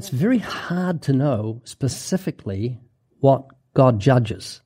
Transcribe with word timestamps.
it's 0.00 0.08
very 0.08 0.38
hard 0.38 1.02
to 1.02 1.12
know 1.12 1.60
specifically 1.64 2.80
what 3.18 3.44
God 3.74 4.00
judges. 4.00 4.62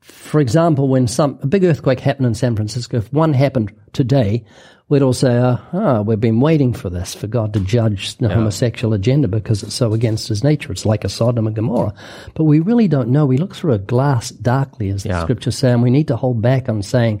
For 0.00 0.40
example, 0.40 0.88
when 0.88 1.06
some 1.06 1.38
a 1.42 1.46
big 1.46 1.62
earthquake 1.62 2.00
happened 2.00 2.26
in 2.26 2.32
San 2.32 2.56
Francisco, 2.56 2.96
if 2.96 3.12
one 3.12 3.34
happened 3.34 3.70
today, 3.92 4.46
we'd 4.88 5.02
all 5.02 5.12
say, 5.12 5.36
"Ah, 5.36 6.00
we've 6.00 6.18
been 6.18 6.40
waiting 6.40 6.72
for 6.72 6.88
this, 6.88 7.14
for 7.14 7.26
God 7.26 7.52
to 7.52 7.60
judge 7.60 8.16
the 8.16 8.30
homosexual 8.30 8.94
agenda 8.94 9.28
because 9.28 9.62
it's 9.62 9.74
so 9.74 9.92
against 9.92 10.28
His 10.28 10.42
nature. 10.42 10.72
It's 10.72 10.86
like 10.86 11.04
a 11.04 11.10
Sodom 11.10 11.46
and 11.46 11.54
Gomorrah." 11.54 11.92
But 12.32 12.44
we 12.44 12.60
really 12.60 12.88
don't 12.88 13.10
know. 13.10 13.26
We 13.26 13.36
look 13.36 13.54
through 13.54 13.74
a 13.74 13.78
glass 13.78 14.30
darkly, 14.30 14.88
as 14.88 15.02
the 15.02 15.10
Yeah. 15.10 15.22
scriptures 15.22 15.58
say, 15.58 15.70
and 15.70 15.82
we 15.82 15.90
need 15.90 16.08
to 16.08 16.16
hold 16.16 16.40
back 16.40 16.70
on 16.70 16.80
saying, 16.80 17.20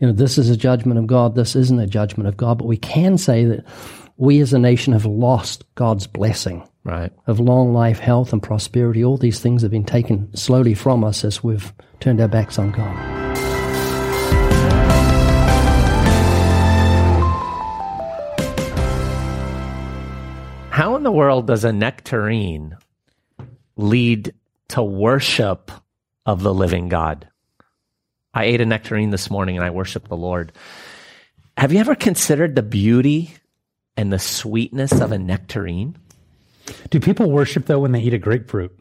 "You 0.00 0.08
know, 0.08 0.12
this 0.12 0.36
is 0.36 0.50
a 0.50 0.56
judgment 0.56 0.98
of 0.98 1.06
God. 1.06 1.36
This 1.36 1.54
isn't 1.54 1.78
a 1.78 1.86
judgment 1.86 2.26
of 2.26 2.36
God." 2.36 2.58
But 2.58 2.66
we 2.66 2.76
can 2.76 3.18
say 3.18 3.44
that 3.44 3.64
we, 4.16 4.40
as 4.40 4.52
a 4.52 4.58
nation, 4.58 4.94
have 4.94 5.06
lost 5.06 5.62
God's 5.76 6.08
blessing 6.08 6.64
Right. 6.84 7.12
of 7.26 7.40
long 7.40 7.72
life, 7.72 7.98
health, 7.98 8.34
and 8.34 8.42
prosperity. 8.42 9.02
All 9.02 9.16
these 9.16 9.40
things 9.40 9.62
have 9.62 9.70
been 9.70 9.84
taken 9.84 10.36
slowly 10.36 10.74
from 10.74 11.02
us 11.02 11.24
as 11.24 11.42
we've 11.42 11.72
turned 11.98 12.20
our 12.20 12.28
backs 12.28 12.58
on 12.58 12.72
God. 12.72 13.24
How 20.70 20.96
in 20.96 21.04
the 21.04 21.12
world 21.12 21.46
does 21.46 21.64
a 21.64 21.72
nectarine 21.72 22.76
lead 23.76 24.34
to 24.68 24.82
worship 24.82 25.70
of 26.26 26.42
the 26.42 26.52
living 26.52 26.90
God? 26.90 27.28
I 28.34 28.44
ate 28.44 28.60
a 28.60 28.66
nectarine 28.66 29.10
this 29.10 29.30
morning 29.30 29.56
and 29.56 29.64
I 29.64 29.70
worship 29.70 30.08
the 30.08 30.16
Lord. 30.16 30.52
Have 31.56 31.72
you 31.72 31.78
ever 31.78 31.94
considered 31.94 32.56
the 32.56 32.62
beauty 32.62 33.32
and 33.96 34.12
the 34.12 34.18
sweetness 34.18 35.00
of 35.00 35.12
a 35.12 35.18
nectarine? 35.18 35.96
Do 36.90 37.00
people 37.00 37.30
worship 37.30 37.66
though 37.66 37.80
when 37.80 37.92
they 37.92 38.00
eat 38.00 38.14
a 38.14 38.18
grapefruit? 38.18 38.76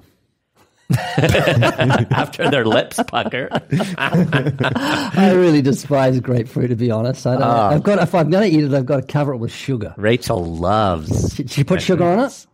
After 1.17 2.49
their 2.51 2.65
lips 2.65 2.99
pucker. 3.07 3.49
I 3.97 5.31
really 5.33 5.61
despise 5.61 6.19
grapefruit, 6.19 6.69
to 6.69 6.75
be 6.75 6.91
honest. 6.91 7.25
I 7.25 7.33
don't, 7.33 7.43
ah. 7.43 7.69
I've 7.69 7.83
got 7.83 7.99
if 7.99 8.13
I'm 8.13 8.29
going 8.29 8.51
to 8.51 8.57
eat 8.57 8.63
it, 8.63 8.73
I've 8.73 8.85
got 8.85 8.97
to 8.97 9.07
cover 9.11 9.33
it 9.33 9.37
with 9.37 9.51
sugar. 9.51 9.93
Rachel 9.97 10.43
loves. 10.43 11.35
She, 11.35 11.45
you 11.59 11.65
put 11.65 11.81
sugar 11.81 12.03
on 12.03 12.19
it? 12.19 12.45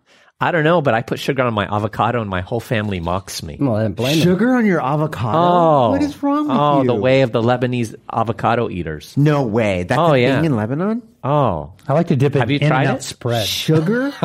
I 0.42 0.52
don't 0.52 0.64
know, 0.64 0.82
but 0.82 0.94
I 0.94 1.02
put 1.02 1.20
sugar 1.20 1.44
on 1.44 1.54
my 1.54 1.66
avocado 1.66 2.22
and 2.22 2.30
my 2.30 2.40
whole 2.40 2.62
family 2.62 3.02
mocks 3.02 3.44
me. 3.44 3.58
Well, 3.60 3.76
I 3.76 3.82
don't 3.82 3.94
blame 3.94 4.20
them. 4.20 4.26
Sugar 4.26 4.54
on 4.56 4.66
your 4.66 4.82
avocado? 4.82 5.38
Oh, 5.38 5.90
what 5.92 6.02
is 6.02 6.24
wrong 6.24 6.48
with 6.48 6.56
oh, 6.58 6.82
you? 6.82 6.88
the 6.88 6.96
way 6.96 7.24
of 7.24 7.34
the 7.34 7.42
Lebanese 7.42 7.94
avocado 8.12 8.70
eaters. 8.70 9.18
No 9.18 9.44
way. 9.44 9.84
That's 9.84 10.00
Oh, 10.00 10.14
a 10.14 10.18
yeah. 10.18 10.38
thing 10.38 10.46
in 10.46 10.56
Lebanon? 10.56 11.02
Oh, 11.26 11.74
I 11.90 11.92
like 11.92 12.08
to 12.08 12.16
dip 12.16 12.38
it 12.38 12.40
Have 12.40 12.50
you 12.50 12.60
in 12.60 12.70
tried 12.70 12.84
and 12.84 12.92
out 12.92 12.98
it? 13.00 13.04
spread. 13.04 13.46
Sugar? 13.46 14.14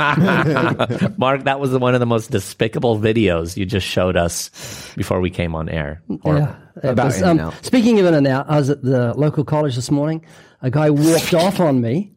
Mark, 1.19 1.43
that 1.45 1.59
was 1.59 1.77
one 1.77 1.95
of 1.95 2.01
the 2.01 2.07
most 2.07 2.31
despicable 2.31 2.97
videos 2.97 3.57
you 3.57 3.67
just 3.67 3.87
showed 3.87 4.17
us 4.17 4.93
before 4.95 5.21
we 5.21 5.31
came 5.31 5.57
on 5.57 5.69
air. 5.69 6.01
Horrible. 6.23 6.47
Yeah. 6.47 6.57
It 6.85 6.89
About 6.91 7.07
was, 7.07 7.21
In-N-Out. 7.21 7.55
Um, 7.55 7.59
speaking 7.63 7.99
of 7.99 8.07
In-N-Out, 8.07 8.49
I 8.49 8.57
was 8.59 8.71
at 8.71 8.83
the 8.83 9.15
local 9.15 9.43
college 9.45 9.75
this 9.75 9.91
morning. 9.91 10.25
A 10.63 10.71
guy 10.71 10.91
walked 10.91 11.35
off 11.35 11.59
on 11.59 11.81
me 11.81 12.14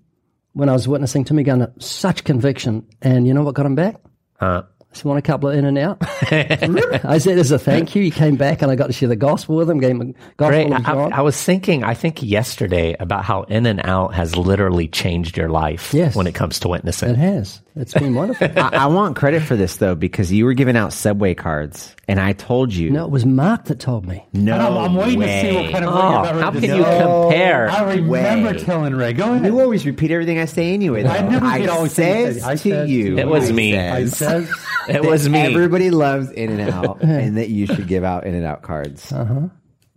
when 0.58 0.70
I 0.70 0.74
was 0.74 0.88
witnessing 0.88 1.24
Timmy 1.24 1.44
going, 1.44 1.66
such 1.80 2.24
conviction. 2.24 2.86
And 3.02 3.28
you 3.28 3.34
know 3.34 3.44
what 3.44 3.56
got 3.56 3.66
him 3.66 3.76
back? 3.76 3.96
Huh. 4.40 4.64
I 4.92 4.96
said, 4.96 5.06
want 5.06 5.20
a 5.20 5.22
couple 5.22 5.50
of 5.50 5.56
in 5.56 5.66
and 5.66 5.78
out? 5.78 5.98
I 6.32 7.18
said, 7.20 7.38
as 7.38 7.52
a 7.52 7.60
thank 7.60 7.94
you. 7.96 8.02
He 8.04 8.10
came 8.10 8.36
back 8.38 8.62
and 8.62 8.72
I 8.72 8.76
got 8.76 8.88
to 8.88 8.94
share 8.94 9.10
the 9.10 9.16
gospel 9.16 9.56
with 9.58 9.70
him, 9.70 9.80
gave 9.80 9.92
him 9.92 10.16
gospel 10.38 10.70
Great. 10.70 10.88
I, 10.88 10.94
I 10.94 11.22
was 11.22 11.42
thinking, 11.42 11.84
I 11.84 11.94
think 11.94 12.24
yesterday 12.24 12.96
about 13.00 13.24
how 13.26 13.44
In 13.44 13.66
and 13.66 13.82
Out 13.86 14.16
has 14.16 14.36
literally 14.36 14.88
changed 14.88 15.38
your 15.38 15.50
life 15.50 15.94
Yes. 15.94 16.16
when 16.16 16.26
it 16.26 16.34
comes 16.36 16.60
to 16.62 16.70
witnessing. 16.70 17.10
it 17.10 17.18
has. 17.18 17.62
It's 17.80 17.94
been 17.94 18.14
wonderful. 18.16 18.47
I, 18.58 18.70
I 18.73 18.86
want 18.88 19.16
credit 19.16 19.44
for 19.44 19.56
this 19.56 19.78
though, 19.78 19.95
because 19.95 20.31
you 20.31 20.45
were 20.45 20.53
giving 20.53 20.75
out 20.78 20.94
subway 20.94 21.33
cards, 21.36 21.95
and 22.08 22.20
I 22.20 22.33
told 22.33 22.73
you. 22.73 22.89
no, 22.92 23.06
it 23.06 23.11
was 23.11 23.25
Mark 23.25 23.66
that 23.66 23.80
told 23.80 24.06
me. 24.06 24.25
no 24.33 24.53
And 24.53 24.61
I'm, 24.61 24.78
I'm 24.78 24.95
waiting 24.95 25.20
way. 25.20 25.42
to 25.44 25.50
see 25.50 25.56
what 25.56 25.72
kind 25.72 25.86
of 25.86 25.94
way 25.94 26.00
Oh, 26.02 26.09
you're 26.11 26.20
about 26.20 26.36
how 26.42 26.52
can 26.52 26.64
you 26.64 26.83
go. 26.83 27.23
compare? 27.30 27.70
I 27.70 27.93
remember 27.93 28.52
way. 28.52 28.58
telling 28.64 28.95
Ray. 28.95 29.14
Go 29.14 29.33
ahead. 29.33 29.45
You 29.45 29.60
always 29.61 29.86
repeat 29.86 30.11
everything 30.11 30.39
I 30.39 30.45
say 30.45 30.73
anyway. 30.73 31.04
Though. 31.04 31.10
I 31.10 31.21
never 31.21 31.45
I 31.45 31.60
did 31.60 31.70
always 31.70 31.93
say 31.93 32.23
says 32.23 32.36
you 32.36 32.42
said- 32.42 32.49
I 32.49 32.54
to 32.54 32.58
said 32.60 32.89
you. 32.89 33.17
It 33.17 33.27
was 33.27 33.49
I 33.49 33.54
me. 33.54 33.77
I 33.77 34.05
says 34.05 34.49
said, 34.49 34.49
It 34.95 35.04
was 35.05 35.27
me. 35.27 35.39
Everybody 35.39 35.92
loves 35.92 36.32
In 36.32 36.60
and 36.60 36.70
Out, 36.71 37.02
and 37.04 37.37
that 37.37 37.49
you 37.49 37.66
should 37.67 37.87
give 37.87 38.04
out 38.04 38.26
In 38.26 38.33
and 38.36 38.45
Out 38.45 38.61
cards. 38.61 39.11
Uh 39.11 39.26
huh. 39.26 39.42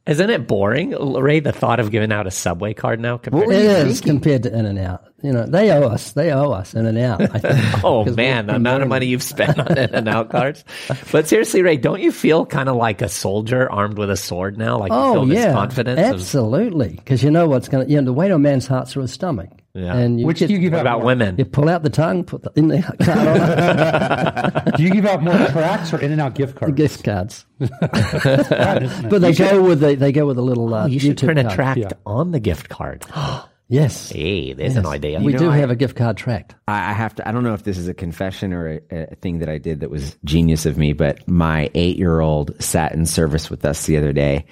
Isn't 0.06 0.30
it 0.30 0.48
boring, 0.48 0.90
Ray, 0.90 1.40
the 1.40 1.52
thought 1.52 1.78
of 1.78 1.90
giving 1.92 2.10
out 2.10 2.26
a 2.26 2.30
Subway 2.32 2.74
card 2.74 2.98
now? 2.98 3.19
Compared 3.19 3.50
It 3.50 3.62
to- 3.84 3.86
is 3.86 4.00
compared 4.00 4.42
to 4.44 4.52
In 4.56 4.64
and 4.66 4.78
Out. 4.78 5.04
You 5.22 5.32
know, 5.32 5.44
they 5.47 5.70
owe 5.70 5.82
us. 5.88 6.12
They 6.12 6.32
owe 6.32 6.50
us 6.53 6.75
In 6.75 6.86
and 6.86 6.97
Out. 6.98 7.20
I 7.20 7.38
think. 7.38 7.54
Oh 7.84 8.04
'Cause 8.04 8.16
man, 8.16 8.47
the 8.47 8.54
amount 8.56 8.82
of 8.82 8.88
money 8.88 9.06
you've 9.06 9.22
spent 9.22 9.58
on 9.58 9.76
In 9.76 9.94
and 9.94 10.08
Out 10.08 10.31
cards. 10.31 10.64
But 11.12 11.28
seriously, 11.28 11.62
Ray, 11.62 11.76
don't 11.76 12.00
you 12.00 12.12
feel 12.12 12.47
kind 12.47 12.69
of 12.69 12.76
like 12.76 13.03
a 13.03 13.08
soldier 13.08 13.70
armed 13.70 13.98
with 13.98 14.10
a 14.10 14.16
sword 14.16 14.56
now? 14.58 14.78
Like 14.78 14.91
you 14.92 14.97
Oh 14.98 15.12
feel 15.14 15.26
this 15.26 15.38
yeah, 15.38 15.53
confidence? 15.53 15.98
absolutely. 16.00 16.91
Because 16.97 17.22
you 17.22 17.31
know 17.31 17.48
what's 17.48 17.69
going 17.69 17.86
to. 17.86 17.91
You 17.92 17.98
know, 18.00 18.04
the 18.06 18.12
weight 18.12 18.31
on 18.31 18.42
man's 18.42 18.66
heart's 18.66 18.92
through 18.92 19.03
his 19.03 19.12
stomach. 19.12 19.50
Yeah. 19.72 19.94
And 19.94 20.19
you 20.19 20.26
which 20.26 20.41
get, 20.41 20.48
do 20.48 20.54
you 20.54 20.58
give 20.58 20.75
out 20.75 20.81
about 20.81 20.98
more? 20.98 21.06
women? 21.06 21.37
You 21.38 21.44
pull 21.44 21.69
out 21.69 21.84
the 21.84 21.91
tongue, 21.91 22.25
put 22.25 22.42
the 22.42 22.50
in 22.56 22.66
the 22.69 22.82
card 22.82 23.00
on 23.08 24.72
Do 24.76 24.82
you 24.82 24.91
give 24.91 25.06
out 25.06 25.22
more 25.22 25.34
tracks 25.48 25.92
or 25.92 26.00
in 26.00 26.10
and 26.10 26.20
out 26.20 26.34
gift 26.34 26.56
cards? 26.56 26.75
gift 26.75 27.04
cards. 27.04 27.44
Fun. 27.60 29.08
But 29.08 29.20
they 29.20 29.32
go 29.32 29.62
with 29.62 29.81
the 29.81 29.94
they 29.94 30.12
go 30.12 30.26
with 30.26 30.38
a 30.38 30.42
little. 30.42 30.72
Uh, 30.75 30.84
Oh, 30.84 30.87
you 30.87 30.98
should 30.98 31.16
YouTube 31.16 31.25
print 31.25 31.38
a 31.41 31.42
card. 31.44 31.54
tract 31.54 31.78
Yeah. 31.81 31.88
on 32.06 32.31
the 32.32 32.41
gift 32.41 32.69
card. 32.69 33.04
Yes, 33.70 34.10
hey, 34.10 34.53
there's 34.53 34.75
an 34.75 34.84
idea. 34.84 35.20
we 35.20 35.32
know, 35.32 35.38
do 35.38 35.50
I- 35.50 35.58
have 35.58 35.70
a 35.70 35.76
gift 35.76 35.97
card 35.97 36.16
tract. 36.16 36.56
I 36.66 36.91
I 36.91 36.92
have 36.92 37.14
to. 37.14 37.28
I 37.28 37.31
don't 37.31 37.44
know 37.44 37.54
if 37.54 37.62
this 37.62 37.78
is 37.78 37.86
a 37.86 37.94
confession 37.94 38.53
or 38.53 38.81
a, 38.91 39.12
a 39.12 39.14
thing 39.14 39.38
that 39.38 39.48
I 39.48 39.58
did 39.58 39.78
that 39.81 39.91
was 39.91 40.16
genius 40.25 40.66
of 40.66 40.76
me, 40.76 40.92
but 40.92 41.26
my 41.28 41.70
eight-year-old 41.75 42.60
sat 42.60 42.92
in 42.92 43.06
service 43.06 43.48
with 43.48 43.64
us 43.64 43.86
the 43.86 43.97
other 43.97 44.12
day, 44.12 44.44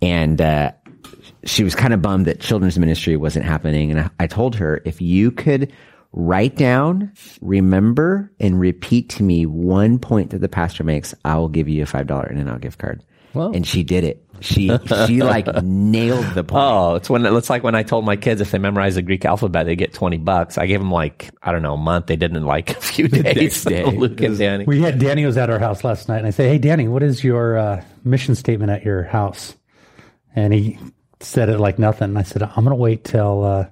and 0.00 0.40
uh, 0.40 0.70
she 1.42 1.64
was 1.64 1.74
kind 1.74 1.92
of 1.92 2.00
bummed 2.00 2.26
that 2.26 2.38
children's 2.38 2.78
ministry 2.78 3.16
wasn't 3.16 3.44
happening. 3.44 3.90
And 3.90 4.00
I, 4.00 4.10
I 4.20 4.26
told 4.28 4.54
her 4.54 4.80
if 4.84 5.00
you 5.02 5.32
could 5.32 5.72
write 6.12 6.54
down, 6.56 7.12
remember, 7.40 8.30
and 8.38 8.60
repeat 8.60 9.08
to 9.10 9.24
me 9.24 9.46
one 9.46 9.98
point 9.98 10.30
that 10.30 10.40
the 10.40 10.48
pastor 10.48 10.84
makes, 10.84 11.12
I 11.24 11.36
will 11.38 11.48
give 11.48 11.68
you 11.68 11.82
a 11.82 11.86
five 11.86 12.06
dollar 12.06 12.28
in 12.28 12.38
and 12.38 12.48
out 12.48 12.60
gift 12.60 12.78
card. 12.78 13.02
Wow. 13.34 13.52
And 13.52 13.66
she 13.66 13.82
did 13.84 14.04
it. 14.04 14.24
She 14.40 14.70
she 15.06 15.22
like 15.22 15.46
nailed 15.62 16.24
the 16.34 16.42
point. 16.42 16.62
Oh, 16.62 16.94
it's 16.94 17.10
when 17.10 17.26
it's 17.26 17.50
like 17.50 17.62
when 17.62 17.74
I 17.74 17.82
told 17.82 18.04
my 18.04 18.16
kids 18.16 18.40
if 18.40 18.50
they 18.50 18.58
memorize 18.58 18.94
the 18.94 19.02
Greek 19.02 19.24
alphabet, 19.24 19.66
they 19.66 19.76
get 19.76 19.92
twenty 19.92 20.16
bucks. 20.16 20.56
I 20.56 20.66
gave 20.66 20.80
them 20.80 20.90
like 20.90 21.30
I 21.42 21.52
don't 21.52 21.62
know 21.62 21.74
a 21.74 21.78
month. 21.78 22.06
They 22.06 22.16
did 22.16 22.32
it 22.32 22.36
in 22.36 22.44
like 22.44 22.70
a 22.70 22.80
few 22.80 23.08
days. 23.08 23.62
day. 23.64 23.84
Luke 23.84 24.20
and 24.20 24.38
Danny. 24.38 24.64
We 24.64 24.80
had 24.80 24.98
Danny 24.98 25.26
was 25.26 25.36
at 25.36 25.50
our 25.50 25.58
house 25.58 25.84
last 25.84 26.08
night, 26.08 26.18
and 26.18 26.26
I 26.26 26.30
said, 26.30 26.50
"Hey, 26.50 26.58
Danny, 26.58 26.88
what 26.88 27.02
is 27.02 27.22
your 27.22 27.58
uh, 27.58 27.84
mission 28.02 28.34
statement 28.34 28.70
at 28.70 28.82
your 28.82 29.02
house?" 29.02 29.54
And 30.34 30.54
he 30.54 30.78
said 31.20 31.50
it 31.50 31.58
like 31.58 31.78
nothing. 31.78 32.16
I 32.16 32.22
said, 32.22 32.42
"I'm 32.42 32.64
going 32.64 32.68
to 32.70 32.74
wait 32.76 33.04
till 33.04 33.44
uh, 33.44 33.66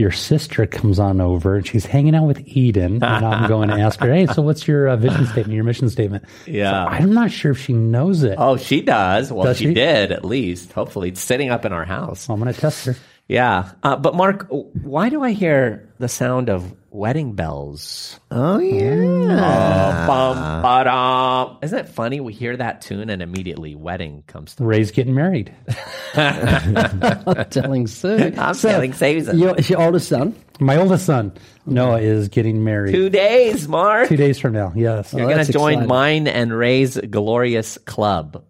your 0.00 0.10
sister 0.10 0.66
comes 0.66 0.98
on 0.98 1.20
over, 1.20 1.56
and 1.56 1.66
she's 1.66 1.86
hanging 1.86 2.14
out 2.14 2.26
with 2.26 2.40
Eden, 2.46 2.94
and 2.94 3.04
I'm 3.04 3.48
going 3.48 3.68
to 3.68 3.74
ask 3.74 4.00
her, 4.00 4.12
hey, 4.12 4.26
so 4.26 4.42
what's 4.42 4.66
your 4.66 4.88
uh, 4.88 4.96
vision 4.96 5.26
statement, 5.26 5.52
your 5.52 5.64
mission 5.64 5.88
statement?" 5.90 6.24
Yeah. 6.46 6.70
So 6.70 6.90
I'm 6.90 7.12
not 7.12 7.30
sure 7.30 7.52
if 7.52 7.58
she 7.60 7.72
knows 7.74 8.22
it. 8.22 8.34
Oh, 8.38 8.56
she 8.56 8.80
does. 8.80 9.30
Well, 9.32 9.44
Does 9.44 9.58
she, 9.58 9.66
she? 9.66 9.74
did 9.74 10.10
at 10.10 10.24
least. 10.24 10.72
Hopefully, 10.72 11.10
it's 11.10 11.20
sitting 11.20 11.50
up 11.50 11.64
in 11.64 11.72
our 11.72 11.84
house. 11.84 12.28
I'm 12.28 12.40
going 12.40 12.52
to 12.52 12.58
test 12.58 12.86
her. 12.86 12.96
Yeah, 13.28 13.70
uh, 13.84 13.94
but 13.94 14.16
Mark, 14.16 14.48
why 14.48 15.08
do 15.08 15.22
I 15.22 15.30
hear 15.30 15.88
the 15.98 16.08
sound 16.08 16.48
of 16.50 16.74
wedding 16.90 17.32
bells? 17.34 18.18
Oh 18.30 18.58
yeah. 18.58 20.06
Bum, 20.06 20.62
ba-dum. 20.62 21.58
Isn't 21.62 21.78
it 21.78 21.88
funny? 21.88 22.20
We 22.20 22.32
hear 22.32 22.56
that 22.56 22.82
tune 22.82 23.10
and 23.10 23.22
immediately 23.22 23.74
wedding 23.74 24.24
comes 24.26 24.54
to. 24.56 24.64
Ray's 24.64 24.90
getting 24.90 25.14
married. 25.14 25.54
I'm 26.14 27.44
telling 27.50 27.86
Sue. 27.86 28.32
I'm 28.36 28.54
telling 28.54 28.92
Susan. 28.92 29.38
Your, 29.38 29.56
it's 29.56 29.70
your 29.70 29.80
oldest 29.80 30.08
son. 30.08 30.34
My 30.60 30.76
oldest 30.76 31.06
son, 31.06 31.32
Noah, 31.66 32.00
is 32.00 32.28
getting 32.28 32.62
married 32.64 32.92
Two 32.92 33.08
days, 33.08 33.66
Mark. 33.66 34.08
two 34.08 34.16
days 34.16 34.38
from 34.38 34.52
now. 34.52 34.72
Yes. 34.76 35.12
You're 35.14 35.22
Oh, 35.30 35.32
going 35.34 35.44
to 35.46 35.52
join 35.52 35.72
exciting. 35.74 35.88
mine 35.88 36.28
and 36.28 36.52
Ray's 36.52 36.98
glorious 36.98 37.78
club. 37.78 38.44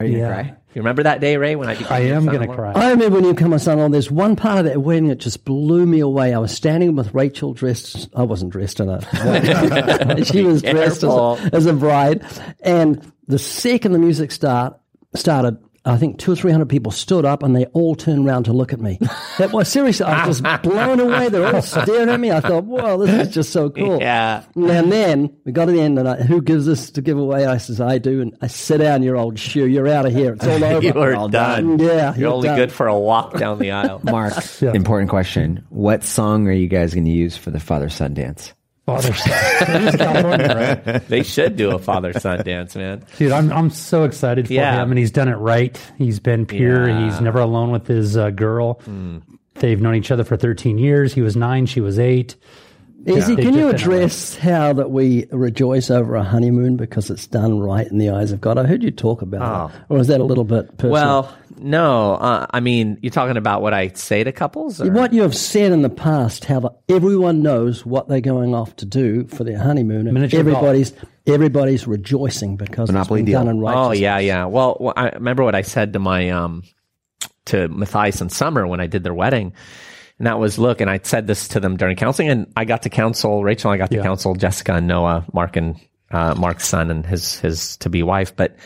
Are 0.00 0.06
you 0.06 0.18
Yeah. 0.18 0.28
gonna 0.30 0.42
cry? 0.44 0.56
You 0.74 0.80
remember 0.80 1.02
that 1.02 1.20
day, 1.20 1.36
Ray, 1.36 1.54
when 1.54 1.68
I 1.68 1.74
became 1.74 1.92
I 1.92 2.00
am 2.00 2.24
going 2.24 2.48
to 2.48 2.54
cry. 2.54 2.72
I 2.72 2.90
remember 2.90 3.16
when 3.16 3.24
you 3.24 3.34
come 3.34 3.52
on 3.52 3.58
son-in-law, 3.58 3.90
there's 3.90 4.10
one 4.10 4.36
part 4.36 4.58
of 4.58 4.64
that 4.64 4.80
wedding 4.80 5.08
that 5.08 5.16
just 5.16 5.44
blew 5.44 5.84
me 5.84 6.00
away. 6.00 6.32
I 6.32 6.38
was 6.38 6.52
standing 6.52 6.96
with 6.96 7.14
Rachel 7.14 7.52
dressed, 7.52 8.08
I 8.16 8.22
wasn't 8.22 8.52
dressed 8.52 8.80
in 8.80 8.88
a, 8.88 10.24
she 10.24 10.42
was 10.42 10.62
dressed 10.62 11.04
as 11.04 11.12
a, 11.12 11.50
as 11.52 11.66
a 11.66 11.74
bride. 11.74 12.24
And 12.60 13.12
the 13.28 13.38
second 13.38 13.92
the 13.92 13.98
music 13.98 14.32
start, 14.32 14.78
started, 15.14 15.58
I 15.84 15.96
think 15.96 16.18
two 16.18 16.30
or 16.32 16.36
three 16.36 16.52
hundred 16.52 16.68
people 16.68 16.92
stood 16.92 17.24
up 17.24 17.42
and 17.42 17.56
they 17.56 17.64
all 17.66 17.96
turned 17.96 18.26
around 18.28 18.44
to 18.44 18.52
look 18.52 18.72
at 18.72 18.80
me. 18.80 18.98
That 19.38 19.50
was 19.50 19.66
seriously, 19.68 20.04
I 20.04 20.26
was 20.28 20.40
just 20.42 20.62
blown 20.62 21.00
away. 21.00 21.28
They're 21.30 21.52
all 21.54 21.62
staring 21.62 22.10
at 22.10 22.20
me. 22.20 22.30
I 22.30 22.40
thought, 22.40 22.64
whoa, 22.64 22.98
this 23.04 23.28
is 23.28 23.34
just 23.34 23.50
so 23.50 23.70
cool. 23.70 23.98
Yeah. 24.00 24.44
And 24.54 24.92
then 24.92 25.34
we 25.44 25.52
got 25.52 25.64
to 25.64 25.72
the 25.72 25.80
end, 25.80 25.98
and 25.98 26.06
I, 26.06 26.16
who 26.22 26.42
gives 26.42 26.66
this 26.66 26.90
to 26.92 27.00
give 27.02 27.16
away? 27.18 27.46
I 27.46 27.56
says, 27.56 27.80
I 27.80 27.96
do. 27.98 28.20
And 28.20 28.36
I 28.42 28.46
sit 28.48 28.78
down, 28.78 29.02
you 29.02 29.16
old 29.16 29.38
shoe. 29.38 29.66
You're 29.66 29.88
out 29.88 30.04
of 30.06 30.12
here. 30.12 30.34
It's 30.34 30.46
all 30.46 30.62
over. 30.64 30.86
You 30.86 30.92
are 30.92 31.14
All 31.14 31.28
done. 31.28 31.78
done. 31.78 31.86
Yeah, 31.88 32.10
You're 32.12 32.20
you're 32.20 32.30
only 32.30 32.48
done. 32.48 32.56
good 32.58 32.72
for 32.72 32.86
a 32.88 32.98
walk 32.98 33.38
down 33.38 33.58
the 33.58 33.70
aisle. 33.70 34.00
Mark, 34.04 34.34
important 34.62 35.08
question. 35.10 35.64
What 35.70 36.04
song 36.04 36.46
are 36.46 36.52
you 36.52 36.68
guys 36.68 36.92
going 36.94 37.06
to 37.06 37.10
use 37.10 37.36
for 37.36 37.50
the 37.50 37.60
father 37.60 37.88
son 37.88 38.12
dance? 38.14 38.52
Father 38.86 39.12
son. 39.14 39.30
That 39.30 39.82
is 39.82 39.96
California, 39.96 40.82
right? 40.84 41.02
They 41.08 41.22
should 41.22 41.56
do 41.56 41.70
a 41.70 41.78
father 41.78 42.12
son 42.18 42.42
dance, 42.44 42.74
man. 42.74 43.04
Dude, 43.16 43.30
I'm 43.32 43.52
I'm 43.52 43.70
so 43.70 44.04
excited 44.04 44.48
for 44.48 44.52
Yeah. 44.54 44.82
him, 44.82 44.90
and 44.90 44.98
he's 44.98 45.12
done 45.12 45.28
it 45.28 45.36
right. 45.36 45.78
He's 45.98 46.18
been 46.18 46.46
pure. 46.46 46.88
Yeah. 46.88 47.04
He's 47.04 47.20
never 47.20 47.38
alone 47.40 47.70
with 47.70 47.86
his 47.86 48.16
uh, 48.16 48.30
girl. 48.30 48.80
They've 49.54 49.80
known 49.80 49.94
each 49.94 50.10
other 50.10 50.24
for 50.24 50.36
13 50.36 50.78
years. 50.78 51.12
He 51.14 51.20
was 51.20 51.36
nine, 51.36 51.66
she 51.66 51.80
was 51.80 51.98
eight. 51.98 52.36
Izzy, 53.04 53.34
They've 53.34 53.46
can 53.46 53.54
you 53.54 53.68
address 53.68 54.36
how 54.36 54.72
that 54.74 54.90
we 54.92 55.26
rejoice 55.32 55.90
over 55.90 56.14
a 56.14 56.22
honeymoon 56.22 56.76
because 56.76 57.10
it's 57.10 57.26
done 57.26 57.58
right 57.58 57.86
in 57.86 57.98
the 57.98 58.10
eyes 58.10 58.30
of 58.30 58.40
God? 58.40 58.58
I 58.58 58.64
heard 58.64 58.82
you 58.84 58.92
talk 58.92 59.22
about 59.22 59.70
it. 59.72 59.76
Or 59.88 59.98
is 59.98 60.06
that 60.06 60.20
a 60.20 60.24
little 60.24 60.44
bit 60.44 60.68
personal? 60.78 60.92
Well, 60.92 61.36
no, 61.62 62.14
uh, 62.14 62.46
I 62.50 62.60
mean, 62.60 62.98
you're 63.02 63.10
talking 63.10 63.36
about 63.36 63.62
what 63.62 63.72
I 63.74 63.88
say 63.88 64.22
to 64.24 64.32
couples? 64.32 64.80
Or? 64.80 64.90
what 64.90 65.12
you 65.12 65.22
have 65.22 65.36
said 65.36 65.72
in 65.72 65.82
the 65.82 65.90
past, 65.90 66.44
how 66.44 66.60
that 66.60 66.72
everyone 66.88 67.42
knows 67.42 67.86
what 67.86 68.08
they're 68.08 68.20
going 68.20 68.54
off 68.54 68.76
to 68.76 68.84
do 68.86 69.26
for 69.28 69.44
their 69.44 69.58
honeymoon, 69.58 70.06
and 70.06 70.14
Miniature 70.14 70.42
golf. 70.42 70.56
everybody's 70.56 70.92
everybody's 71.26 71.86
rejoicing 71.86 72.56
because 72.56 72.88
Monopoly 72.90 73.20
it's 73.20 73.26
been 73.26 73.32
deal. 73.32 73.44
done 73.44 73.56
in 73.56 73.64
Oh 73.64 73.92
yeah, 73.92 74.18
yeah. 74.18 74.44
Well, 74.46 74.76
well, 74.80 74.94
I 74.96 75.10
remember 75.10 75.44
what 75.44 75.54
I 75.54 75.62
said 75.62 75.92
to 75.94 75.98
my 75.98 76.30
um 76.30 76.62
to 77.46 77.68
Matthias 77.68 78.20
and 78.20 78.30
Summer 78.30 78.66
when 78.66 78.80
I 78.80 78.86
did 78.86 79.02
their 79.04 79.14
wedding, 79.14 79.52
and 80.18 80.26
that 80.26 80.38
was 80.38 80.58
look. 80.58 80.80
And 80.80 80.90
I 80.90 81.00
said 81.02 81.26
this 81.26 81.48
to 81.48 81.60
them 81.60 81.76
during 81.76 81.96
counseling, 81.96 82.28
and 82.28 82.52
I 82.56 82.64
got 82.64 82.82
to 82.82 82.90
counsel 82.90 83.42
Rachel. 83.44 83.70
and 83.70 83.80
I 83.80 83.82
got 83.84 83.90
to 83.90 83.96
Yeah. 83.96 84.02
counsel 84.02 84.34
Jessica 84.34 84.74
and 84.74 84.86
Noah, 84.86 85.24
Mark 85.32 85.56
and 85.56 85.76
uh, 86.10 86.34
Mark's 86.34 86.66
son 86.68 86.90
and 86.90 87.06
his 87.06 87.38
his 87.40 87.76
to 87.78 87.88
be 87.88 88.02
wife. 88.02 88.34
But 88.36 88.56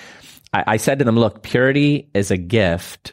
I, 0.56 0.64
I 0.66 0.76
said 0.78 1.00
to 1.00 1.04
them, 1.04 1.18
look, 1.18 1.42
purity 1.42 2.08
is 2.14 2.30
a 2.30 2.38
gift 2.38 3.12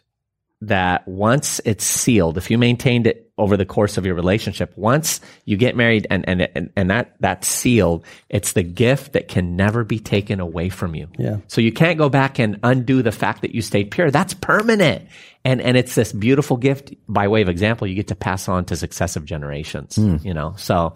that 0.61 1.05
once 1.05 1.59
it's 1.65 1.83
sealed, 1.83 2.37
if 2.37 2.49
you 2.49 2.57
maintained 2.57 3.05
it 3.05 3.29
over 3.37 3.57
the 3.57 3.65
course 3.65 3.97
of 3.97 4.05
your 4.05 4.15
relationship, 4.15 4.71
once 4.77 5.19
you 5.43 5.57
get 5.57 5.75
married 5.75 6.07
and, 6.09 6.23
and, 6.27 6.47
and, 6.55 6.71
and 6.77 6.89
that, 6.89 7.15
that's 7.19 7.47
sealed, 7.47 8.05
it's 8.29 8.53
the 8.53 8.63
gift 8.63 9.11
that 9.13 9.27
can 9.27 9.57
never 9.57 9.83
be 9.83 9.99
taken 9.99 10.39
away 10.39 10.69
from 10.69 10.95
you. 10.95 11.09
Yeah. 11.17 11.37
So 11.47 11.59
you 11.59 11.73
can't 11.73 11.97
go 11.97 12.07
back 12.07 12.39
and 12.39 12.59
undo 12.63 13.01
the 13.01 13.11
fact 13.11 13.41
that 13.41 13.53
you 13.53 13.61
stayed 13.61 13.91
pure. 13.91 14.09
That's 14.09 14.33
permanent. 14.33 15.09
And, 15.45 15.61
and 15.61 15.75
it's 15.75 15.93
this 15.95 16.13
beautiful 16.13 16.55
gift 16.55 16.93
by 17.07 17.27
way 17.27 17.41
of 17.41 17.49
example 17.49 17.85
you 17.85 17.95
get 17.95 18.07
to 18.07 18.15
pass 18.15 18.47
on 18.47 18.63
to 18.65 18.77
successive 18.77 19.25
generations, 19.25 19.97
you 20.23 20.33
know? 20.33 20.55
So 20.57 20.93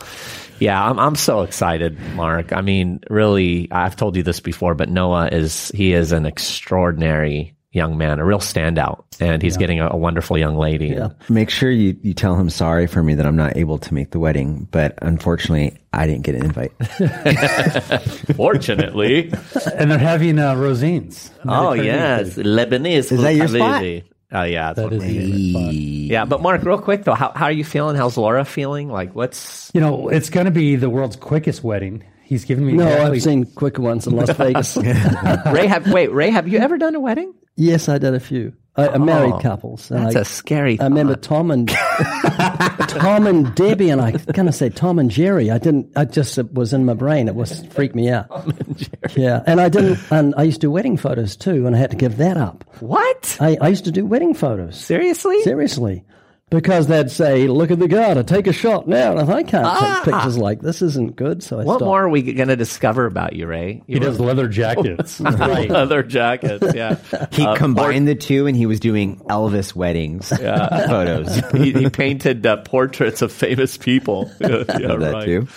yeah, 0.60 0.82
I'm, 0.82 0.98
I'm 1.00 1.16
so 1.16 1.42
excited, 1.42 2.00
Mark. 2.16 2.54
I 2.54 2.62
mean, 2.62 3.02
really, 3.10 3.70
I've 3.72 3.98
told 3.98 4.16
you 4.16 4.24
this 4.24 4.40
before, 4.40 4.74
but 4.74 4.88
Noah 4.90 5.28
is, 5.28 5.70
he 5.76 5.92
is 5.92 6.14
an 6.14 6.26
extraordinary 6.26 7.58
young 7.72 7.98
man, 7.98 8.20
a 8.20 8.26
real 8.26 8.40
standout, 8.40 9.04
and 9.20 9.42
he's 9.42 9.58
getting 9.58 9.80
a, 9.80 9.90
a 9.90 9.98
wonderful 9.98 10.38
young 10.38 10.56
lady. 10.56 10.88
Yeah. 10.88 11.10
Make 11.30 11.50
sure 11.50 11.70
you, 11.70 11.98
you 12.02 12.14
tell 12.14 12.36
him 12.36 12.50
sorry 12.50 12.88
for 12.88 13.04
me 13.04 13.16
that 13.16 13.26
I'm 13.26 13.36
not 13.36 13.58
able 13.58 13.78
to 13.80 13.94
make 13.94 14.12
the 14.12 14.20
wedding, 14.20 14.68
but 14.72 14.98
unfortunately, 15.02 15.78
I 15.94 16.08
didn't 16.08 16.24
get 16.24 16.36
an 16.36 16.46
invite. 16.46 16.72
Fortunately. 18.36 19.32
And 19.76 19.92
they're 19.92 19.98
having 19.98 20.40
uh, 20.40 20.56
Rosine's. 20.56 21.32
oh, 21.46 21.74
yes. 21.74 22.36
Lebanese. 22.36 23.12
Is 23.12 23.22
that 23.22 23.36
your 23.36 23.48
spot? 23.48 23.84
Habibi. 24.32 24.40
Oh, 24.40 24.44
yeah. 24.44 24.74
that's 24.74 24.76
That 24.78 24.84
what 24.86 24.94
is 24.94 25.00
we're 25.04 25.08
the 25.08 25.32
doing. 25.32 25.54
fun. 25.54 25.74
Yeah, 25.76 26.26
but 26.26 26.42
Mark, 26.42 26.64
real 26.64 26.80
quick 26.80 27.04
though, 27.04 27.14
how, 27.14 27.32
how 27.36 27.46
are 27.46 27.52
you 27.52 27.64
feeling? 27.64 27.96
How's 27.96 28.18
Laura 28.18 28.46
feeling? 28.46 28.90
Like, 28.90 29.14
what's 29.16 29.72
You 29.74 29.82
know, 29.82 30.10
it's 30.10 30.30
going 30.30 30.46
to 30.46 30.52
be 30.52 30.76
the 30.76 30.90
world's 30.90 31.16
quickest 31.16 31.64
wedding. 31.64 32.04
He's 32.24 32.44
given 32.44 32.66
me 32.66 32.74
No, 32.74 32.86
exactly- 32.88 33.18
I've 33.18 33.24
seen 33.24 33.46
quicker 33.46 33.82
ones 33.82 34.06
in 34.06 34.16
Las 34.16 34.30
Vegas. 34.38 34.76
Ray? 34.78 35.68
Have 35.68 35.92
wait, 35.92 36.12
Ray, 36.12 36.30
have 36.30 36.48
you 36.48 36.60
ever 36.60 36.78
done 36.78 36.96
a 36.96 37.00
wedding? 37.00 37.34
yes, 37.56 37.88
I 37.90 37.98
did 37.98 38.14
a 38.14 38.20
few. 38.20 38.54
Uh, 38.78 38.92
uh, 38.94 39.00
married 39.00 39.42
couples. 39.42 39.90
And 39.90 40.06
That's 40.06 40.16
I, 40.16 40.20
a 40.22 40.26
scary. 40.26 40.80
I 40.80 40.84
remember 40.84 41.16
Tom 41.16 41.50
and 41.50 41.68
Tom 42.88 43.26
and 43.26 43.54
Debbie, 43.56 43.90
and 43.90 44.00
I 44.00 44.12
kind 44.12 44.48
of 44.48 44.54
say 44.54 44.70
Tom 44.70 45.00
and 45.00 45.10
Jerry. 45.10 45.50
I 45.50 45.58
didn't. 45.58 45.92
I 45.96 46.06
just 46.06 46.38
it 46.38 46.54
was 46.54 46.74
in 46.74 46.86
my 46.86 46.94
brain. 46.94 47.28
It 47.28 47.36
was 47.36 47.66
freaked 47.68 47.96
me 47.96 48.10
out. 48.10 48.28
Yeah, 49.16 49.42
and 49.48 49.60
I 49.60 49.70
didn't. 49.70 50.00
And 50.12 50.36
I 50.38 50.44
used 50.44 50.62
to 50.62 50.68
do 50.68 50.72
wedding 50.72 50.98
photos 50.98 51.36
too, 51.36 51.66
and 51.66 51.76
I 51.76 51.80
had 51.80 51.92
to 51.92 51.98
give 51.98 52.18
that 52.18 52.38
up. 52.38 52.64
what? 52.80 53.38
I, 53.40 53.58
I 53.60 53.70
used 53.70 53.86
to 53.86 53.92
do 53.92 54.06
wedding 54.06 54.34
photos. 54.34 54.78
Seriously? 54.80 55.42
Seriously. 55.42 56.04
Because 56.50 56.88
they'd 56.88 57.12
say, 57.12 57.48
look 57.50 57.72
at 57.72 57.80
the 57.80 57.90
garter, 57.90 58.24
take 58.24 58.48
a 58.48 58.54
shot 58.54 58.88
now. 58.88 59.12
And 59.12 59.20
I 59.20 59.26
thought, 59.26 59.36
I 59.36 59.44
can't 59.44 60.06
take 60.06 60.14
pictures 60.14 60.38
like 60.38 60.62
this. 60.62 60.82
isn't 60.82 61.18
good. 61.18 61.44
So 61.44 61.60
I 61.60 61.64
Ah. 61.64 61.66
What 61.66 61.72
stopped. 61.80 61.86
more 61.90 62.04
are 62.04 62.10
we 62.10 62.22
going 62.22 62.48
to 62.48 62.56
discover 62.56 63.06
about 63.06 63.34
you, 63.34 63.48
Ray? 63.48 63.84
He 63.86 64.00
does 64.00 64.18
leather 64.18 64.48
jackets. 64.48 65.20
right. 65.20 65.70
leather 65.70 66.04
jackets. 66.04 66.74
Yeah, 66.74 66.96
He 67.32 67.46
Uh, 67.46 67.56
combined 67.58 68.08
the 68.08 68.16
two 68.16 68.48
and 68.48 68.56
he 68.56 68.66
was 68.66 68.80
doing 68.80 69.18
Elvis 69.30 69.76
weddings 69.76 70.30
photos. 70.38 71.36
he, 71.52 71.74
he 71.74 71.90
painted 71.90 72.46
uh, 72.46 72.58
portraits 72.64 73.22
of 73.22 73.34
famous 73.34 73.76
people. 73.76 74.32
yeah, 74.40 74.64
yeah, 74.80 74.96
that 74.96 75.14
right. 75.14 75.26
too. 75.26 75.48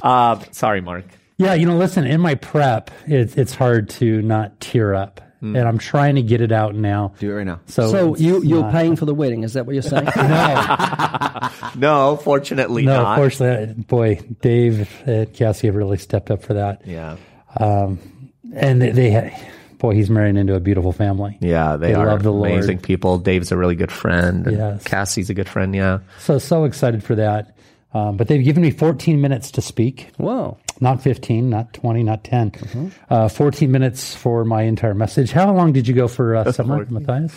Uh, 0.00 0.38
sorry, 0.52 0.80
Mark. 0.80 1.04
Yeah, 1.38 1.54
you 1.54 1.66
know, 1.66 1.76
listen, 1.76 2.06
in 2.06 2.20
my 2.20 2.36
prep, 2.36 2.92
it, 3.08 3.36
it's 3.36 3.54
hard 3.54 3.88
to 3.90 4.22
not 4.22 4.60
tear 4.60 4.94
up. 4.94 5.20
Hmm. 5.40 5.54
And 5.54 5.68
I'm 5.68 5.78
trying 5.78 6.16
to 6.16 6.22
get 6.22 6.40
it 6.40 6.50
out 6.50 6.74
now. 6.74 7.12
Do 7.20 7.30
it 7.30 7.34
right 7.34 7.46
now. 7.46 7.60
So, 7.66 7.90
So 7.92 8.16
you, 8.16 8.42
you're 8.42 8.62
not- 8.62 8.72
paying 8.72 8.96
for 8.96 9.04
the 9.04 9.14
wedding. 9.14 9.44
Is 9.44 9.52
that 9.52 9.66
what 9.66 9.72
you're 9.74 9.82
saying? 9.82 10.08
No, 10.16 11.50
No, 11.76 12.16
fortunately 12.16 12.84
no, 12.84 13.02
not. 13.02 13.12
unfortunately, 13.18 13.74
boy, 13.84 14.20
Dave 14.40 14.90
and 15.06 15.32
Cassie 15.32 15.66
have 15.68 15.76
really 15.76 15.98
stepped 15.98 16.30
up 16.30 16.42
for 16.42 16.54
that. 16.54 16.82
Yeah, 16.86 17.16
And 17.56 18.82
they, 18.82 18.90
they 18.90 19.36
boy, 19.78 19.94
he's 19.94 20.10
marrying 20.10 20.36
into 20.36 20.54
a 20.54 20.60
beautiful 20.60 20.92
family. 20.92 21.38
yeah, 21.40 21.76
they, 21.76 21.88
They 21.88 21.94
are 21.94 22.06
love 22.06 22.22
the 22.22 22.32
Lord. 22.32 22.50
amazing 22.50 22.78
people. 22.80 23.18
Dave's 23.18 23.52
a 23.52 23.56
really 23.56 23.76
good 23.76 23.92
friend. 23.92 24.46
and 24.46 24.56
Yes. 24.56 24.84
Cassie's 24.84 25.30
a 25.30 25.34
good 25.34 25.48
friend. 25.48 25.74
Yeah. 25.74 25.98
So, 26.18 26.38
so 26.38 26.64
excited 26.64 27.04
for 27.04 27.14
that. 27.16 27.56
Um, 27.94 28.16
but 28.16 28.28
they've 28.28 28.44
given 28.44 28.62
me 28.62 28.70
14 28.70 29.20
minutes 29.20 29.50
to 29.52 29.62
speak. 29.62 30.10
Whoa. 30.18 30.58
Not 30.80 31.02
15, 31.02 31.48
not 31.48 31.72
20, 31.72 32.02
not 32.02 32.22
10. 32.22 32.50
Mm-hmm. 32.50 32.88
Uh, 33.08 33.28
14 33.28 33.70
minutes 33.70 34.14
for 34.14 34.44
my 34.44 34.62
entire 34.62 34.94
message. 34.94 35.32
How 35.32 35.52
long 35.54 35.72
did 35.72 35.88
you 35.88 35.94
go 35.94 36.06
for 36.06 36.36
uh, 36.36 36.52
summer, 36.52 36.86
Matthias? 36.88 37.34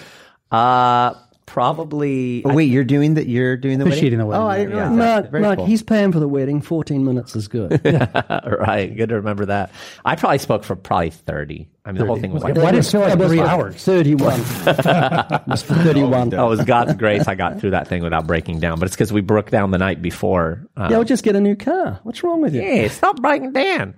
Uh, 0.51 1.13
probably. 1.51 2.44
Oh, 2.45 2.53
wait, 2.53 2.69
you're 2.69 2.83
doing 2.83 3.13
the 3.13 3.27
you're 3.27 3.57
doing 3.57 3.77
the 3.80 3.86
Officiating 3.86 4.19
the 4.19 4.25
wedding? 4.25 4.45
wedding, 4.45 4.48
Oh, 4.48 4.50
I 4.50 4.57
didn't 4.65 4.75
yeah. 4.77 4.89
realize 4.89 4.98
that. 4.98 5.21
Mark, 5.24 5.31
Very 5.31 5.44
Mark 5.44 5.57
cool. 5.57 5.65
he's 5.68 5.83
paying 5.83 6.12
for 6.12 6.19
the 6.19 6.27
wedding. 6.27 6.62
14 6.62 7.03
minutes 7.06 7.36
is 7.36 7.48
good. 7.48 7.71
right. 8.45 8.95
Good 8.95 9.09
to 9.09 9.15
remember 9.15 9.45
that. 9.48 9.71
I 10.06 10.15
probably 10.15 10.38
spoke 10.39 10.63
for 10.63 10.75
probably 10.75 11.12
30. 11.12 11.68
I 11.83 11.92
mean, 11.92 12.00
the 12.00 12.06
whole 12.06 12.15
thing 12.18 12.31
was 12.31 12.44
like, 12.44 12.56
Why 12.56 12.71
did 12.71 12.80
it 12.86 12.88
feel 12.88 13.01
like 13.01 13.19
It 13.19 13.27
three 13.27 13.39
hours? 13.42 13.75
31. 13.83 14.39
it 14.68 15.48
was 15.48 15.63
for 15.63 15.74
31. 15.74 16.33
oh, 16.36 16.45
it 16.45 16.50
was 16.50 16.63
God's 16.63 16.94
grace. 16.94 17.27
I 17.27 17.36
got 17.36 17.59
through 17.59 17.71
that 17.71 17.88
thing 17.88 18.03
without 18.03 18.27
breaking 18.27 18.59
down. 18.59 18.80
But 18.80 18.86
it's 18.86 18.95
because 18.95 19.12
we 19.12 19.21
broke 19.21 19.50
down 19.50 19.71
the 19.71 19.80
night 19.80 20.01
before. 20.01 20.68
Uh, 20.77 20.88
Yeah, 20.92 20.98
we'll 20.98 21.06
just 21.06 21.24
get 21.24 21.36
a 21.36 21.42
new 21.42 21.56
car. 21.56 22.00
What's 22.03 22.24
wrong 22.24 22.42
with 22.42 22.53
you? 22.53 22.62
Hey, 22.62 22.88
stop 22.89 23.19
breaking 23.21 23.53
down. 23.53 23.95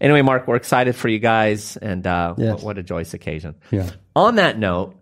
Anyway, 0.00 0.22
Mark, 0.22 0.46
we're 0.46 0.56
excited 0.56 0.94
for 0.94 1.08
you 1.08 1.18
guys, 1.18 1.76
and 1.76 2.06
uh, 2.06 2.34
Yes. 2.38 2.54
what, 2.54 2.62
what 2.62 2.78
a 2.78 2.82
joyous 2.84 3.14
occasion. 3.14 3.56
Yeah. 3.72 3.90
On 4.14 4.36
that 4.36 4.56
note, 4.58 4.94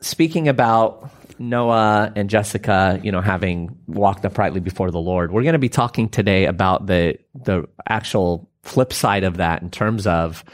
speaking 0.00 0.48
about 0.48 1.10
Noah 1.38 2.12
and 2.14 2.28
Jessica, 2.28 3.00
you 3.02 3.12
know, 3.12 3.20
having 3.20 3.78
walked 3.86 4.24
uprightly 4.24 4.60
before 4.60 4.90
the 4.90 5.00
Lord, 5.00 5.32
we're 5.32 5.42
going 5.42 5.52
to 5.52 5.58
be 5.58 5.68
talking 5.68 6.08
today 6.08 6.46
about 6.46 6.86
the 6.86 7.18
the 7.34 7.68
actual 7.88 8.48
flip 8.62 8.92
side 8.92 9.24
of 9.24 9.38
that 9.38 9.62
in 9.62 9.70
terms 9.70 10.06
of 10.06 10.44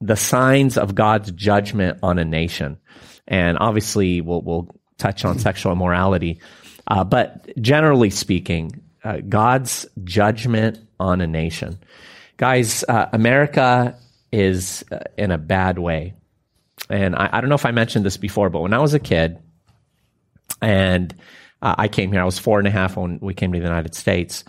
the 0.00 0.16
signs 0.16 0.76
of 0.76 0.94
God's 0.94 1.30
judgment 1.32 1.98
on 2.02 2.18
a 2.18 2.24
nation, 2.24 2.78
and 3.26 3.58
obviously 3.58 4.20
we'll 4.20 4.42
we'll 4.42 4.68
touch 4.98 5.24
on 5.24 5.38
sexual 5.38 5.72
immorality, 5.72 6.40
uh, 6.86 7.04
but 7.04 7.50
generally 7.60 8.10
speaking, 8.10 8.82
uh, 9.02 9.18
God's 9.28 9.86
judgment 10.04 10.78
on 11.00 11.20
a 11.20 11.26
nation, 11.26 11.78
guys, 12.36 12.84
uh, 12.88 13.08
America 13.12 13.98
is 14.32 14.84
uh, 14.90 15.00
in 15.16 15.30
a 15.30 15.38
bad 15.38 15.78
way 15.78 16.14
and 16.90 17.14
I, 17.14 17.30
I 17.32 17.40
don't 17.40 17.48
know 17.48 17.54
if 17.54 17.66
I 17.66 17.70
mentioned 17.70 18.04
this 18.04 18.16
before, 18.16 18.50
but 18.50 18.60
when 18.60 18.74
I 18.74 18.78
was 18.78 18.94
a 18.94 18.98
kid, 18.98 19.38
and 20.60 21.14
uh, 21.62 21.74
I 21.78 21.88
came 21.88 22.12
here, 22.12 22.20
I 22.20 22.24
was 22.24 22.38
four 22.38 22.58
and 22.58 22.68
a 22.68 22.70
half 22.70 22.96
when 22.96 23.18
we 23.20 23.34
came 23.34 23.52
to 23.52 23.58
the 23.58 23.64
United 23.64 23.94
States. 23.94 24.44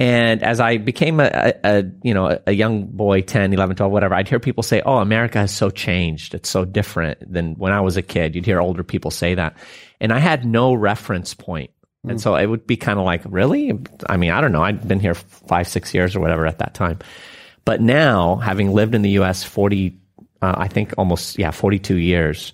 And 0.00 0.44
as 0.44 0.60
I 0.60 0.76
became 0.76 1.18
a, 1.18 1.54
a, 1.64 1.84
you 2.04 2.14
know 2.14 2.28
a, 2.28 2.40
a 2.46 2.52
young 2.52 2.86
boy, 2.86 3.20
10, 3.20 3.52
11, 3.52 3.76
12, 3.76 3.92
whatever, 3.92 4.14
I'd 4.14 4.28
hear 4.28 4.38
people 4.38 4.62
say, 4.62 4.80
"Oh, 4.80 4.98
America 4.98 5.38
has 5.38 5.52
so 5.52 5.70
changed. 5.70 6.34
It's 6.34 6.48
so 6.48 6.64
different 6.64 7.32
than 7.32 7.54
when 7.54 7.72
I 7.72 7.80
was 7.80 7.96
a 7.96 8.02
kid." 8.02 8.36
You'd 8.36 8.46
hear 8.46 8.60
older 8.60 8.84
people 8.84 9.10
say 9.10 9.34
that, 9.34 9.56
and 10.00 10.12
I 10.12 10.20
had 10.20 10.44
no 10.44 10.72
reference 10.72 11.34
point. 11.34 11.70
And 12.06 12.20
so 12.20 12.36
it 12.36 12.46
would 12.46 12.66
be 12.66 12.76
kind 12.76 12.98
of 12.98 13.04
like, 13.04 13.22
really? 13.26 13.78
I 14.08 14.16
mean, 14.16 14.30
I 14.30 14.40
don't 14.40 14.52
know. 14.52 14.62
I'd 14.62 14.86
been 14.86 15.00
here 15.00 15.14
five, 15.14 15.68
six 15.68 15.92
years 15.92 16.16
or 16.16 16.20
whatever 16.20 16.46
at 16.46 16.58
that 16.58 16.72
time. 16.72 17.00
But 17.64 17.82
now, 17.82 18.36
having 18.36 18.72
lived 18.72 18.94
in 18.94 19.02
the 19.02 19.10
U.S. 19.10 19.44
40, 19.44 19.98
uh, 20.42 20.54
I 20.56 20.68
think 20.68 20.94
almost, 20.98 21.38
yeah, 21.38 21.50
42 21.50 21.96
years, 21.96 22.52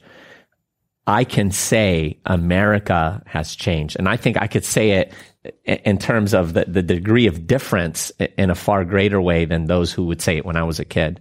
I 1.07 1.25
can 1.25 1.51
say 1.51 2.19
America 2.25 3.23
has 3.27 3.55
changed. 3.55 3.97
And 3.99 4.09
I 4.09 4.17
think 4.17 4.41
I 4.41 4.47
could 4.47 4.65
say 4.65 4.93
it 4.93 5.13
in 5.65 5.99
terms 5.99 6.33
of 6.33 6.55
the, 6.55 6.65
the 6.67 6.83
degree 6.83 7.27
of 7.27 7.47
difference 7.47 8.11
in 8.39 8.51
a 8.51 8.55
far 8.55 8.85
greater 8.85 9.21
way 9.21 9.45
than 9.45 9.67
those 9.67 9.93
who 9.93 10.05
would 10.07 10.23
say 10.23 10.39
it 10.39 10.47
when 10.47 10.57
I 10.57 10.63
was 10.63 10.81
a 10.81 10.85
kid. 10.85 11.21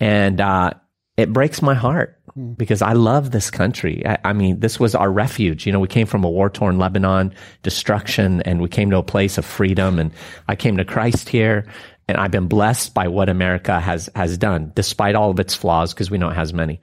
And, 0.00 0.40
uh, 0.40 0.72
it 1.16 1.32
breaks 1.32 1.62
my 1.62 1.74
heart 1.74 2.20
because 2.56 2.82
I 2.82 2.92
love 2.94 3.30
this 3.30 3.50
country. 3.50 4.04
I, 4.04 4.18
I 4.24 4.32
mean, 4.32 4.58
this 4.58 4.80
was 4.80 4.94
our 4.94 5.10
refuge. 5.10 5.64
You 5.66 5.72
know, 5.72 5.78
we 5.78 5.86
came 5.86 6.06
from 6.06 6.24
a 6.24 6.30
war 6.30 6.50
torn 6.50 6.78
Lebanon, 6.78 7.32
destruction, 7.62 8.42
and 8.42 8.60
we 8.60 8.68
came 8.68 8.90
to 8.90 8.98
a 8.98 9.02
place 9.02 9.38
of 9.38 9.44
freedom. 9.44 9.98
And 10.00 10.10
I 10.48 10.56
came 10.56 10.76
to 10.76 10.84
Christ 10.84 11.28
here 11.28 11.66
and 12.08 12.18
I've 12.18 12.30
been 12.30 12.48
blessed 12.48 12.94
by 12.94 13.08
what 13.08 13.28
America 13.28 13.80
has, 13.80 14.10
has 14.14 14.36
done, 14.38 14.72
despite 14.74 15.14
all 15.14 15.30
of 15.30 15.40
its 15.40 15.54
flaws, 15.54 15.94
because 15.94 16.10
we 16.10 16.18
know 16.18 16.28
it 16.28 16.34
has 16.34 16.52
many. 16.52 16.80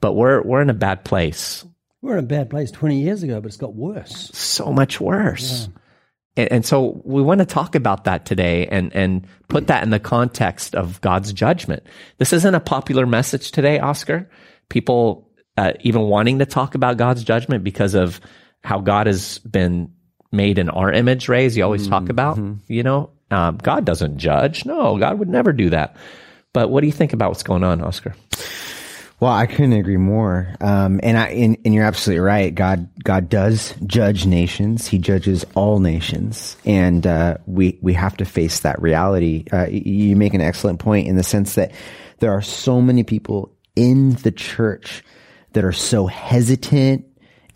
But 0.00 0.14
we're, 0.14 0.42
we're 0.42 0.62
in 0.62 0.70
a 0.70 0.74
bad 0.74 1.04
place, 1.04 1.64
We're 2.00 2.18
in 2.18 2.24
a 2.24 2.28
bad 2.28 2.50
place 2.50 2.70
20 2.70 3.00
years 3.00 3.22
ago, 3.22 3.40
but 3.40 3.48
it's 3.48 3.56
got 3.56 3.74
worse. 3.74 4.30
so 4.32 4.72
much 4.72 5.00
worse. 5.00 5.68
And, 6.36 6.52
and 6.52 6.66
so 6.66 7.02
we 7.04 7.20
want 7.20 7.40
to 7.40 7.46
talk 7.46 7.74
about 7.74 8.04
that 8.04 8.24
today 8.24 8.66
and, 8.66 8.94
and 8.94 9.26
put 9.48 9.66
that 9.66 9.82
in 9.82 9.90
the 9.90 9.98
context 9.98 10.74
of 10.74 11.00
God's 11.00 11.32
judgment. 11.32 11.82
This 12.18 12.32
isn't 12.32 12.54
a 12.54 12.60
popular 12.60 13.06
message 13.06 13.50
today, 13.50 13.80
Oscar. 13.80 14.30
People 14.70 15.30
uh, 15.56 15.72
even 15.80 16.02
wanting 16.02 16.38
to 16.38 16.46
talk 16.46 16.74
about 16.76 16.96
God's 16.96 17.24
judgment 17.24 17.64
because 17.64 17.94
of 17.94 18.20
how 18.62 18.78
God 18.80 19.08
has 19.08 19.38
been 19.40 19.92
made 20.30 20.58
in 20.58 20.68
our 20.68 20.92
image, 20.92 21.28
Ray, 21.28 21.46
as 21.46 21.56
you 21.56 21.64
always 21.64 21.88
talk 21.88 22.08
about. 22.08 22.38
You 22.68 22.82
know, 22.84 23.10
um, 23.30 23.58
God 23.58 23.84
doesn't 23.84 24.18
judge. 24.18 24.64
No, 24.64 24.98
God 24.98 25.18
would 25.18 25.28
never 25.28 25.52
do 25.52 25.70
that. 25.70 25.96
But 26.52 26.70
what 26.70 26.80
do 26.80 26.86
you 26.86 26.92
think 26.92 27.12
about 27.12 27.30
what's 27.30 27.42
going 27.42 27.64
on, 27.64 27.82
Oscar? 27.82 28.14
Well, 29.20 29.32
I 29.32 29.46
couldn't 29.46 29.72
agree 29.72 29.96
more. 29.96 30.54
Um, 30.60 31.00
and 31.02 31.18
I 31.18 31.28
and, 31.30 31.58
and 31.64 31.74
you're 31.74 31.84
absolutely 31.84 32.20
right. 32.20 32.54
God 32.54 32.88
God 33.02 33.28
does 33.28 33.74
judge 33.84 34.26
nations. 34.26 34.86
He 34.86 34.98
judges 34.98 35.44
all 35.54 35.80
nations, 35.80 36.56
and 36.64 37.04
uh, 37.04 37.38
we 37.46 37.78
we 37.82 37.94
have 37.94 38.16
to 38.18 38.24
face 38.24 38.60
that 38.60 38.80
reality. 38.80 39.44
Uh, 39.52 39.66
you 39.68 40.14
make 40.14 40.34
an 40.34 40.40
excellent 40.40 40.78
point 40.78 41.08
in 41.08 41.16
the 41.16 41.24
sense 41.24 41.56
that 41.56 41.72
there 42.20 42.32
are 42.32 42.42
so 42.42 42.80
many 42.80 43.02
people 43.02 43.52
in 43.74 44.12
the 44.14 44.30
church 44.30 45.02
that 45.52 45.64
are 45.64 45.72
so 45.72 46.06
hesitant 46.06 47.04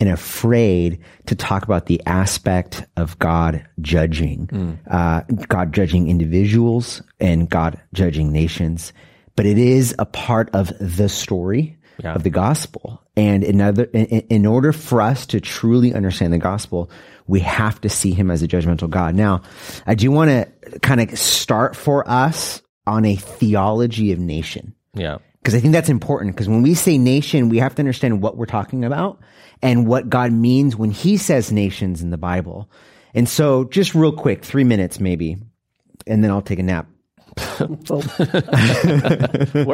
and 0.03 0.11
afraid 0.11 0.99
to 1.27 1.33
talk 1.35 1.63
about 1.63 1.85
the 1.85 2.01
aspect 2.05 2.85
of 2.97 3.17
God 3.19 3.65
judging, 3.79 4.77
uh, 4.91 5.21
God 5.47 5.71
judging 5.73 6.09
individuals 6.09 7.01
and 7.21 7.49
God 7.49 7.79
judging 7.93 8.33
nations. 8.33 8.91
But 9.37 9.45
it 9.45 9.57
is 9.57 9.95
a 9.97 10.05
part 10.05 10.49
of 10.53 10.73
the 10.79 11.07
story 11.07 11.77
of 12.15 12.23
the 12.23 12.29
gospel. 12.29 13.01
And 13.15 13.45
in, 13.45 13.61
other, 13.61 13.85
in, 13.85 14.05
in 14.05 14.45
order 14.45 14.73
for 14.73 14.99
us 14.99 15.25
to 15.27 15.39
truly 15.39 15.93
understand 15.93 16.33
the 16.33 16.37
gospel, 16.37 16.91
we 17.27 17.39
have 17.39 17.79
to 17.81 17.87
see 17.89 18.11
him 18.11 18.29
as 18.29 18.43
a 18.43 18.47
judgmental 18.47 18.89
God. 18.89 19.15
Now, 19.15 19.43
I 19.87 19.95
do 19.95 20.11
want 20.11 20.29
to 20.31 20.79
kind 20.79 20.99
of 20.99 21.17
start 21.17 21.77
for 21.77 22.05
us 22.09 22.61
on 22.85 23.05
a 23.05 23.15
theology 23.15 24.11
of 24.11 24.19
nation 24.19 24.73
Yeah. 24.93 25.19
because 25.41 25.55
I 25.55 25.61
think 25.61 25.71
that's 25.71 25.87
important. 25.87 26.35
Because 26.35 26.49
when 26.49 26.61
we 26.61 26.73
say 26.73 26.97
nation, 26.97 27.47
we 27.47 27.59
have 27.59 27.75
to 27.75 27.81
understand 27.81 28.21
what 28.21 28.35
we're 28.35 28.47
talking 28.47 28.83
about 28.83 29.21
and 29.63 29.87
what 29.87 30.09
God 30.09 30.31
means 30.31 30.75
when 30.75 30.91
He 30.91 31.17
says 31.17 31.51
nations 31.51 32.03
in 32.03 32.11
the 32.11 32.17
Bible. 32.17 32.69
And 33.15 33.27
so, 33.27 33.63
just 33.63 33.95
real 33.95 34.11
quick, 34.11 34.43
three 34.43 34.63
minutes 34.63 34.99
maybe, 34.99 35.37
and 36.05 36.23
then 36.23 36.29
I'll 36.29 36.41
take 36.41 36.59
a 36.59 36.63
nap. 36.63 36.87
We're 37.59 37.71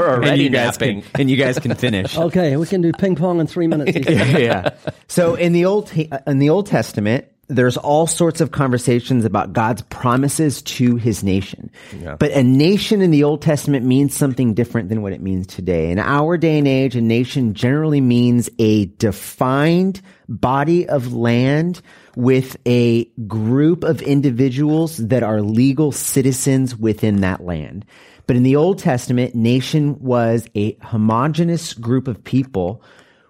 already 0.10 0.30
and 0.30 0.40
you 0.40 0.50
guys 0.50 0.80
napping. 0.80 1.02
can, 1.02 1.22
and 1.22 1.30
you 1.30 1.36
guys 1.36 1.60
can 1.60 1.76
finish. 1.76 2.18
Okay, 2.18 2.56
we 2.56 2.66
can 2.66 2.82
do 2.82 2.94
ping 2.94 3.18
pong 3.18 3.42
in 3.42 3.48
three 3.48 3.68
minutes. 3.68 3.98
yeah. 4.10 4.70
So 5.08 5.36
in 5.36 5.52
the 5.52 5.66
old 5.66 5.92
in 5.94 6.40
the 6.40 6.50
Old 6.50 6.68
Testament, 6.68 7.26
there's 7.50 7.78
all 7.78 8.06
sorts 8.06 8.42
of 8.42 8.52
conversations 8.52 9.26
about 9.26 9.54
God's 9.54 9.82
promises 9.82 10.62
to 10.62 10.96
His 10.96 11.24
nation. 11.24 11.72
But 12.18 12.32
a 12.32 12.44
nation 12.44 13.02
in 13.02 13.10
the 13.10 13.24
Old 13.24 13.42
Testament 13.42 13.86
means 13.86 14.16
something 14.16 14.54
different 14.54 14.90
than 14.90 15.02
what 15.02 15.14
it 15.14 15.22
means 15.22 15.48
today. 15.48 15.90
In 15.90 15.98
our 15.98 16.38
day 16.38 16.60
and 16.60 16.68
age, 16.68 16.96
a 16.96 17.02
nation 17.02 17.56
generally 17.56 18.02
means 18.02 18.50
a 18.60 18.86
defined 18.86 20.02
body 20.28 20.88
of 20.88 21.12
land 21.14 21.82
with 22.16 22.56
a 22.68 23.06
group 23.28 23.84
of 23.84 24.04
individuals 24.04 24.98
that 24.98 25.24
are 25.24 25.42
legal 25.42 25.92
citizens 25.92 26.76
within 26.76 27.22
that 27.22 27.44
land. 27.44 27.84
But 28.28 28.36
in 28.36 28.44
the 28.44 28.58
Old 28.58 28.78
Testament, 28.78 29.34
nation 29.34 30.00
was 30.00 30.48
a 30.54 30.78
homogenous 30.84 31.74
group 31.74 32.08
of 32.08 32.24
people 32.24 32.84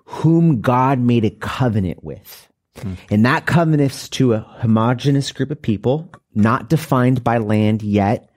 whom 0.03 0.59
God 0.59 0.99
made 0.99 1.23
a 1.23 1.29
covenant 1.29 2.03
with. 2.03 2.48
And 3.09 3.25
that 3.25 3.45
covenant's 3.45 4.09
to 4.09 4.33
a 4.33 4.39
homogenous 4.39 5.31
group 5.31 5.51
of 5.51 5.61
people, 5.61 6.11
not 6.33 6.69
defined 6.69 7.23
by 7.23 7.37
land 7.37 7.81
yet, 7.81 8.29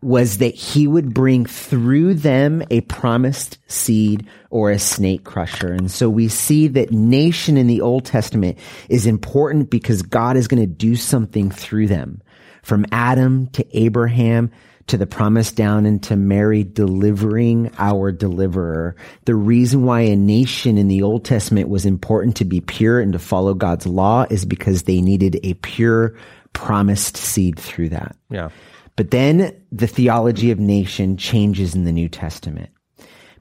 was 0.00 0.38
that 0.38 0.54
he 0.54 0.86
would 0.86 1.12
bring 1.12 1.44
through 1.44 2.14
them 2.14 2.62
a 2.70 2.80
promised 2.82 3.58
seed 3.66 4.26
or 4.50 4.70
a 4.70 4.78
snake 4.78 5.24
crusher. 5.24 5.72
And 5.72 5.90
so 5.90 6.08
we 6.08 6.28
see 6.28 6.68
that 6.68 6.92
nation 6.92 7.56
in 7.56 7.66
the 7.66 7.80
Old 7.80 8.04
Testament 8.04 8.58
is 8.88 9.06
important 9.06 9.70
because 9.70 10.02
God 10.02 10.36
is 10.36 10.46
going 10.46 10.62
to 10.62 10.66
do 10.66 10.94
something 10.94 11.50
through 11.50 11.88
them. 11.88 12.22
From 12.62 12.86
Adam 12.92 13.48
to 13.48 13.66
Abraham 13.76 14.50
to 14.88 14.96
the 14.96 15.06
promise 15.06 15.52
down 15.52 15.86
into 15.86 16.16
Mary 16.16 16.64
delivering 16.64 17.70
our 17.78 18.10
deliverer. 18.10 18.96
The 19.24 19.34
reason 19.34 19.84
why 19.84 20.00
a 20.00 20.16
nation 20.16 20.78
in 20.78 20.88
the 20.88 21.02
Old 21.02 21.24
Testament 21.24 21.68
was 21.68 21.86
important 21.86 22.36
to 22.36 22.44
be 22.44 22.60
pure 22.60 23.00
and 23.00 23.12
to 23.12 23.18
follow 23.18 23.54
God's 23.54 23.86
law 23.86 24.26
is 24.30 24.44
because 24.44 24.82
they 24.82 25.00
needed 25.00 25.38
a 25.42 25.54
pure 25.54 26.16
promised 26.52 27.16
seed 27.16 27.58
through 27.58 27.90
that. 27.90 28.16
Yeah. 28.30 28.48
But 28.96 29.10
then 29.10 29.54
the 29.70 29.86
theology 29.86 30.50
of 30.50 30.58
nation 30.58 31.16
changes 31.16 31.74
in 31.74 31.84
the 31.84 31.92
New 31.92 32.08
Testament. 32.08 32.70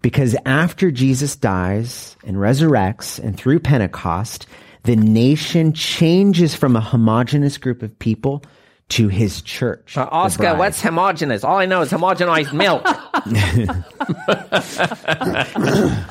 Because 0.01 0.35
after 0.45 0.91
Jesus 0.91 1.35
dies 1.35 2.15
and 2.25 2.37
resurrects 2.37 3.17
and 3.17 3.35
through 3.35 3.59
Pentecost, 3.61 4.45
the 4.83 4.95
nation 4.95 5.73
changes 5.73 6.53
from 6.53 6.75
a 6.75 6.81
homogenous 6.81 7.57
group 7.57 7.81
of 7.81 7.97
people 7.97 8.43
to 8.89 9.09
his 9.09 9.41
church. 9.41 9.95
the 9.95 10.07
Oscar, 10.07 10.55
what's 10.55 10.81
homogenous? 10.81 11.43
All 11.43 11.57
I 11.57 11.65
know 11.65 11.81
is 11.81 11.91
homogenized 11.91 12.53
milk. 12.53 12.83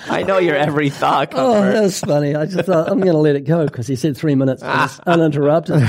I 0.09 0.23
know 0.26 0.38
your 0.38 0.56
every 0.56 0.90
thought. 0.90 1.30
Oh, 1.35 1.61
that's 1.62 2.00
funny. 2.00 2.35
I 2.35 2.45
just 2.47 2.66
thought 2.66 2.88
I'm 2.90 3.00
going 3.00 3.12
to 3.12 3.18
let 3.18 3.35
it 3.37 3.47
go 3.47 3.64
because 3.64 3.87
he 3.87 3.97
said 3.97 4.16
three 4.16 4.35
minutes. 4.35 4.62
Uninterrupted. 5.06 5.83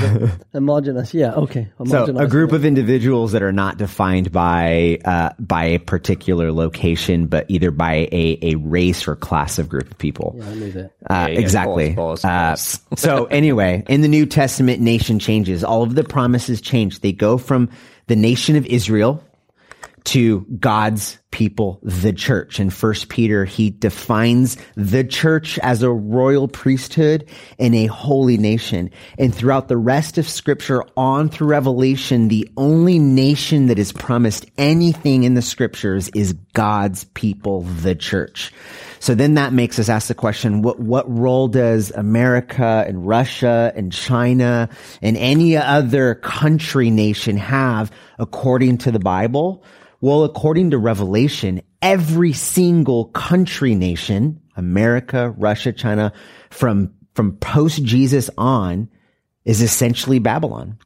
homogenous. 0.54 1.12
Yeah. 1.12 1.34
Okay. 1.34 1.68
So 1.86 2.04
a 2.16 2.26
group 2.26 2.52
of 2.52 2.64
individuals 2.64 3.32
that 3.32 3.42
are 3.42 3.52
not 3.52 3.76
defined 3.76 4.32
by 4.32 4.98
uh, 5.04 5.30
by 5.38 5.64
a 5.64 5.78
particular 5.78 6.52
location, 6.52 7.26
but 7.26 7.44
either 7.50 7.70
by 7.70 8.08
a, 8.12 8.38
a 8.42 8.54
race 8.56 9.06
or 9.06 9.14
class 9.16 9.58
of 9.58 9.68
group 9.68 9.90
of 9.90 9.98
people. 9.98 10.34
Yeah, 10.38 10.48
I 10.48 10.54
knew 10.54 10.72
that. 10.72 10.84
Uh, 10.86 10.90
Yeah, 11.10 11.26
yeah, 11.28 11.38
exactly. 11.40 11.90
balls, 11.94 12.22
balls, 12.22 12.24
Uh, 12.24 12.48
balls. 12.90 13.00
so 13.00 13.24
anyway, 13.26 13.84
in 13.88 14.00
the 14.00 14.08
New 14.08 14.24
Testament, 14.26 14.80
nation 14.80 15.18
changes. 15.18 15.62
All 15.62 15.82
of 15.82 15.94
the 15.94 16.04
promises 16.04 16.60
change. 16.62 16.77
They 17.00 17.12
go 17.12 17.38
from 17.38 17.70
the 18.06 18.16
nation 18.16 18.56
of 18.56 18.66
Israel 18.66 19.22
to 20.04 20.46
God's 20.58 21.18
people, 21.30 21.78
the 21.82 22.12
church. 22.12 22.58
In 22.58 22.70
First 22.70 23.08
Peter, 23.08 23.44
he 23.44 23.70
defines 23.70 24.56
the 24.76 25.04
church 25.04 25.58
as 25.58 25.82
a 25.82 25.90
royal 25.90 26.48
priesthood 26.48 27.28
and 27.58 27.74
a 27.74 27.86
holy 27.86 28.38
nation. 28.38 28.90
And 29.18 29.34
throughout 29.34 29.68
the 29.68 29.76
rest 29.76 30.18
of 30.18 30.28
scripture 30.28 30.84
on 30.96 31.28
through 31.28 31.48
Revelation, 31.48 32.28
the 32.28 32.48
only 32.56 32.98
nation 32.98 33.66
that 33.66 33.78
is 33.78 33.92
promised 33.92 34.46
anything 34.56 35.24
in 35.24 35.34
the 35.34 35.42
scriptures 35.42 36.08
is 36.14 36.32
God's 36.54 37.04
people, 37.04 37.62
the 37.62 37.94
church. 37.94 38.52
So 39.00 39.14
then 39.14 39.34
that 39.34 39.52
makes 39.52 39.78
us 39.78 39.88
ask 39.88 40.08
the 40.08 40.14
question, 40.14 40.62
what, 40.62 40.80
what 40.80 41.08
role 41.08 41.46
does 41.46 41.90
America 41.92 42.84
and 42.86 43.06
Russia 43.06 43.72
and 43.76 43.92
China 43.92 44.68
and 45.02 45.16
any 45.16 45.56
other 45.56 46.16
country 46.16 46.90
nation 46.90 47.36
have 47.36 47.92
according 48.18 48.78
to 48.78 48.90
the 48.90 48.98
Bible? 48.98 49.62
Well, 50.00 50.24
according 50.24 50.70
to 50.70 50.78
Revelation, 50.78 51.62
every 51.82 52.32
single 52.32 53.06
country 53.06 53.74
nation, 53.74 54.40
America, 54.56 55.30
Russia, 55.36 55.72
China, 55.72 56.12
from, 56.50 56.94
from 57.14 57.36
post 57.36 57.82
Jesus 57.82 58.30
on 58.38 58.88
is 59.44 59.60
essentially 59.60 60.18
Babylon. 60.20 60.78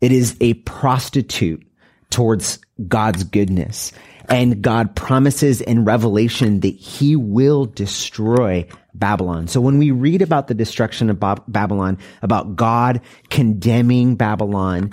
It 0.00 0.12
is 0.12 0.36
a 0.40 0.54
prostitute 0.54 1.66
towards 2.10 2.60
God's 2.86 3.24
goodness. 3.24 3.92
And 4.28 4.62
God 4.62 4.94
promises 4.94 5.60
in 5.60 5.84
Revelation 5.84 6.60
that 6.60 6.74
he 6.74 7.16
will 7.16 7.66
destroy 7.66 8.66
Babylon. 8.94 9.48
So 9.48 9.60
when 9.60 9.78
we 9.78 9.90
read 9.90 10.22
about 10.22 10.46
the 10.46 10.54
destruction 10.54 11.10
of 11.10 11.18
Bab- 11.18 11.42
Babylon, 11.48 11.98
about 12.22 12.56
God 12.56 13.00
condemning 13.30 14.14
Babylon, 14.14 14.92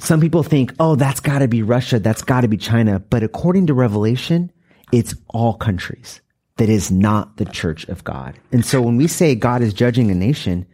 some 0.00 0.20
people 0.20 0.42
think, 0.42 0.74
oh, 0.80 0.96
that's 0.96 1.20
gotta 1.20 1.48
be 1.48 1.62
Russia. 1.62 1.98
That's 1.98 2.22
gotta 2.22 2.48
be 2.48 2.56
China. 2.56 2.98
But 2.98 3.22
according 3.22 3.66
to 3.68 3.74
Revelation, 3.74 4.50
it's 4.92 5.14
all 5.28 5.54
countries. 5.54 6.20
That 6.56 6.68
is 6.68 6.90
not 6.90 7.36
the 7.36 7.44
church 7.44 7.88
of 7.88 8.04
God. 8.04 8.38
And 8.52 8.64
so 8.64 8.82
when 8.82 8.96
we 8.96 9.06
say 9.06 9.34
God 9.34 9.62
is 9.62 9.72
judging 9.72 10.10
a 10.10 10.14
nation, 10.14 10.66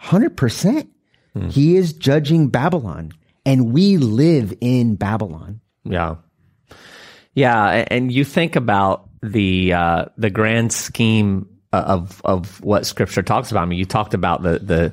100%, 0.00 0.88
he 1.50 1.76
is 1.76 1.92
judging 1.92 2.48
Babylon. 2.48 3.12
And 3.44 3.72
we 3.72 3.96
live 3.96 4.54
in 4.60 4.96
Babylon. 4.96 5.60
Yeah. 5.84 6.16
Yeah. 7.34 7.84
And 7.88 8.12
you 8.12 8.24
think 8.24 8.54
about 8.56 9.08
the 9.22 9.72
uh, 9.72 10.04
the 10.16 10.30
grand 10.30 10.72
scheme 10.72 11.48
of 11.72 12.20
of 12.24 12.60
what 12.62 12.86
Scripture 12.86 13.22
talks 13.22 13.50
about. 13.50 13.62
I 13.62 13.66
mean, 13.66 13.78
you 13.78 13.84
talked 13.84 14.14
about 14.14 14.42
the 14.42 14.58
the 14.58 14.92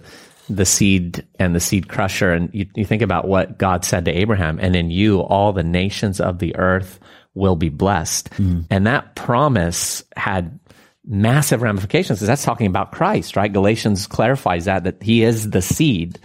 the 0.50 0.66
seed 0.66 1.26
and 1.38 1.56
the 1.56 1.60
seed 1.60 1.88
crusher, 1.88 2.32
and 2.32 2.50
you, 2.54 2.66
you 2.76 2.86
think 2.86 3.02
about 3.02 3.28
what 3.28 3.58
God 3.58 3.86
said 3.86 4.06
to 4.06 4.12
Abraham, 4.12 4.60
and 4.60 4.76
in 4.76 4.92
you 4.92 5.20
all 5.20 5.54
the 5.54 5.64
nations 5.64 6.20
of 6.20 6.40
the 6.40 6.56
earth 6.56 7.00
will 7.36 7.56
be 7.56 7.70
blessed, 7.70 8.30
and 8.70 8.88
that 8.88 9.16
promise 9.16 10.04
had 10.16 10.60
massive 11.06 11.62
ramifications 11.62 12.20
because 12.20 12.28
that's 12.28 12.44
talking 12.44 12.68
about 12.68 12.92
Christ, 12.92 13.36
right? 13.36 13.52
Galatians 13.52 14.08
clarifies 14.08 14.66
that 14.66 14.84
that 14.84 15.02
He 15.02 15.24
is 15.24 15.50
the 15.50 15.62
seed. 15.62 16.20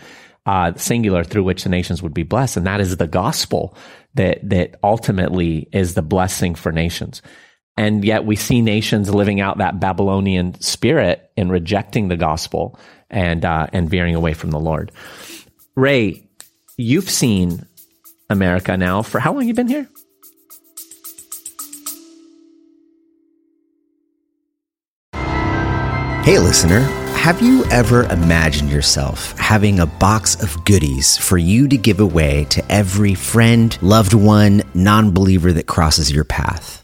Uh, 0.46 0.74
singular 0.76 1.24
through 1.24 1.42
which 1.42 1.62
the 1.62 1.70
nations 1.70 2.02
would 2.02 2.12
be 2.12 2.22
blessed, 2.22 2.58
and 2.58 2.66
that 2.66 2.78
is 2.78 2.98
the 2.98 3.06
gospel 3.06 3.74
that 4.12 4.46
that 4.46 4.78
ultimately 4.82 5.68
is 5.72 5.94
the 5.94 6.02
blessing 6.02 6.54
for 6.54 6.70
nations. 6.70 7.22
And 7.76 8.04
yet 8.04 8.24
we 8.24 8.36
see 8.36 8.62
nations 8.62 9.12
living 9.12 9.40
out 9.40 9.58
that 9.58 9.80
Babylonian 9.80 10.60
spirit 10.60 11.30
in 11.36 11.50
rejecting 11.50 12.08
the 12.08 12.16
gospel 12.16 12.78
and 13.10 13.44
uh, 13.44 13.66
and 13.72 13.90
veering 13.90 14.14
away 14.14 14.34
from 14.34 14.50
the 14.50 14.60
Lord. 14.60 14.92
Ray, 15.74 16.28
you've 16.76 17.10
seen 17.10 17.66
America 18.30 18.76
now 18.76 19.02
for 19.02 19.18
how 19.18 19.32
long? 19.32 19.46
You 19.46 19.54
been 19.54 19.68
here? 19.68 19.88
Hey, 26.24 26.38
listener, 26.38 26.80
have 27.16 27.42
you 27.42 27.64
ever 27.66 28.04
imagined 28.04 28.70
yourself 28.70 29.36
having 29.38 29.80
a 29.80 29.86
box 29.86 30.42
of 30.42 30.64
goodies 30.64 31.16
for 31.16 31.38
you 31.38 31.68
to 31.68 31.76
give 31.76 32.00
away 32.00 32.44
to 32.50 32.64
every 32.72 33.14
friend, 33.14 33.76
loved 33.82 34.14
one, 34.14 34.62
non 34.74 35.10
believer 35.10 35.52
that 35.52 35.66
crosses 35.66 36.12
your 36.12 36.24
path? 36.24 36.83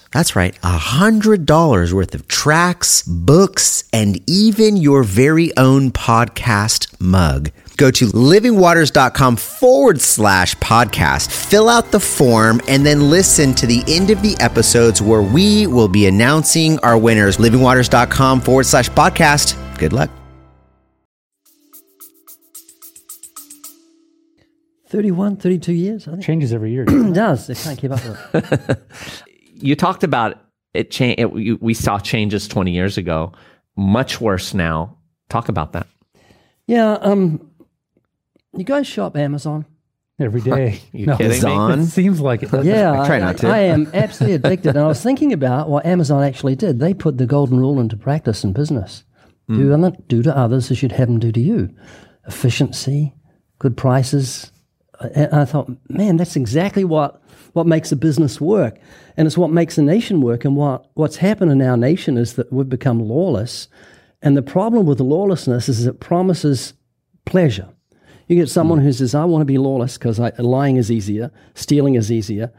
that's 0.11 0.35
right, 0.35 0.59
$100 0.61 1.93
worth 1.93 2.15
of 2.15 2.27
tracks, 2.27 3.03
books, 3.03 3.83
and 3.93 4.19
even 4.29 4.75
your 4.77 5.03
very 5.03 5.55
own 5.57 5.91
podcast 5.91 6.99
mug. 6.99 7.51
Go 7.77 7.89
to 7.91 8.05
livingwaters.com 8.07 9.37
forward 9.37 10.01
slash 10.01 10.55
podcast, 10.57 11.31
fill 11.31 11.69
out 11.69 11.91
the 11.91 11.99
form, 11.99 12.61
and 12.67 12.85
then 12.85 13.09
listen 13.09 13.55
to 13.55 13.65
the 13.65 13.83
end 13.87 14.11
of 14.11 14.21
the 14.21 14.35
episodes 14.39 15.01
where 15.01 15.21
we 15.21 15.65
will 15.65 15.87
be 15.87 16.05
announcing 16.05 16.77
our 16.79 16.97
winners. 16.97 17.37
Livingwaters.com 17.37 18.41
forward 18.41 18.65
slash 18.65 18.89
podcast. 18.91 19.57
Good 19.79 19.93
luck. 19.93 20.11
31, 24.87 25.37
32 25.37 25.71
years, 25.71 26.07
I 26.07 26.11
think. 26.11 26.23
Changes 26.23 26.53
every 26.53 26.71
year. 26.71 26.83
It 26.87 27.13
does. 27.13 27.47
They 27.47 27.55
can't 27.55 27.79
keep 27.79 27.91
up 27.91 28.01
with 28.33 28.69
it. 28.69 29.27
You 29.61 29.75
talked 29.75 30.03
about 30.03 30.39
it. 30.73 30.91
Change. 30.91 31.19
It, 31.19 31.33
you, 31.35 31.57
we 31.61 31.73
saw 31.73 31.99
changes 31.99 32.47
twenty 32.47 32.71
years 32.71 32.97
ago. 32.97 33.33
Much 33.75 34.19
worse 34.19 34.53
now. 34.53 34.97
Talk 35.29 35.49
about 35.49 35.73
that. 35.73 35.87
Yeah, 36.67 36.93
um, 36.93 37.49
you 38.53 38.63
guys 38.63 38.87
shop 38.87 39.17
Amazon? 39.17 39.65
every 40.21 40.41
day. 40.41 40.81
You 40.91 41.07
kidding 41.07 41.29
me? 41.29 41.35
Amazon? 41.35 41.79
It 41.79 41.85
seems 41.87 42.19
like 42.21 42.43
it. 42.43 42.49
Yeah, 42.63 43.01
I 43.01 43.07
try 43.07 43.19
not 43.19 43.37
to. 43.37 43.47
I 43.47 43.59
am 43.59 43.89
absolutely 43.93 44.35
addicted. 44.35 44.69
And 44.75 44.79
I 44.79 44.87
was 44.87 45.01
thinking 45.01 45.33
about 45.33 45.69
what 45.69 45.85
Amazon 45.85 46.23
actually 46.23 46.55
did. 46.55 46.79
They 46.79 46.93
put 46.93 47.17
the 47.17 47.25
golden 47.25 47.59
rule 47.59 47.79
into 47.79 47.97
practice 47.97 48.43
in 48.43 48.53
business. 48.53 49.03
Do, 49.49 49.73
unto, 49.73 50.01
do 50.07 50.23
to 50.23 50.37
others 50.37 50.71
as 50.71 50.81
you'd 50.81 50.93
have 50.93 51.09
them 51.09 51.19
do 51.19 51.29
to 51.29 51.41
you. 51.41 51.75
Efficiency, 52.25 53.13
good 53.59 53.75
prices. 53.75 54.49
And 55.13 55.33
I 55.33 55.43
thought, 55.43 55.69
man, 55.89 56.15
that's 56.15 56.37
exactly 56.37 56.85
what, 56.85 57.21
what 57.53 57.67
makes 57.67 57.91
a 57.91 57.95
business 57.95 58.39
work. 58.39 58.79
And 59.17 59.25
it's 59.25 59.37
what 59.37 59.51
makes 59.51 59.77
a 59.77 59.81
nation 59.81 60.21
work. 60.21 60.45
And 60.45 60.55
what, 60.55 60.89
what's 60.93 61.17
happened 61.17 61.51
in 61.51 61.61
our 61.61 61.77
nation 61.77 62.17
is 62.17 62.33
that 62.33 62.51
we've 62.51 62.69
become 62.69 62.99
lawless. 62.99 63.67
And 64.21 64.37
the 64.37 64.41
problem 64.41 64.85
with 64.85 64.99
lawlessness 64.99 65.67
is 65.67 65.85
it 65.85 65.99
promises 65.99 66.73
pleasure. 67.25 67.69
You 68.27 68.35
get 68.37 68.49
someone 68.49 68.79
who 68.79 68.93
says, 68.93 69.13
I 69.13 69.25
want 69.25 69.41
to 69.41 69.45
be 69.45 69.57
lawless 69.57 69.97
because 69.97 70.19
lying 70.19 70.77
is 70.77 70.89
easier, 70.89 71.31
stealing 71.53 71.95
is 71.95 72.11
easier, 72.11 72.51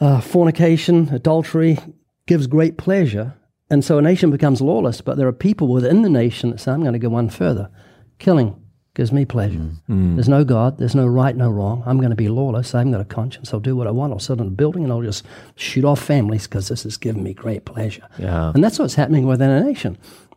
uh, 0.00 0.20
fornication, 0.20 1.08
adultery 1.12 1.78
gives 2.26 2.46
great 2.46 2.78
pleasure. 2.78 3.34
And 3.70 3.84
so 3.84 3.98
a 3.98 4.02
nation 4.02 4.30
becomes 4.30 4.60
lawless, 4.60 5.00
but 5.00 5.16
there 5.16 5.28
are 5.28 5.32
people 5.32 5.68
within 5.68 6.02
the 6.02 6.10
nation 6.10 6.50
that 6.50 6.58
say, 6.58 6.72
I'm 6.72 6.80
going 6.80 6.94
to 6.94 6.98
go 6.98 7.10
one 7.10 7.28
further. 7.28 7.70
Killing 8.18 8.60
gives 8.98 9.12
me 9.12 9.24
pleasure. 9.24 9.64
There's 9.86 10.28
no 10.28 10.42
God, 10.42 10.78
there's 10.78 10.96
no 10.96 11.06
right, 11.06 11.36
no 11.36 11.48
wrong. 11.48 11.84
I'm 11.86 11.98
going 11.98 12.10
to 12.10 12.16
be 12.16 12.28
lawless. 12.28 12.74
I 12.74 12.78
haven't 12.78 12.90
got 12.90 13.00
a 13.00 13.04
conscience. 13.04 13.54
I'll 13.54 13.60
do 13.60 13.76
what 13.76 13.86
I 13.86 13.92
want. 13.92 14.12
I'll 14.12 14.18
sit 14.18 14.40
in 14.40 14.48
a 14.48 14.50
building 14.50 14.82
and 14.82 14.92
I'll 14.92 15.02
just 15.02 15.24
shoot 15.54 15.84
off 15.84 16.02
families 16.02 16.48
because 16.48 16.66
this 16.66 16.84
is 16.84 16.96
giving 16.96 17.22
me 17.22 17.32
great 17.32 17.64
pleasure. 17.64 18.02
Yeah. 18.18 18.50
And 18.52 18.62
that's 18.62 18.76
what's 18.76 18.96
happening 18.96 19.24
within 19.24 19.50
a 19.50 19.62
nation. 19.62 19.96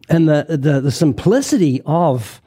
And 0.10 0.30
the, 0.30 0.46
the, 0.48 0.80
the 0.80 0.92
simplicity 0.92 1.82
of 1.88 2.40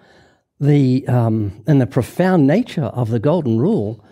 the 0.60 1.04
um, 1.08 1.64
and 1.66 1.80
the 1.80 1.86
profound 1.86 2.46
nature 2.46 2.84
of 2.84 3.10
the 3.10 3.18
golden 3.18 3.58
rule 3.58 4.04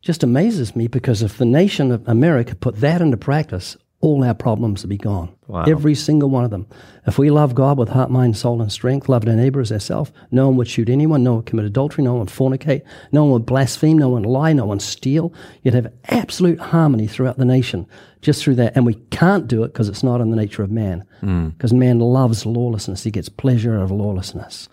just 0.00 0.22
amazes 0.22 0.74
me 0.74 0.88
because 0.88 1.20
if 1.20 1.36
the 1.36 1.44
nation 1.44 1.92
of 1.92 2.08
America 2.08 2.54
put 2.54 2.76
that 2.76 3.02
into 3.02 3.18
practice, 3.18 3.76
all 4.00 4.24
our 4.24 4.34
problems 4.34 4.82
would 4.82 4.88
be 4.88 4.96
gone. 4.96 5.30
Every 5.68 5.94
single 5.94 6.30
one 6.30 6.44
of 6.44 6.50
them. 6.50 6.66
If 7.06 7.18
we 7.18 7.30
love 7.30 7.54
God 7.54 7.76
with 7.76 7.90
heart, 7.90 8.10
mind, 8.10 8.36
soul, 8.36 8.62
and 8.62 8.72
strength, 8.72 9.08
love 9.08 9.26
our 9.26 9.34
neighbor 9.34 9.60
as 9.60 9.72
ourselves, 9.72 10.10
no 10.30 10.48
one 10.48 10.56
would 10.56 10.68
shoot 10.68 10.88
anyone, 10.88 11.22
no 11.22 11.32
one 11.32 11.36
would 11.38 11.46
commit 11.46 11.66
adultery, 11.66 12.04
no 12.04 12.12
one 12.12 12.20
would 12.20 12.28
fornicate, 12.28 12.82
no 13.12 13.24
one 13.24 13.32
would 13.32 13.46
blaspheme, 13.46 13.98
no 13.98 14.08
one 14.08 14.22
would 14.22 14.30
lie, 14.30 14.52
no 14.52 14.64
one 14.64 14.78
would 14.78 14.82
steal. 14.82 15.34
You'd 15.62 15.74
have 15.74 15.92
absolute 16.06 16.60
harmony 16.60 17.06
throughout 17.06 17.36
the 17.36 17.44
nation 17.44 17.86
just 18.22 18.42
through 18.42 18.54
that. 18.56 18.74
And 18.74 18.86
we 18.86 18.94
can't 19.10 19.48
do 19.48 19.64
it 19.64 19.68
because 19.68 19.88
it's 19.88 20.02
not 20.02 20.20
in 20.20 20.30
the 20.30 20.36
nature 20.36 20.62
of 20.62 20.70
man. 20.70 21.04
Hmm. 21.20 21.48
Because 21.48 21.72
man 21.72 21.98
loves 21.98 22.46
lawlessness. 22.46 23.02
He 23.02 23.10
gets 23.10 23.28
pleasure 23.28 23.76
out 23.76 23.82
of 23.82 23.90
lawlessness 23.90 24.68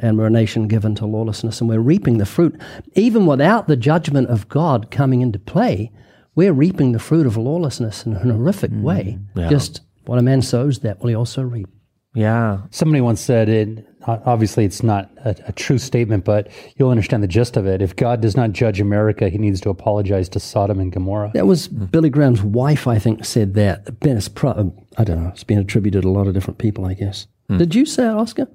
and 0.00 0.16
we're 0.16 0.26
a 0.26 0.30
nation 0.30 0.68
given 0.68 0.94
to 0.94 1.06
lawlessness, 1.06 1.60
and 1.60 1.68
we're 1.68 1.80
reaping 1.80 2.18
the 2.18 2.24
fruit. 2.24 2.54
Even 2.94 3.26
without 3.26 3.66
the 3.66 3.76
judgment 3.76 4.28
of 4.28 4.48
God 4.48 4.92
coming 4.92 5.22
into 5.22 5.40
play, 5.40 5.90
we're 6.38 6.52
reaping 6.52 6.92
the 6.92 7.00
fruit 7.00 7.26
of 7.26 7.36
lawlessness 7.36 8.06
in 8.06 8.14
an 8.14 8.30
horrific 8.30 8.70
mm. 8.70 8.82
way. 8.82 9.18
Just 9.34 9.80
what 10.06 10.20
a 10.20 10.22
man 10.22 10.40
sows, 10.40 10.78
that 10.78 11.00
will 11.00 11.08
he 11.08 11.16
also 11.16 11.42
reap. 11.42 11.68
Yeah. 12.14 12.60
Somebody 12.70 13.00
once 13.00 13.20
said, 13.20 13.48
it, 13.48 13.84
obviously 14.06 14.64
it's 14.64 14.84
not 14.84 15.10
a, 15.24 15.34
a 15.48 15.52
true 15.52 15.78
statement, 15.78 16.24
but 16.24 16.48
you'll 16.76 16.90
understand 16.90 17.24
the 17.24 17.26
gist 17.26 17.56
of 17.56 17.66
it. 17.66 17.82
If 17.82 17.96
God 17.96 18.20
does 18.20 18.36
not 18.36 18.52
judge 18.52 18.80
America, 18.80 19.28
he 19.28 19.36
needs 19.36 19.60
to 19.62 19.70
apologize 19.70 20.28
to 20.28 20.38
Sodom 20.38 20.78
and 20.78 20.92
Gomorrah. 20.92 21.32
That 21.34 21.48
was 21.48 21.66
mm. 21.66 21.90
Billy 21.90 22.08
Graham's 22.08 22.42
wife, 22.42 22.86
I 22.86 23.00
think, 23.00 23.24
said 23.24 23.54
that. 23.54 23.98
Ben, 23.98 24.16
it's 24.16 24.28
pro- 24.28 24.72
I 24.96 25.02
don't 25.02 25.24
know. 25.24 25.30
It's 25.30 25.42
been 25.42 25.58
attributed 25.58 26.02
to 26.02 26.08
a 26.08 26.12
lot 26.12 26.28
of 26.28 26.34
different 26.34 26.58
people, 26.58 26.86
I 26.86 26.94
guess. 26.94 27.26
Mm. 27.50 27.58
Did 27.58 27.74
you 27.74 27.84
say 27.84 28.04
it, 28.04 28.14
Oscar? 28.14 28.46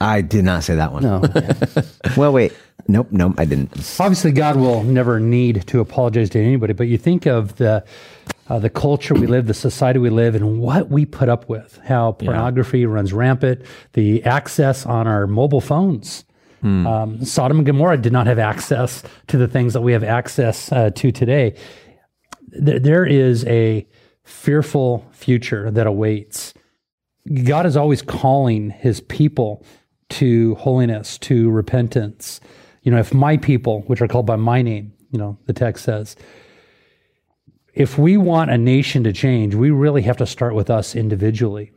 I 0.00 0.20
did 0.20 0.44
not 0.44 0.64
say 0.64 0.74
that 0.76 0.92
one. 0.92 1.02
No. 1.02 1.22
Well, 2.16 2.32
wait. 2.32 2.52
Nope, 2.86 3.08
nope, 3.10 3.34
I 3.38 3.44
didn't. 3.46 3.70
Obviously, 3.98 4.30
God 4.30 4.56
will 4.56 4.82
never 4.84 5.18
need 5.18 5.66
to 5.68 5.80
apologize 5.80 6.28
to 6.30 6.38
anybody, 6.40 6.74
but 6.74 6.86
you 6.86 6.98
think 6.98 7.26
of 7.26 7.56
the 7.56 7.82
uh, 8.48 8.58
the 8.58 8.68
culture 8.68 9.14
we 9.14 9.26
live, 9.26 9.46
the 9.46 9.54
society 9.54 9.98
we 9.98 10.10
live, 10.10 10.34
and 10.34 10.60
what 10.60 10.90
we 10.90 11.06
put 11.06 11.30
up 11.30 11.48
with. 11.48 11.80
How 11.84 12.12
pornography 12.12 12.84
runs 12.84 13.12
rampant, 13.14 13.62
the 13.94 14.22
access 14.24 14.84
on 14.84 15.06
our 15.06 15.26
mobile 15.26 15.62
phones. 15.62 16.24
Um, 16.62 17.24
Sodom 17.24 17.58
and 17.58 17.66
Gomorrah 17.66 17.98
did 17.98 18.12
not 18.12 18.26
have 18.26 18.38
access 18.38 19.02
to 19.28 19.36
the 19.36 19.46
things 19.48 19.72
that 19.74 19.80
we 19.82 19.92
have 19.92 20.04
access 20.04 20.70
uh, 20.72 20.90
to 20.94 21.10
today. 21.12 21.56
Th- 22.52 22.80
there 22.82 23.04
is 23.04 23.44
a 23.46 23.86
fearful 24.24 25.06
future 25.12 25.70
that 25.70 25.86
awaits. 25.86 26.54
God 27.44 27.66
is 27.66 27.76
always 27.76 28.00
calling 28.02 28.70
His 28.70 29.00
people 29.00 29.64
to 30.10 30.54
holiness, 30.56 31.18
to 31.18 31.50
repentance. 31.50 32.40
You 32.82 32.90
know, 32.92 32.98
if 32.98 33.14
my 33.14 33.36
people, 33.36 33.82
which 33.82 34.00
are 34.02 34.08
called 34.08 34.26
by 34.26 34.36
my 34.36 34.62
name, 34.62 34.92
you 35.10 35.18
know, 35.18 35.38
the 35.46 35.52
text 35.52 35.84
says, 35.84 36.16
if 37.72 37.98
we 37.98 38.16
want 38.16 38.50
a 38.50 38.58
nation 38.58 39.04
to 39.04 39.12
change, 39.12 39.54
we 39.54 39.70
really 39.70 40.02
have 40.02 40.16
to 40.18 40.26
start 40.26 40.54
with 40.54 40.70
us 40.70 40.94
individually. 40.94 41.72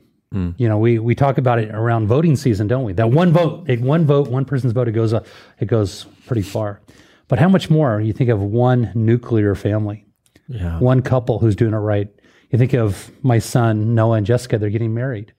You 0.58 0.68
know, 0.68 0.78
we 0.78 1.00
we 1.00 1.16
talk 1.16 1.38
about 1.40 1.58
it 1.58 1.70
around 1.74 2.08
voting 2.08 2.36
season, 2.36 2.68
don't 2.68 2.84
we? 2.84 2.92
That 2.94 3.10
one 3.10 3.32
vote, 3.32 3.68
it, 3.70 3.80
one 3.82 4.06
vote, 4.06 4.28
one 4.28 4.44
person's 4.46 4.74
vote, 4.74 4.88
it 4.88 4.92
goes 4.92 5.14
uh, 5.14 5.24
it 5.60 5.66
goes 5.68 6.06
pretty 6.28 6.42
far. 6.44 6.82
But 7.30 7.40
how 7.40 7.48
much 7.50 7.70
more? 7.70 8.02
You 8.02 8.12
think 8.14 8.30
of 8.30 8.42
one 8.42 8.92
nuclear 8.94 9.56
family, 9.56 10.06
Yeah. 10.50 10.80
one 10.80 11.02
couple 11.02 11.40
who's 11.40 11.56
doing 11.56 11.74
it 11.74 11.78
right. 11.78 12.10
You 12.52 12.60
think 12.60 12.74
of 12.74 13.10
my 13.24 13.40
son 13.40 13.96
Noah 13.96 14.18
and 14.18 14.26
Jessica; 14.28 14.60
they're 14.60 14.70
getting 14.70 14.94
married, 14.94 15.34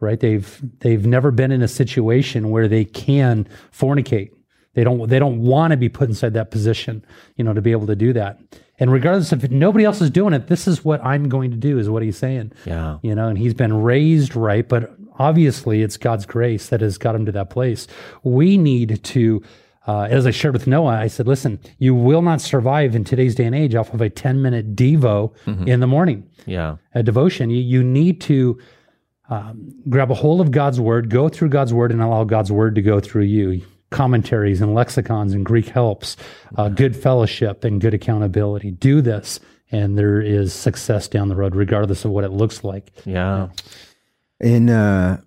right? 0.00 0.18
They've 0.18 0.62
they've 0.80 1.06
never 1.06 1.30
been 1.30 1.52
in 1.52 1.62
a 1.62 1.68
situation 1.68 2.50
where 2.50 2.68
they 2.68 2.84
can 2.84 3.46
fornicate. 3.72 4.30
They 4.74 4.84
don't 4.84 5.08
they 5.08 5.18
don't 5.18 5.40
want 5.42 5.72
to 5.72 5.76
be 5.76 5.88
put 5.88 6.08
inside 6.08 6.34
that 6.34 6.50
position, 6.50 7.04
you 7.36 7.44
know, 7.44 7.52
to 7.52 7.60
be 7.62 7.72
able 7.72 7.86
to 7.86 7.96
do 7.96 8.12
that. 8.14 8.38
And 8.78 8.90
regardless 8.90 9.32
if 9.32 9.50
nobody 9.50 9.84
else 9.84 10.00
is 10.00 10.10
doing 10.10 10.32
it, 10.32 10.46
this 10.46 10.66
is 10.66 10.84
what 10.84 11.04
I'm 11.04 11.28
going 11.28 11.50
to 11.50 11.56
do, 11.56 11.78
is 11.78 11.90
what 11.90 12.02
he's 12.02 12.16
saying. 12.16 12.52
Yeah. 12.64 12.98
You 13.02 13.14
know, 13.14 13.28
and 13.28 13.36
he's 13.36 13.52
been 13.52 13.82
raised 13.82 14.34
right, 14.34 14.66
but 14.66 14.94
obviously 15.18 15.82
it's 15.82 15.96
God's 15.98 16.24
grace 16.24 16.68
that 16.70 16.80
has 16.80 16.96
got 16.96 17.14
him 17.14 17.26
to 17.26 17.32
that 17.32 17.50
place. 17.50 17.86
We 18.22 18.56
need 18.56 19.02
to 19.04 19.42
uh, 19.86 20.02
as 20.10 20.26
I 20.26 20.30
shared 20.30 20.52
with 20.54 20.66
Noah, 20.66 20.92
I 21.00 21.06
said, 21.08 21.26
listen, 21.26 21.58
you 21.78 21.94
will 21.94 22.20
not 22.22 22.40
survive 22.40 22.94
in 22.94 23.02
today's 23.02 23.34
day 23.34 23.44
and 23.46 23.54
age 23.54 23.74
off 23.74 23.92
of 23.94 24.00
a 24.02 24.10
10 24.10 24.40
minute 24.42 24.76
Devo 24.76 25.32
in 25.66 25.80
the 25.80 25.86
morning, 25.86 26.28
Yeah. 26.46 26.76
a 26.94 27.02
devotion. 27.02 27.48
You, 27.50 27.60
you 27.62 27.82
need 27.82 28.20
to 28.22 28.58
um, 29.30 29.72
grab 29.88 30.10
a 30.10 30.14
hold 30.14 30.40
of 30.40 30.50
God's 30.50 30.80
word, 30.80 31.08
go 31.08 31.28
through 31.28 31.48
God's 31.50 31.72
word, 31.72 31.92
and 31.92 32.02
allow 32.02 32.24
God's 32.24 32.50
word 32.50 32.74
to 32.74 32.82
go 32.82 33.00
through 33.00 33.22
you. 33.22 33.62
Commentaries 33.90 34.60
and 34.60 34.74
lexicons 34.74 35.32
and 35.32 35.44
Greek 35.44 35.68
helps, 35.68 36.16
uh, 36.56 36.68
good 36.68 36.94
fellowship 36.96 37.64
and 37.64 37.80
good 37.80 37.94
accountability. 37.94 38.70
Do 38.70 39.00
this, 39.00 39.40
and 39.72 39.96
there 39.96 40.20
is 40.20 40.52
success 40.52 41.08
down 41.08 41.28
the 41.28 41.36
road, 41.36 41.54
regardless 41.54 42.04
of 42.04 42.10
what 42.10 42.24
it 42.24 42.30
looks 42.30 42.62
like. 42.62 42.92
Yeah. 43.04 43.48
In 44.40 44.70
uh, 44.70 45.20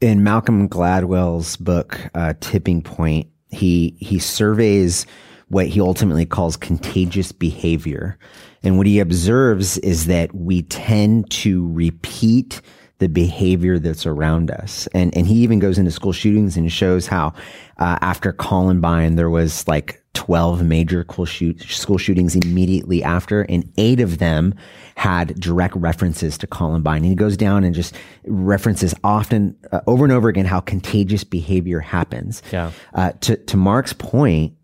in 0.00 0.22
Malcolm 0.22 0.68
Gladwell's 0.68 1.56
book 1.56 1.98
uh, 2.14 2.34
Tipping 2.40 2.82
Point, 2.82 3.26
he 3.50 3.96
he 3.98 4.18
surveys 4.18 5.06
what 5.48 5.66
he 5.66 5.80
ultimately 5.80 6.26
calls 6.26 6.56
contagious 6.56 7.32
behavior, 7.32 8.18
and 8.62 8.76
what 8.76 8.86
he 8.86 9.00
observes 9.00 9.78
is 9.78 10.06
that 10.06 10.34
we 10.34 10.62
tend 10.62 11.30
to 11.30 11.70
repeat 11.72 12.60
the 12.98 13.08
behavior 13.08 13.78
that's 13.78 14.06
around 14.06 14.50
us, 14.50 14.86
and 14.94 15.16
and 15.16 15.26
he 15.26 15.36
even 15.36 15.58
goes 15.58 15.78
into 15.78 15.90
school 15.90 16.12
shootings 16.12 16.56
and 16.56 16.70
shows 16.72 17.06
how 17.06 17.32
uh, 17.78 17.98
after 18.00 18.32
Columbine 18.32 19.16
there 19.16 19.30
was 19.30 19.66
like 19.66 20.04
12 20.14 20.62
major 20.62 21.02
school, 21.02 21.24
shoot, 21.24 21.60
school 21.62 21.98
shootings 21.98 22.34
immediately 22.34 23.02
after, 23.02 23.42
and 23.42 23.70
eight 23.76 24.00
of 24.00 24.18
them 24.18 24.54
had 24.96 25.38
direct 25.38 25.74
references 25.76 26.38
to 26.38 26.46
Columbine. 26.46 26.98
And 26.98 27.06
he 27.06 27.14
goes 27.14 27.36
down 27.36 27.64
and 27.64 27.74
just 27.74 27.94
references 28.24 28.94
often, 29.04 29.56
uh, 29.72 29.80
over 29.86 30.04
and 30.04 30.12
over 30.12 30.28
again, 30.28 30.46
how 30.46 30.60
contagious 30.60 31.24
behavior 31.24 31.80
happens. 31.80 32.42
Yeah. 32.52 32.70
Uh, 32.94 33.12
to, 33.22 33.36
to 33.36 33.56
Mark's 33.56 33.92
point, 33.92 34.54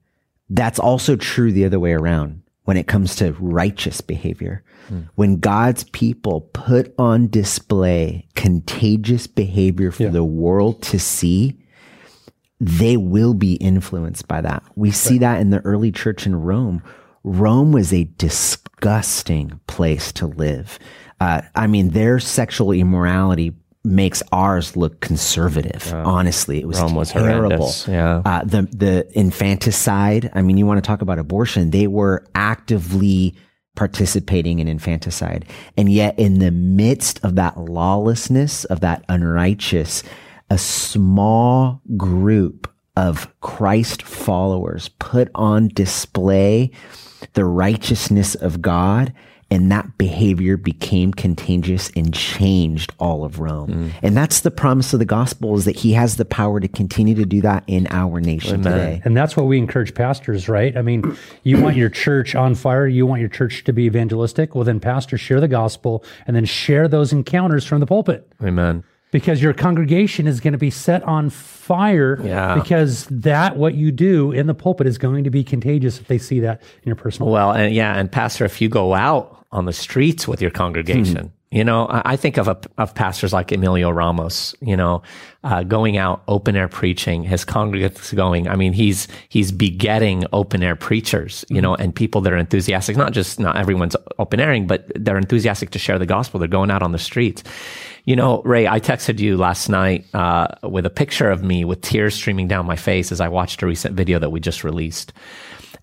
that's 0.48 0.78
also 0.78 1.16
true 1.16 1.52
the 1.52 1.64
other 1.64 1.78
way 1.78 1.92
around 1.92 2.42
when 2.70 2.76
it 2.76 2.86
comes 2.86 3.16
to 3.16 3.32
righteous 3.40 4.00
behavior. 4.00 4.62
When 5.16 5.40
God's 5.40 5.82
people 5.82 6.42
put 6.52 6.94
on 7.00 7.26
display 7.26 8.28
contagious 8.36 9.26
behavior 9.26 9.90
for 9.90 10.08
the 10.08 10.22
world 10.22 10.80
to 10.82 11.00
see, 11.00 11.58
they 12.60 12.96
will 12.96 13.34
be 13.34 13.54
influenced 13.54 14.28
by 14.28 14.40
that. 14.42 14.62
We 14.76 14.92
see 14.92 15.18
that 15.18 15.40
in 15.40 15.50
the 15.50 15.58
early 15.62 15.90
church 15.90 16.26
in 16.26 16.36
Rome. 16.36 16.80
Rome 17.24 17.72
was 17.72 17.92
a 17.92 18.04
disgusting 18.04 19.58
place 19.66 20.12
to 20.12 20.28
live. 20.28 20.78
Uh, 21.18 21.42
I 21.56 21.66
mean, 21.66 21.90
their 21.90 22.20
sexual 22.20 22.70
immorality 22.70 23.52
makes 23.84 24.22
ours 24.32 24.76
look 24.76 25.00
conservative. 25.00 25.92
Honestly, 25.92 26.58
it 26.60 26.66
was 26.66 26.80
was 26.98 27.12
terrible. 27.12 27.48
horrendous, 27.48 27.88
yeah. 27.88 28.22
Uh, 28.24 28.44
the 28.44 28.62
the 28.62 29.10
infanticide. 29.18 30.30
I 30.34 30.42
mean, 30.42 30.58
you 30.58 30.66
want 30.66 30.82
to 30.82 30.86
talk 30.86 31.02
about 31.02 31.18
abortion? 31.18 31.70
They 31.70 31.86
were 31.86 32.26
actively 32.34 33.34
participating 33.76 34.58
in 34.58 34.68
infanticide, 34.68 35.46
and 35.76 35.90
yet 35.90 36.18
in 36.18 36.38
the 36.38 36.50
midst 36.50 37.24
of 37.24 37.36
that 37.36 37.56
lawlessness, 37.58 38.64
of 38.66 38.80
that 38.80 39.04
unrighteous, 39.08 40.02
a 40.50 40.58
small 40.58 41.80
group 41.96 42.70
of 42.96 43.28
Christ 43.40 44.02
followers 44.02 44.90
put 44.98 45.30
on 45.34 45.68
display 45.68 46.70
the 47.34 47.44
righteousness 47.44 48.34
of 48.34 48.60
God. 48.60 49.12
And 49.52 49.72
that 49.72 49.98
behavior 49.98 50.56
became 50.56 51.12
contagious 51.12 51.90
and 51.96 52.14
changed 52.14 52.92
all 53.00 53.24
of 53.24 53.40
Rome. 53.40 53.68
Mm. 53.68 53.90
And 54.02 54.16
that's 54.16 54.40
the 54.40 54.50
promise 54.50 54.92
of 54.92 55.00
the 55.00 55.04
gospel 55.04 55.56
is 55.56 55.64
that 55.64 55.74
he 55.76 55.92
has 55.94 56.16
the 56.16 56.24
power 56.24 56.60
to 56.60 56.68
continue 56.68 57.16
to 57.16 57.26
do 57.26 57.40
that 57.40 57.64
in 57.66 57.88
our 57.90 58.20
nation 58.20 58.62
today. 58.62 59.02
And 59.04 59.16
that's 59.16 59.36
what 59.36 59.46
we 59.46 59.58
encourage 59.58 59.94
pastors, 59.94 60.48
right? 60.48 60.76
I 60.76 60.82
mean, 60.82 61.16
you 61.42 61.60
want 61.60 61.76
your 61.76 61.90
church 61.90 62.34
on 62.36 62.54
fire, 62.54 62.86
you 62.86 63.06
want 63.06 63.20
your 63.20 63.28
church 63.28 63.64
to 63.64 63.72
be 63.72 63.84
evangelistic. 63.86 64.54
Well, 64.54 64.64
then, 64.64 64.78
pastors 64.80 65.20
share 65.20 65.40
the 65.40 65.48
gospel 65.48 66.04
and 66.26 66.36
then 66.36 66.44
share 66.44 66.86
those 66.86 67.12
encounters 67.12 67.64
from 67.64 67.80
the 67.80 67.86
pulpit 67.86 68.30
Amen. 68.42 68.84
because 69.10 69.42
your 69.42 69.52
congregation 69.52 70.26
is 70.26 70.40
going 70.40 70.52
to 70.52 70.58
be 70.58 70.70
set 70.70 71.02
on 71.02 71.28
fire 71.28 72.20
Yeah. 72.22 72.54
because 72.54 73.06
that, 73.10 73.56
what 73.56 73.74
you 73.74 73.90
do 73.90 74.32
in 74.32 74.46
the 74.46 74.54
pulpit, 74.54 74.86
is 74.86 74.96
going 74.96 75.24
to 75.24 75.30
be 75.30 75.42
contagious 75.42 75.98
if 75.98 76.06
they 76.06 76.18
see 76.18 76.40
that 76.40 76.62
in 76.62 76.86
your 76.86 76.96
personal 76.96 77.32
Well, 77.32 77.52
and 77.52 77.74
yeah, 77.74 77.98
and 77.98 78.10
pastor, 78.10 78.44
if 78.44 78.60
you 78.60 78.68
go 78.68 78.94
out 78.94 79.39
on 79.52 79.64
the 79.64 79.72
streets 79.72 80.28
with 80.28 80.40
your 80.40 80.50
congregation, 80.50 81.32
you 81.50 81.64
know, 81.64 81.86
I, 81.86 82.12
I 82.12 82.16
think 82.16 82.36
of 82.36 82.46
a, 82.46 82.58
of 82.78 82.94
pastors 82.94 83.32
like 83.32 83.50
Emilio 83.50 83.90
Ramos, 83.90 84.54
you 84.60 84.76
know, 84.76 85.02
uh, 85.42 85.64
going 85.64 85.96
out 85.96 86.22
open 86.28 86.54
air 86.54 86.68
preaching, 86.68 87.24
his 87.24 87.44
congregants 87.44 88.14
going. 88.14 88.46
I 88.46 88.54
mean, 88.54 88.72
he's 88.72 89.08
he's 89.28 89.50
begetting 89.50 90.24
open 90.32 90.62
air 90.62 90.76
preachers, 90.76 91.44
you 91.48 91.60
know, 91.60 91.74
and 91.74 91.94
people 91.94 92.20
that 92.20 92.32
are 92.32 92.36
enthusiastic. 92.36 92.96
Not 92.96 93.12
just 93.12 93.40
not 93.40 93.56
everyone's 93.56 93.96
open 94.18 94.38
airing, 94.38 94.68
but 94.68 94.90
they're 94.94 95.18
enthusiastic 95.18 95.70
to 95.70 95.78
share 95.78 95.98
the 95.98 96.06
gospel. 96.06 96.38
They're 96.38 96.48
going 96.48 96.70
out 96.70 96.82
on 96.82 96.92
the 96.92 96.98
streets. 96.98 97.42
You 98.04 98.14
know, 98.14 98.42
Ray, 98.42 98.68
I 98.68 98.78
texted 98.78 99.18
you 99.18 99.36
last 99.36 99.68
night 99.68 100.06
uh, 100.14 100.46
with 100.62 100.86
a 100.86 100.90
picture 100.90 101.30
of 101.30 101.42
me 101.42 101.64
with 101.64 101.80
tears 101.80 102.14
streaming 102.14 102.46
down 102.46 102.64
my 102.64 102.76
face 102.76 103.10
as 103.10 103.20
I 103.20 103.28
watched 103.28 103.62
a 103.62 103.66
recent 103.66 103.96
video 103.96 104.20
that 104.20 104.30
we 104.30 104.38
just 104.38 104.62
released. 104.62 105.12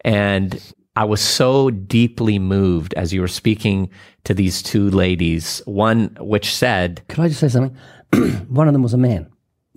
And 0.06 0.62
I 0.98 1.04
was 1.04 1.22
so 1.22 1.70
deeply 1.70 2.40
moved 2.40 2.96
as 2.96 3.14
you 3.14 3.22
were 3.22 3.28
speaking 3.28 3.92
to 4.24 4.34
these 4.34 4.64
two 4.64 4.90
ladies, 4.90 5.62
one 5.66 6.18
which 6.20 6.52
said, 6.52 7.04
Could 7.08 7.20
I 7.20 7.28
just 7.28 7.40
say 7.40 7.50
something? 7.50 7.78
one 8.48 8.68
of 8.68 8.74
them 8.74 8.82
was 8.82 8.96
a 8.96 8.98
man. 8.98 9.32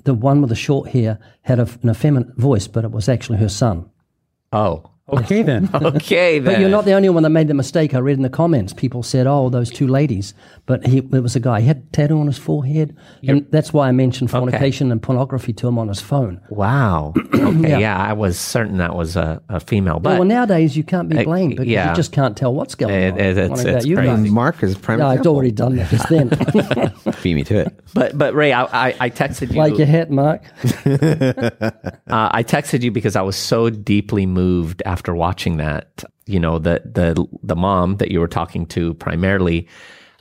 The 0.05 0.15
one 0.15 0.41
with 0.41 0.49
the 0.49 0.57
short 0.57 0.89
hair 0.89 1.19
had 1.43 1.59
a, 1.59 1.69
an 1.83 1.91
effeminate 1.91 2.39
voice, 2.39 2.69
but 2.69 2.85
it 2.85 2.91
was 2.91 3.07
actually 3.07 3.37
her 3.37 3.51
son. 3.51 3.91
Oh, 4.51 4.93
Okay, 5.13 5.43
then. 5.51 5.69
okay, 5.75 6.39
then. 6.39 6.55
But 6.55 6.61
you're 6.61 6.69
not 6.71 6.85
the 6.85 6.93
only 6.93 7.09
one 7.09 7.23
that 7.25 7.31
made 7.31 7.49
the 7.49 7.55
mistake. 7.55 7.95
I 7.95 7.99
read 7.99 8.17
in 8.17 8.23
the 8.23 8.29
comments, 8.31 8.73
people 8.73 9.03
said, 9.03 9.27
"Oh, 9.27 9.49
those 9.51 9.71
two 9.71 9.87
ladies," 9.87 10.35
but 10.67 10.87
he 10.87 10.99
it 10.99 11.11
was 11.23 11.35
a 11.37 11.41
guy. 11.41 11.61
He 11.61 11.67
had 11.67 11.79
a 11.79 11.93
tattoo 11.93 12.19
on 12.21 12.27
his 12.27 12.39
forehead, 12.39 12.97
and 13.27 13.47
that's 13.51 13.73
why 13.73 13.89
I 13.89 13.93
mentioned 13.93 14.31
fornication 14.31 14.91
and 14.93 15.03
pornography 15.03 15.53
to 15.55 15.69
him 15.69 15.79
on 15.79 15.89
his 15.89 16.01
phone. 16.01 16.41
Wow. 16.51 17.15
Okay, 17.51 17.81
yeah. 17.81 17.97
I 17.99 18.13
was 18.13 18.39
certain 18.39 18.77
that 18.79 18.95
was 18.95 19.17
a, 19.17 19.43
a 19.49 19.59
female, 19.61 19.99
but 19.99 20.19
well, 20.19 20.25
nowadays 20.29 20.77
you 20.77 20.85
can't 20.85 21.09
be 21.09 21.25
blamed 21.25 21.57
because 21.57 21.67
yeah. 21.67 21.91
you 21.91 21.97
just 21.97 22.13
can't 22.13 22.37
tell 22.37 22.55
what's 22.55 22.75
going 22.77 22.95
It- 22.95 23.13
on. 23.15 23.19
it- 23.19 23.39
it's- 23.39 23.65
it's 23.65 23.87
you 23.87 23.97
crazy. 23.97 24.09
guys? 24.23 24.31
Mark 24.31 24.63
is 24.63 24.79
prime 24.79 24.99
No, 25.01 25.09
I've 25.09 25.27
already 25.27 25.51
done 25.51 25.75
that 25.77 25.89
just 25.91 26.09
then. 26.09 26.29
Beat 27.23 27.35
me 27.35 27.43
to 27.45 27.57
it. 27.61 27.81
but 27.95 28.17
but 28.17 28.35
Ray, 28.35 28.53
I, 28.53 28.65
I, 28.89 28.95
I 29.01 29.11
texted 29.11 29.53
you. 29.53 29.59
like 29.59 29.77
your 29.79 29.87
hat, 29.87 30.11
Mark. 30.11 30.43
Uh, 32.11 32.29
I 32.33 32.43
texted 32.43 32.83
you 32.83 32.91
because 32.91 33.15
I 33.15 33.23
was 33.23 33.37
so 33.37 33.71
deeply 33.71 34.27
moved 34.27 34.83
after 34.85 35.00
watching 35.09 35.57
that. 35.59 36.05
You 36.27 36.41
know, 36.41 36.59
the 36.59 36.83
the 36.85 37.27
the 37.43 37.57
mom 37.57 37.97
that 37.97 38.11
you 38.11 38.21
were 38.21 38.29
talking 38.29 38.67
to 38.67 38.95
primarily 38.95 39.69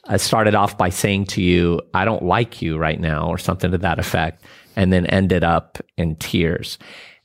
uh, 0.05 0.17
started 0.17 0.55
off 0.55 0.77
by 0.77 0.89
saying 0.89 1.25
to 1.25 1.41
you, 1.41 1.81
"I 1.93 2.05
don't 2.05 2.23
like 2.23 2.61
you 2.61 2.77
right 2.77 2.99
now," 2.99 3.27
or 3.27 3.37
something 3.37 3.71
to 3.71 3.77
that 3.79 3.99
effect, 3.99 4.43
and 4.75 4.91
then 4.91 5.05
ended 5.07 5.43
up 5.43 5.77
in 5.97 6.15
tears. 6.15 6.77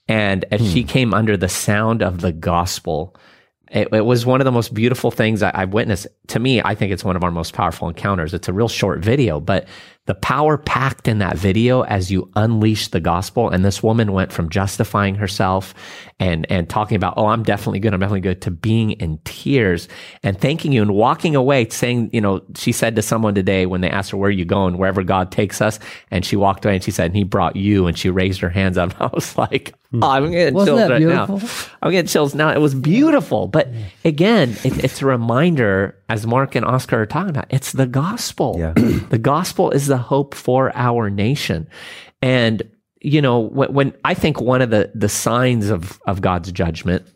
And 0.07 0.45
as 0.51 0.61
she 0.71 0.85
came 0.85 1.15
under 1.15 1.37
the 1.37 1.49
sound 1.49 2.03
of 2.03 2.21
the 2.21 2.33
gospel, 2.33 3.17
it, 3.71 3.89
it 3.93 4.05
was 4.05 4.27
one 4.27 4.41
of 4.41 4.45
the 4.45 4.53
most 4.53 4.75
beautiful 4.75 5.11
things 5.11 5.43
I, 5.43 5.51
I've 5.55 5.73
witnessed. 5.73 6.07
To 6.29 6.39
me, 6.39 6.61
I 6.63 6.75
think 6.75 6.93
it's 6.93 7.05
one 7.05 7.17
of 7.17 7.25
our 7.25 7.31
most 7.31 7.55
powerful 7.55 7.89
encounters. 7.89 8.35
It's 8.35 8.49
a 8.49 8.53
real 8.53 8.69
short 8.69 9.01
video, 9.01 9.41
but 9.41 9.67
the 10.07 10.15
power 10.15 10.59
packed 10.59 11.09
in 11.09 11.19
that 11.19 11.37
video 11.37 11.83
as 11.83 12.11
you 12.11 12.31
unleash 12.37 12.89
the 12.89 13.01
gospel. 13.01 13.49
And 13.49 13.65
this 13.65 13.83
woman 13.83 14.13
went 14.13 14.33
from 14.33 14.51
justifying 14.51 15.15
herself 15.15 15.73
and, 16.21 16.47
and 16.51 16.69
talking 16.69 16.97
about, 16.97 17.15
oh, 17.17 17.27
I'm 17.27 17.43
definitely 17.43 17.81
good. 17.81 17.95
I'm 17.95 18.01
definitely 18.01 18.21
good 18.21 18.43
to 18.43 18.51
being 18.51 18.93
in 18.93 19.19
tears 19.25 19.89
and 20.23 20.39
thanking 20.39 20.73
you 20.73 20.83
and 20.83 20.95
walking 20.95 21.35
away 21.35 21.69
saying, 21.71 22.11
you 22.13 22.21
know, 22.21 22.43
she 22.55 22.71
said 22.71 22.97
to 22.97 23.03
someone 23.03 23.35
today 23.35 23.65
when 23.65 23.81
they 23.81 23.89
asked 23.89 24.11
her, 24.11 24.19
where 24.19 24.29
are 24.29 24.33
you 24.33 24.45
going? 24.45 24.77
Wherever 24.77 25.03
God 25.03 25.33
takes 25.33 25.63
us. 25.63 25.79
And 26.11 26.25
she 26.25 26.37
walked 26.37 26.67
away 26.67 26.75
and 26.75 26.85
she 26.85 26.91
said, 26.91 27.07
and 27.07 27.17
he 27.17 27.25
brought 27.25 27.57
you. 27.57 27.87
And 27.87 27.97
she 27.97 28.11
raised 28.11 28.41
her 28.41 28.51
hands 28.51 28.77
up. 28.77 28.95
I 29.01 29.07
was 29.07 29.39
like, 29.39 29.75
hmm. 29.91 30.05
oh, 30.05 30.11
I'm 30.11 30.31
getting 30.31 30.53
Wasn't 30.53 30.77
chills 30.77 30.91
right 30.91 31.03
now. 31.03 31.41
I'm 31.83 31.91
getting 31.91 32.09
chills 32.09 32.35
now. 32.35 32.51
It 32.51 32.61
was 32.61 32.75
beautiful. 32.75 33.49
But 33.49 33.69
again, 34.05 34.51
it, 34.65 34.85
it's 34.85 35.01
a 35.01 35.07
reminder, 35.07 35.99
as 36.09 36.27
Mark 36.27 36.55
and 36.55 36.65
Oscar 36.65 37.03
are 37.03 37.07
talking 37.07 37.31
about, 37.31 37.47
it's 37.51 37.73
the 37.73 37.87
gospel. 37.87 38.57
Yeah. 38.59 38.73
the 39.11 39.19
gospel 39.19 39.71
is 39.71 39.87
the 39.87 39.99
hope 39.99 40.35
for 40.35 40.75
our 40.77 41.11
nation. 41.11 41.69
And, 42.21 42.63
you 43.01 43.23
know, 43.23 43.41
when, 43.41 43.73
when 43.73 43.95
I 44.05 44.15
think 44.15 44.41
one 44.41 44.63
of 44.63 44.71
the, 44.71 44.91
the 44.95 45.09
signs 45.09 45.71
of, 45.71 46.01
of 46.07 46.21
God's 46.21 46.53
judgment 46.53 47.07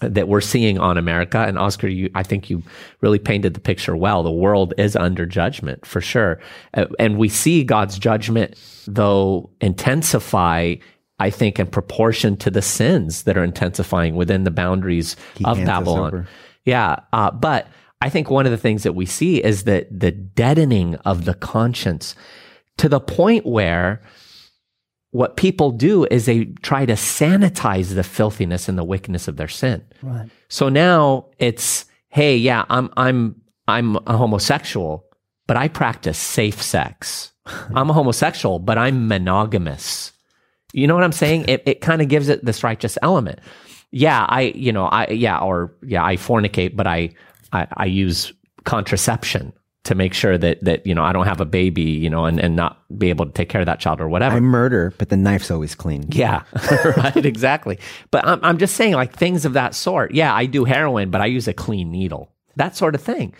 that 0.00 0.28
we're 0.28 0.40
seeing 0.40 0.78
on 0.78 0.96
America, 0.96 1.38
and 1.38 1.58
Oscar, 1.58 1.88
you, 1.88 2.08
I 2.14 2.22
think 2.22 2.48
you 2.48 2.62
really 3.00 3.18
painted 3.18 3.54
the 3.54 3.60
picture 3.60 3.96
well. 3.96 4.22
The 4.22 4.30
world 4.30 4.72
is 4.78 4.94
under 4.94 5.26
judgment 5.26 5.84
for 5.84 6.00
sure. 6.00 6.40
Uh, 6.74 6.86
and 7.00 7.18
we 7.18 7.28
see 7.28 7.64
God's 7.64 7.98
judgment, 7.98 8.54
though, 8.86 9.50
intensify 9.60 10.76
I 11.20 11.30
think 11.30 11.58
in 11.58 11.66
proportion 11.66 12.36
to 12.38 12.50
the 12.50 12.62
sins 12.62 13.24
that 13.24 13.36
are 13.36 13.42
intensifying 13.42 14.14
within 14.14 14.44
the 14.44 14.50
boundaries 14.50 15.16
of 15.44 15.56
Babylon. 15.56 16.28
Yeah. 16.64 17.00
Uh, 17.12 17.30
but 17.32 17.66
I 18.00 18.08
think 18.10 18.30
one 18.30 18.46
of 18.46 18.52
the 18.52 18.58
things 18.58 18.84
that 18.84 18.94
we 18.94 19.06
see 19.06 19.42
is 19.42 19.64
that 19.64 19.86
the 19.90 20.12
deadening 20.12 20.94
of 20.96 21.24
the 21.24 21.34
conscience 21.34 22.14
to 22.76 22.88
the 22.88 23.00
point 23.00 23.44
where 23.44 24.00
what 25.10 25.36
people 25.36 25.70
do 25.70 26.04
is 26.10 26.26
they 26.26 26.44
try 26.62 26.86
to 26.86 26.92
sanitize 26.92 27.94
the 27.94 28.02
filthiness 28.02 28.68
and 28.68 28.78
the 28.78 28.84
wickedness 28.84 29.26
of 29.26 29.36
their 29.36 29.48
sin. 29.48 29.84
Right. 30.02 30.28
So 30.48 30.68
now 30.68 31.26
it's, 31.38 31.86
hey, 32.08 32.36
yeah, 32.36 32.64
I'm 32.68 32.90
I'm 32.96 33.40
I'm 33.66 33.96
a 34.06 34.16
homosexual, 34.16 35.06
but 35.46 35.56
I 35.56 35.68
practice 35.68 36.18
safe 36.18 36.60
sex. 36.62 37.32
I'm 37.46 37.90
a 37.90 37.94
homosexual, 37.94 38.58
but 38.58 38.78
I'm 38.78 39.08
monogamous. 39.08 40.12
You 40.72 40.86
know 40.86 40.94
what 40.94 41.04
I'm 41.04 41.12
saying? 41.12 41.46
It 41.48 41.62
it 41.66 41.80
kind 41.80 42.02
of 42.02 42.08
gives 42.08 42.28
it 42.28 42.44
this 42.44 42.62
righteous 42.62 42.98
element. 43.02 43.40
Yeah, 43.90 44.26
I 44.28 44.52
you 44.54 44.72
know 44.72 44.84
I 44.84 45.08
yeah 45.08 45.38
or 45.38 45.74
yeah 45.82 46.04
I 46.04 46.16
fornicate, 46.16 46.76
but 46.76 46.86
I 46.86 47.10
I, 47.52 47.66
I 47.72 47.84
use 47.86 48.32
contraception 48.64 49.52
to 49.84 49.94
make 49.94 50.12
sure 50.12 50.36
that 50.36 50.62
that 50.64 50.86
you 50.86 50.94
know 50.94 51.02
I 51.02 51.12
don't 51.12 51.26
have 51.26 51.40
a 51.40 51.46
baby, 51.46 51.82
you 51.82 52.10
know, 52.10 52.26
and 52.26 52.38
and 52.38 52.54
not 52.56 52.78
be 52.98 53.08
able 53.10 53.24
to 53.26 53.32
take 53.32 53.48
care 53.48 53.60
of 53.62 53.66
that 53.66 53.80
child 53.80 54.00
or 54.00 54.08
whatever. 54.08 54.36
I 54.36 54.40
murder, 54.40 54.92
but 54.98 55.08
the 55.08 55.16
knife's 55.16 55.50
always 55.50 55.74
clean. 55.74 56.04
Yeah, 56.10 56.42
right, 56.96 57.24
exactly. 57.24 57.78
But 58.10 58.26
I'm, 58.26 58.40
I'm 58.42 58.58
just 58.58 58.76
saying, 58.76 58.94
like 58.94 59.14
things 59.16 59.44
of 59.44 59.54
that 59.54 59.74
sort. 59.74 60.12
Yeah, 60.12 60.34
I 60.34 60.46
do 60.46 60.64
heroin, 60.64 61.10
but 61.10 61.20
I 61.20 61.26
use 61.26 61.48
a 61.48 61.54
clean 61.54 61.90
needle. 61.90 62.30
That 62.56 62.76
sort 62.76 62.94
of 62.94 63.00
thing. 63.00 63.34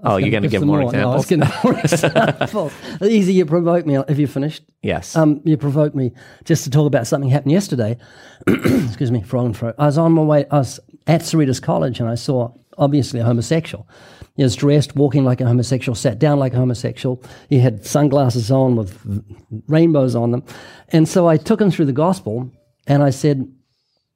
Oh, 0.00 0.18
you're 0.18 0.30
going 0.30 0.42
to 0.42 0.48
give 0.50 0.60
some 0.60 0.68
more 0.68 0.92
No, 0.92 1.12
I 1.12 1.14
was 1.16 1.30
examples? 1.30 1.50
gonna- 1.62 1.72
more 1.72 1.80
examples. 1.84 2.72
E.Z., 3.00 3.32
you 3.32 3.46
provoke 3.46 3.86
me. 3.86 3.94
Have 3.94 4.18
you 4.18 4.26
finished? 4.26 4.62
yes. 4.82 5.16
Um, 5.16 5.40
you 5.44 5.56
provoked 5.56 5.96
me 5.96 6.12
just 6.44 6.64
to 6.64 6.70
talk 6.70 6.86
about 6.86 7.06
something 7.06 7.30
happened 7.30 7.52
yesterday. 7.52 7.96
Excuse 8.46 9.10
me, 9.10 9.22
frog 9.22 9.46
and 9.46 9.56
throat. 9.56 9.74
I 9.78 9.86
was 9.86 9.96
on 9.96 10.12
my 10.12 10.20
way. 10.22 10.44
I 10.50 10.58
was 10.58 10.78
at 11.06 11.22
Cerritos 11.22 11.62
College, 11.62 11.98
and 11.98 12.10
I 12.10 12.14
saw 12.14 12.52
obviously 12.78 13.20
a 13.20 13.24
homosexual. 13.24 13.88
He 14.36 14.42
was 14.42 14.54
dressed, 14.54 14.94
walking 14.96 15.24
like 15.24 15.40
a 15.40 15.46
homosexual, 15.46 15.94
sat 15.94 16.18
down 16.18 16.38
like 16.38 16.52
a 16.52 16.56
homosexual. 16.56 17.22
He 17.48 17.58
had 17.58 17.86
sunglasses 17.86 18.50
on 18.50 18.76
with 18.76 19.24
rainbows 19.68 20.14
on 20.14 20.30
them, 20.30 20.44
and 20.88 21.08
so 21.08 21.26
I 21.26 21.36
took 21.38 21.60
him 21.60 21.70
through 21.70 21.86
the 21.86 21.92
gospel, 21.92 22.50
and 22.86 23.02
I 23.02 23.10
said, 23.10 23.50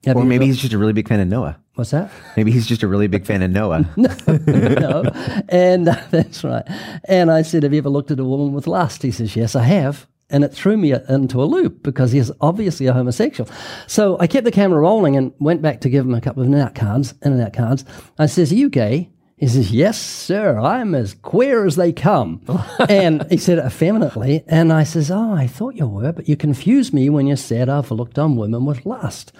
Or 0.05 0.23
maybe 0.23 0.45
he's 0.45 0.59
just 0.59 0.73
a 0.73 0.77
really 0.77 0.93
big 0.93 1.07
fan 1.07 1.19
of 1.19 1.27
Noah. 1.27 1.57
what's 1.75 1.91
that?" 1.91 2.11
Maybe 2.37 2.51
he's 2.51 2.67
just 2.67 2.83
a 2.83 2.87
really 2.87 3.07
big 3.07 3.25
fan 3.25 3.41
of 3.41 3.49
Noah. 3.51 3.89
no. 3.97 5.03
And 5.49 5.87
uh, 5.87 5.95
that's 6.11 6.43
right. 6.43 6.63
And 7.05 7.31
I 7.31 7.41
said, 7.41 7.63
Have 7.63 7.73
you 7.73 7.79
ever 7.79 7.89
looked 7.89 8.11
at 8.11 8.19
a 8.19 8.23
woman 8.25 8.53
with 8.53 8.67
lust? 8.67 9.01
He 9.03 9.11
says, 9.11 9.35
Yes, 9.35 9.55
I 9.55 9.63
have. 9.63 10.07
And 10.31 10.43
it 10.43 10.53
threw 10.53 10.77
me 10.77 10.93
into 10.93 11.41
a 11.41 11.45
loop 11.45 11.83
because 11.83 12.11
he's 12.11 12.31
obviously 12.41 12.87
a 12.87 12.93
homosexual. 12.93 13.49
So 13.87 14.17
I 14.19 14.27
kept 14.27 14.45
the 14.45 14.51
camera 14.51 14.79
rolling 14.79 15.15
and 15.15 15.33
went 15.39 15.61
back 15.61 15.81
to 15.81 15.89
give 15.89 16.05
him 16.05 16.13
a 16.13 16.21
couple 16.21 16.41
of 16.41 16.47
in 16.47 16.53
and 16.53 16.63
out 16.63 16.75
cards. 16.75 17.13
In 17.21 17.33
and 17.33 17.41
out 17.41 17.53
cards. 17.53 17.85
I 18.17 18.25
says, 18.25 18.51
Are 18.51 18.55
you 18.55 18.69
gay? 18.69 19.09
He 19.37 19.47
says, 19.47 19.71
Yes, 19.71 19.99
sir. 19.99 20.59
I'm 20.59 20.93
as 20.95 21.15
queer 21.15 21.65
as 21.65 21.75
they 21.75 21.91
come. 21.91 22.41
and 22.89 23.25
he 23.29 23.37
said 23.37 23.57
it 23.57 23.65
effeminately. 23.65 24.43
And 24.47 24.71
I 24.71 24.83
says, 24.83 25.09
Oh, 25.11 25.33
I 25.33 25.47
thought 25.47 25.75
you 25.75 25.87
were, 25.87 26.11
but 26.11 26.29
you 26.29 26.37
confused 26.37 26.93
me 26.93 27.09
when 27.09 27.27
you 27.27 27.35
said 27.35 27.67
I've 27.67 27.91
looked 27.91 28.19
on 28.19 28.35
women 28.35 28.65
with 28.65 28.85
lust. 28.85 29.33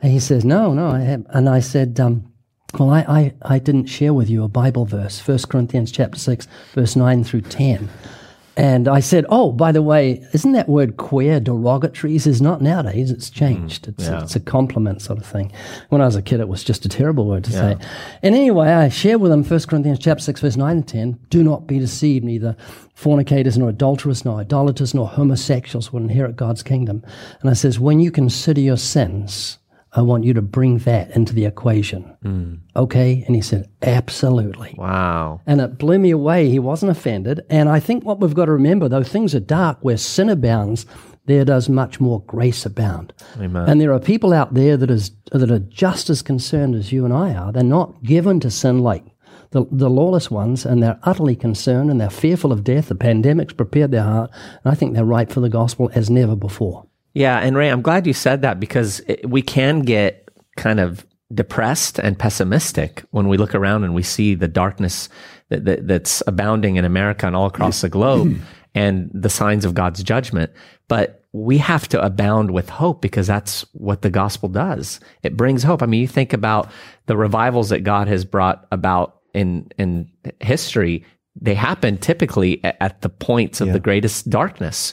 And 0.00 0.12
he 0.12 0.18
says, 0.18 0.44
No, 0.44 0.72
no, 0.72 0.88
I 0.88 1.00
have. 1.00 1.26
And 1.30 1.48
I 1.48 1.60
said, 1.60 1.98
um, 2.00 2.32
well, 2.78 2.90
I, 2.90 3.00
I, 3.00 3.34
I 3.42 3.58
didn't 3.58 3.86
share 3.86 4.14
with 4.14 4.30
you 4.30 4.44
a 4.44 4.48
Bible 4.48 4.86
verse, 4.86 5.26
1 5.26 5.38
Corinthians 5.50 5.92
chapter 5.92 6.18
6, 6.18 6.48
verse 6.72 6.96
9 6.96 7.24
through 7.24 7.42
10. 7.42 7.88
And 8.56 8.86
I 8.86 9.00
said, 9.00 9.24
oh, 9.30 9.50
by 9.50 9.72
the 9.72 9.80
way, 9.80 10.26
isn't 10.34 10.52
that 10.52 10.68
word 10.68 10.98
queer 10.98 11.40
derogatory? 11.40 12.18
Says, 12.18 12.42
not 12.42 12.60
nowadays, 12.60 13.10
it's 13.10 13.30
mm, 13.30 13.34
changed. 13.34 13.88
It's, 13.88 14.06
it's 14.06 14.36
a 14.36 14.40
compliment 14.40 15.00
sort 15.00 15.18
of 15.18 15.24
thing. 15.24 15.50
When 15.88 16.02
I 16.02 16.04
was 16.04 16.16
a 16.16 16.22
kid, 16.22 16.40
it 16.40 16.48
was 16.48 16.62
just 16.62 16.84
a 16.84 16.88
terrible 16.88 17.26
word 17.26 17.44
to 17.44 17.52
say. 17.52 17.76
And 18.22 18.34
anyway, 18.34 18.68
I 18.68 18.88
shared 18.90 19.20
with 19.20 19.32
him 19.32 19.42
1 19.42 19.60
Corinthians 19.60 19.98
chapter 19.98 20.22
6, 20.22 20.40
verse 20.40 20.56
9 20.56 20.76
and 20.76 20.88
10. 20.88 21.18
Do 21.30 21.42
not 21.42 21.66
be 21.66 21.78
deceived, 21.78 22.24
neither 22.24 22.56
fornicators, 22.94 23.56
nor 23.56 23.70
adulterers, 23.70 24.24
nor 24.24 24.40
idolaters, 24.40 24.92
nor 24.92 25.08
homosexuals 25.08 25.92
will 25.92 26.02
inherit 26.02 26.36
God's 26.36 26.62
kingdom. 26.62 27.02
And 27.40 27.48
I 27.48 27.54
says, 27.54 27.80
when 27.80 28.00
you 28.00 28.10
consider 28.10 28.60
your 28.60 28.76
sins, 28.76 29.58
I 29.94 30.00
want 30.00 30.24
you 30.24 30.32
to 30.34 30.42
bring 30.42 30.78
that 30.78 31.10
into 31.10 31.34
the 31.34 31.44
equation. 31.44 32.16
Mm. 32.24 32.60
Okay? 32.74 33.24
And 33.26 33.36
he 33.36 33.42
said, 33.42 33.68
absolutely. 33.82 34.74
wow. 34.78 35.40
And 35.46 35.60
it 35.60 35.78
blew 35.78 35.98
me 35.98 36.10
away. 36.10 36.48
He 36.48 36.58
wasn't 36.58 36.92
offended. 36.92 37.42
And 37.50 37.68
I 37.68 37.78
think 37.78 38.04
what 38.04 38.20
we've 38.20 38.34
got 38.34 38.46
to 38.46 38.52
remember, 38.52 38.88
though 38.88 39.02
things 39.02 39.34
are 39.34 39.40
dark, 39.40 39.78
where 39.82 39.98
sin 39.98 40.30
abounds, 40.30 40.86
there 41.26 41.44
does 41.44 41.68
much 41.68 42.00
more 42.00 42.22
grace 42.22 42.64
abound. 42.64 43.12
Amen. 43.38 43.68
And 43.68 43.80
there 43.80 43.92
are 43.92 44.00
people 44.00 44.32
out 44.32 44.54
there 44.54 44.76
that 44.76 44.90
is 44.90 45.12
that 45.30 45.50
are 45.50 45.58
just 45.58 46.10
as 46.10 46.22
concerned 46.22 46.74
as 46.74 46.90
you 46.90 47.04
and 47.04 47.14
I 47.14 47.34
are. 47.34 47.52
They're 47.52 47.62
not 47.62 48.02
given 48.02 48.40
to 48.40 48.50
sin 48.50 48.80
like 48.80 49.04
the, 49.50 49.64
the 49.70 49.90
lawless 49.90 50.30
ones, 50.30 50.66
and 50.66 50.82
they're 50.82 50.98
utterly 51.04 51.36
concerned 51.36 51.90
and 51.90 52.00
they're 52.00 52.10
fearful 52.10 52.52
of 52.52 52.64
death. 52.64 52.88
The 52.88 52.94
pandemic's 52.94 53.52
prepared 53.52 53.90
their 53.92 54.02
heart, 54.02 54.30
and 54.64 54.72
I 54.72 54.74
think 54.74 54.94
they're 54.94 55.04
ripe 55.04 55.30
for 55.30 55.40
the 55.40 55.48
gospel 55.48 55.90
as 55.94 56.10
never 56.10 56.34
before. 56.34 56.86
Yeah, 57.14 57.38
and 57.38 57.56
Ray, 57.56 57.68
I'm 57.68 57.82
glad 57.82 58.06
you 58.06 58.12
said 58.12 58.42
that 58.42 58.58
because 58.58 59.00
it, 59.00 59.28
we 59.28 59.42
can 59.42 59.80
get 59.80 60.28
kind 60.56 60.80
of 60.80 61.06
depressed 61.34 61.98
and 61.98 62.18
pessimistic 62.18 63.04
when 63.10 63.28
we 63.28 63.36
look 63.36 63.54
around 63.54 63.84
and 63.84 63.94
we 63.94 64.02
see 64.02 64.34
the 64.34 64.48
darkness 64.48 65.08
that, 65.48 65.64
that, 65.64 65.86
that's 65.86 66.22
abounding 66.26 66.76
in 66.76 66.84
America 66.84 67.26
and 67.26 67.36
all 67.36 67.46
across 67.46 67.80
the 67.80 67.88
globe 67.88 68.28
mm-hmm. 68.28 68.44
and 68.74 69.10
the 69.14 69.30
signs 69.30 69.64
of 69.64 69.74
God's 69.74 70.02
judgment. 70.02 70.50
But 70.88 71.24
we 71.32 71.58
have 71.58 71.88
to 71.88 72.02
abound 72.02 72.50
with 72.50 72.68
hope 72.68 73.00
because 73.00 73.26
that's 73.26 73.64
what 73.72 74.02
the 74.02 74.10
gospel 74.10 74.48
does. 74.48 75.00
It 75.22 75.36
brings 75.36 75.62
hope. 75.62 75.82
I 75.82 75.86
mean, 75.86 76.00
you 76.02 76.08
think 76.08 76.32
about 76.32 76.70
the 77.06 77.16
revivals 77.16 77.70
that 77.70 77.80
God 77.80 78.08
has 78.08 78.24
brought 78.24 78.66
about 78.70 79.20
in 79.32 79.70
in 79.78 80.10
history. 80.40 81.04
They 81.40 81.54
happen 81.54 81.96
typically 81.96 82.62
at, 82.62 82.76
at 82.80 83.00
the 83.00 83.08
points 83.08 83.62
of 83.62 83.72
the 83.72 83.80
greatest 83.80 84.28
darkness. 84.28 84.92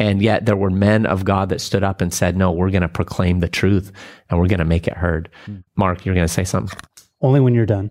And 0.00 0.22
yet 0.22 0.46
there 0.46 0.56
were 0.56 0.70
men 0.70 1.04
of 1.04 1.26
God 1.26 1.50
that 1.50 1.60
stood 1.60 1.84
up 1.84 2.00
and 2.00 2.12
said, 2.12 2.34
no, 2.34 2.50
we're 2.50 2.70
going 2.70 2.80
to 2.80 2.88
proclaim 2.88 3.40
the 3.40 3.48
truth 3.48 3.92
and 4.30 4.40
we're 4.40 4.48
going 4.48 4.58
to 4.58 4.64
make 4.64 4.88
it 4.88 4.94
heard. 4.94 5.28
Mark, 5.76 6.06
you're 6.06 6.14
going 6.14 6.26
to 6.26 6.32
say 6.32 6.42
something? 6.42 6.76
Only 7.20 7.38
when 7.38 7.54
you're 7.54 7.66
done. 7.66 7.90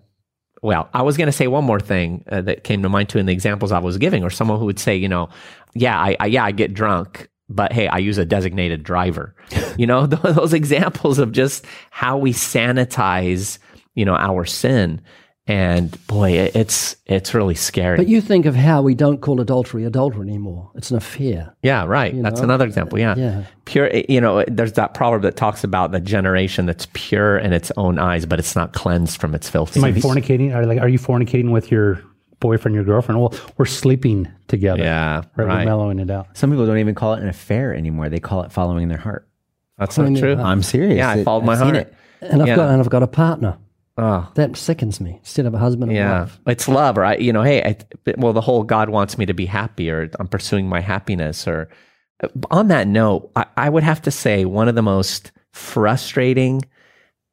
Well, 0.60 0.90
I 0.92 1.02
was 1.02 1.16
going 1.16 1.28
to 1.28 1.32
say 1.32 1.46
one 1.46 1.64
more 1.64 1.78
thing 1.78 2.24
uh, 2.28 2.42
that 2.42 2.64
came 2.64 2.82
to 2.82 2.88
mind 2.88 3.10
too 3.10 3.18
in 3.18 3.26
the 3.26 3.32
examples 3.32 3.70
I 3.70 3.78
was 3.78 3.96
giving, 3.96 4.24
or 4.24 4.28
someone 4.28 4.58
who 4.58 4.66
would 4.66 4.80
say, 4.80 4.96
you 4.96 5.08
know, 5.08 5.28
yeah, 5.72 5.98
I, 5.98 6.16
I 6.18 6.26
yeah, 6.26 6.44
I 6.44 6.50
get 6.50 6.74
drunk, 6.74 7.28
but 7.48 7.72
hey, 7.72 7.86
I 7.86 7.98
use 7.98 8.18
a 8.18 8.26
designated 8.26 8.82
driver. 8.82 9.34
you 9.78 9.86
know, 9.86 10.06
those 10.06 10.52
examples 10.52 11.18
of 11.20 11.30
just 11.30 11.64
how 11.90 12.18
we 12.18 12.32
sanitize, 12.32 13.58
you 13.94 14.04
know, 14.04 14.16
our 14.16 14.44
sin. 14.44 15.00
And 15.50 16.06
boy, 16.06 16.30
it's 16.54 16.94
it's 17.06 17.34
really 17.34 17.56
scary. 17.56 17.96
But 17.96 18.06
you 18.06 18.20
think 18.20 18.46
of 18.46 18.54
how 18.54 18.82
we 18.82 18.94
don't 18.94 19.20
call 19.20 19.40
adultery 19.40 19.84
adultery 19.84 20.28
anymore. 20.28 20.70
It's 20.76 20.92
an 20.92 20.96
affair. 20.96 21.52
Yeah, 21.64 21.84
right. 21.86 22.14
That's 22.22 22.38
know? 22.40 22.44
another 22.44 22.64
example. 22.66 23.00
Yeah. 23.00 23.16
Yeah. 23.16 23.44
Pure, 23.64 23.88
eh, 23.92 24.02
you 24.08 24.20
know, 24.20 24.44
there's 24.46 24.74
that 24.74 24.94
proverb 24.94 25.22
that 25.22 25.34
talks 25.34 25.64
about 25.64 25.90
the 25.90 25.98
generation 25.98 26.66
that's 26.66 26.86
pure 26.92 27.36
in 27.36 27.52
its 27.52 27.72
own 27.76 27.98
eyes, 27.98 28.26
but 28.26 28.38
it's 28.38 28.54
not 28.54 28.74
cleansed 28.74 29.20
from 29.20 29.34
its 29.34 29.48
Am 29.48 29.50
I 29.50 29.52
filthiness. 29.52 30.04
fornicating? 30.04 30.54
Are 30.54 30.64
like, 30.66 30.80
are 30.80 30.88
you 30.88 31.00
fornicating 31.00 31.50
with 31.50 31.72
your 31.72 32.00
boyfriend, 32.38 32.76
your 32.76 32.84
girlfriend? 32.84 33.20
Well, 33.20 33.34
we're 33.58 33.66
sleeping 33.66 34.28
together. 34.46 34.84
Yeah, 34.84 35.16
right. 35.16 35.26
We're 35.36 35.46
right. 35.46 35.64
mellowing 35.64 35.98
it 35.98 36.10
out. 36.10 36.28
Some 36.36 36.50
people 36.50 36.64
don't 36.66 36.78
even 36.78 36.94
call 36.94 37.14
it 37.14 37.22
an 37.22 37.28
affair 37.28 37.74
anymore. 37.74 38.08
They 38.08 38.20
call 38.20 38.42
it 38.44 38.52
following 38.52 38.86
their 38.86 38.98
heart. 38.98 39.26
That's 39.78 39.98
not 39.98 40.16
true. 40.16 40.36
I'm 40.36 40.62
serious. 40.62 40.96
Yeah, 40.98 41.10
I 41.10 41.16
It- 41.18 41.24
followed 41.24 41.44
my 41.44 41.54
I've 41.54 41.58
seen 41.58 41.74
heart. 41.74 41.88
it. 41.88 41.94
And 42.20 42.40
I've 42.42 42.48
Yeah. 42.48 42.56
got 42.56 42.70
and 42.70 42.80
I've 42.80 42.90
got 42.90 43.02
a 43.02 43.06
partner. 43.08 43.56
Oh, 43.98 44.30
That 44.34 44.56
sickens 44.56 45.00
me 45.00 45.16
instead 45.20 45.44
of 45.46 45.52
a 45.54 45.58
husband 45.58 45.90
and 45.90 45.96
yeah. 45.98 46.20
wife. 46.22 46.40
It's 46.46 46.68
love, 46.68 46.96
right? 46.96 47.20
You 47.20 47.32
know, 47.32 47.42
hey, 47.42 47.62
I, 47.62 47.76
well, 48.16 48.32
the 48.32 48.40
whole 48.40 48.62
God 48.62 48.88
wants 48.88 49.18
me 49.18 49.26
to 49.26 49.34
be 49.34 49.44
happy, 49.46 49.90
or 49.90 50.08
I'm 50.18 50.28
pursuing 50.28 50.68
my 50.68 50.80
happiness, 50.80 51.46
or 51.46 51.68
uh, 52.22 52.28
on 52.50 52.68
that 52.68 52.86
note, 52.88 53.30
I, 53.36 53.44
I 53.56 53.68
would 53.68 53.82
have 53.82 54.00
to 54.02 54.10
say 54.10 54.44
one 54.46 54.68
of 54.68 54.74
the 54.74 54.82
most 54.82 55.32
frustrating 55.52 56.62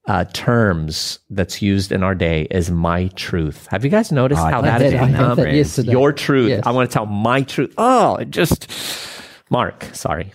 uh, 0.07 0.25
terms 0.33 1.19
that's 1.29 1.61
used 1.61 1.91
in 1.91 2.01
our 2.03 2.15
day 2.15 2.47
is 2.49 2.71
my 2.71 3.07
truth. 3.09 3.67
Have 3.71 3.83
you 3.83 3.89
guys 3.91 4.11
noticed 4.11 4.41
how 4.41 4.61
that 4.61 4.81
I 4.81 4.83
has 4.83 4.93
had- 4.93 5.01
I 5.01 5.05
had 5.05 5.11
become 5.35 5.37
that 5.75 5.85
your 5.85 6.11
truth? 6.11 6.49
Yes. 6.49 6.63
I 6.65 6.71
want 6.71 6.89
to 6.89 6.93
tell 6.93 7.05
my 7.05 7.43
truth. 7.43 7.73
Oh, 7.77 8.15
it 8.15 8.29
just, 8.31 8.67
Mark, 9.49 9.85
sorry. 9.93 10.31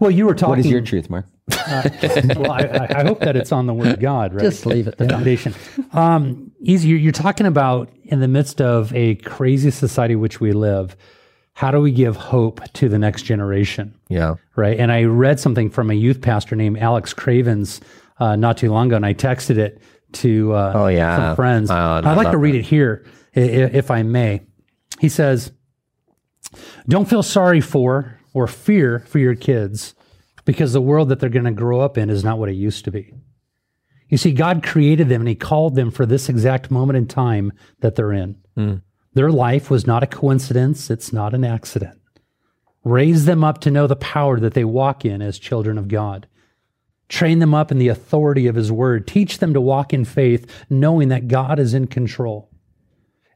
Well, 0.00 0.10
you 0.10 0.26
were 0.26 0.34
talking. 0.34 0.50
What 0.50 0.58
is 0.58 0.66
your 0.66 0.80
truth, 0.82 1.08
Mark? 1.08 1.26
Well, 1.48 2.50
I, 2.50 2.60
I- 2.90 3.00
I 3.00 3.04
hope 3.04 3.20
that 3.20 3.36
it's 3.36 3.52
on 3.52 3.66
the 3.66 3.74
word 3.74 3.88
of 3.88 4.00
God, 4.00 4.34
right? 4.34 4.42
Just 4.42 4.66
leave 4.66 4.86
it 4.88 4.98
the 4.98 5.08
foundation. 5.08 5.54
Um, 5.92 6.50
easy. 6.60 6.88
You're, 6.88 6.98
you're 6.98 7.12
talking 7.12 7.46
about 7.46 7.88
in 8.04 8.20
the 8.20 8.28
midst 8.28 8.60
of 8.60 8.92
a 8.94 9.14
crazy 9.16 9.70
society 9.70 10.16
which 10.16 10.40
we 10.40 10.52
live. 10.52 10.96
How 11.54 11.70
do 11.70 11.80
we 11.80 11.90
give 11.92 12.16
hope 12.16 12.60
to 12.74 12.88
the 12.88 12.98
next 12.98 13.22
generation? 13.22 13.94
Yeah. 14.08 14.34
right? 14.56 14.78
And 14.78 14.92
I 14.92 15.04
read 15.04 15.40
something 15.40 15.70
from 15.70 15.90
a 15.90 15.94
youth 15.94 16.20
pastor 16.20 16.54
named 16.56 16.78
Alex 16.78 17.14
Cravens 17.14 17.80
uh, 18.18 18.36
not 18.36 18.58
too 18.58 18.70
long 18.70 18.88
ago, 18.88 18.96
and 18.96 19.06
I 19.06 19.14
texted 19.14 19.56
it 19.56 19.80
to 20.12 20.52
uh, 20.54 20.72
Oh, 20.74 20.86
yeah. 20.88 21.16
some 21.16 21.36
friends. 21.36 21.70
Oh, 21.70 21.74
I 21.74 21.98
I'd 21.98 22.16
like 22.16 22.30
to 22.32 22.38
read 22.38 22.54
it 22.56 22.62
here, 22.64 23.04
i- 23.34 23.40
i- 23.40 23.44
if 23.72 23.90
I 23.90 24.02
may. 24.02 24.42
He 25.00 25.08
says, 25.08 25.52
"Don't 26.88 27.08
feel 27.08 27.22
sorry 27.22 27.60
for 27.60 28.18
or 28.32 28.46
fear 28.46 29.00
for 29.00 29.18
your 29.18 29.34
kids. 29.34 29.94
Because 30.46 30.72
the 30.72 30.80
world 30.80 31.10
that 31.10 31.20
they're 31.20 31.28
going 31.28 31.44
to 31.44 31.50
grow 31.50 31.80
up 31.80 31.98
in 31.98 32.08
is 32.08 32.24
not 32.24 32.38
what 32.38 32.48
it 32.48 32.54
used 32.54 32.86
to 32.86 32.90
be. 32.90 33.12
You 34.08 34.16
see, 34.16 34.32
God 34.32 34.62
created 34.62 35.08
them 35.08 35.20
and 35.20 35.28
He 35.28 35.34
called 35.34 35.74
them 35.74 35.90
for 35.90 36.06
this 36.06 36.30
exact 36.30 36.70
moment 36.70 36.96
in 36.96 37.06
time 37.06 37.52
that 37.80 37.96
they're 37.96 38.12
in. 38.12 38.36
Hmm. 38.54 38.74
Their 39.12 39.30
life 39.30 39.68
was 39.70 39.86
not 39.86 40.02
a 40.02 40.06
coincidence, 40.06 40.88
it's 40.88 41.12
not 41.12 41.34
an 41.34 41.44
accident. 41.44 41.98
Raise 42.84 43.24
them 43.24 43.42
up 43.42 43.60
to 43.62 43.70
know 43.70 43.86
the 43.86 43.96
power 43.96 44.38
that 44.38 44.54
they 44.54 44.64
walk 44.64 45.04
in 45.04 45.20
as 45.20 45.38
children 45.38 45.76
of 45.76 45.88
God. 45.88 46.28
Train 47.08 47.40
them 47.40 47.54
up 47.54 47.72
in 47.72 47.78
the 47.78 47.88
authority 47.88 48.46
of 48.46 48.54
His 48.54 48.70
Word. 48.70 49.08
Teach 49.08 49.38
them 49.38 49.52
to 49.54 49.60
walk 49.60 49.92
in 49.92 50.04
faith, 50.04 50.64
knowing 50.70 51.08
that 51.08 51.28
God 51.28 51.58
is 51.58 51.74
in 51.74 51.88
control. 51.88 52.50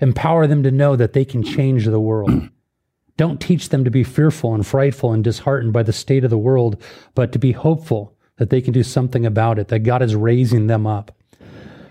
Empower 0.01 0.47
them 0.47 0.63
to 0.63 0.71
know 0.71 0.95
that 0.95 1.13
they 1.13 1.25
can 1.25 1.43
change 1.43 1.85
the 1.87 2.01
world. 2.01 2.49
Don't 3.21 3.39
teach 3.39 3.69
them 3.69 3.85
to 3.85 3.91
be 3.91 4.03
fearful 4.03 4.55
and 4.55 4.67
frightful 4.67 5.13
and 5.13 5.23
disheartened 5.23 5.75
by 5.75 5.83
the 5.83 5.93
state 5.93 6.25
of 6.25 6.31
the 6.31 6.39
world, 6.39 6.83
but 7.15 7.33
to 7.33 7.39
be 7.39 7.53
hopeful 7.53 8.17
that 8.39 8.49
they 8.49 8.63
can 8.63 8.73
do 8.73 8.83
something 8.83 9.27
about 9.27 9.59
it, 9.59 9.69
that 9.69 9.81
God 9.81 10.01
is 10.01 10.17
raising 10.17 10.69
them 10.69 10.87
up. 10.87 11.15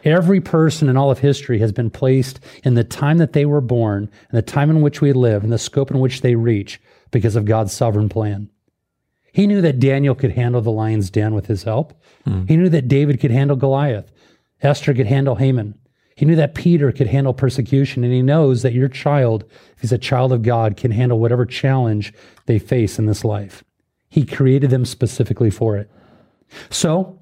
Every 0.04 0.42
person 0.42 0.90
in 0.90 0.98
all 0.98 1.12
of 1.12 1.20
history 1.20 1.60
has 1.60 1.72
been 1.72 1.92
placed 1.92 2.40
in 2.64 2.74
the 2.74 2.84
time 2.84 3.20
that 3.20 3.34
they 3.34 3.46
were 3.46 3.62
born, 3.62 4.10
and 4.32 4.38
the 4.40 4.42
time 4.42 4.72
in 4.72 4.82
which 4.82 5.02
we 5.02 5.14
live, 5.14 5.44
and 5.44 5.54
the 5.54 5.60
scope 5.60 5.92
in 5.92 6.00
which 6.00 6.22
they 6.22 6.34
reach 6.34 6.82
because 7.12 7.36
of 7.36 7.46
God's 7.46 7.74
sovereign 7.74 8.10
plan. 8.10 8.50
He 9.32 9.46
knew 9.46 9.62
that 9.62 9.80
Daniel 9.80 10.16
could 10.16 10.32
handle 10.32 10.62
the 10.62 10.72
lion's 10.72 11.12
den 11.12 11.36
with 11.36 11.46
his 11.46 11.62
help. 11.62 11.94
Hmm. 12.26 12.48
He 12.48 12.58
knew 12.58 12.70
that 12.70 12.88
David 12.88 13.20
could 13.20 13.30
handle 13.30 13.56
Goliath. 13.56 14.12
Esther 14.64 14.96
could 14.96 15.06
handle 15.06 15.36
Haman. 15.36 15.78
He 16.20 16.26
knew 16.26 16.36
that 16.36 16.54
Peter 16.54 16.92
could 16.92 17.08
handle 17.08 17.34
persecution, 17.34 18.04
and 18.04 18.12
he 18.12 18.22
knows 18.22 18.62
that 18.62 18.74
your 18.74 18.90
child, 18.90 19.46
if 19.78 19.80
he's 19.80 19.94
a 19.94 19.98
child 19.98 20.34
of 20.34 20.42
God, 20.42 20.76
can 20.76 20.92
handle 20.92 21.18
whatever 21.18 21.46
challenge 21.46 22.14
they 22.46 22.60
face 22.60 23.00
in 23.00 23.06
this 23.06 23.24
life. 23.24 23.64
He 24.10 24.26
created 24.26 24.70
them 24.70 24.84
specifically 24.84 25.50
for 25.50 25.78
it. 25.78 25.90
So, 26.70 27.18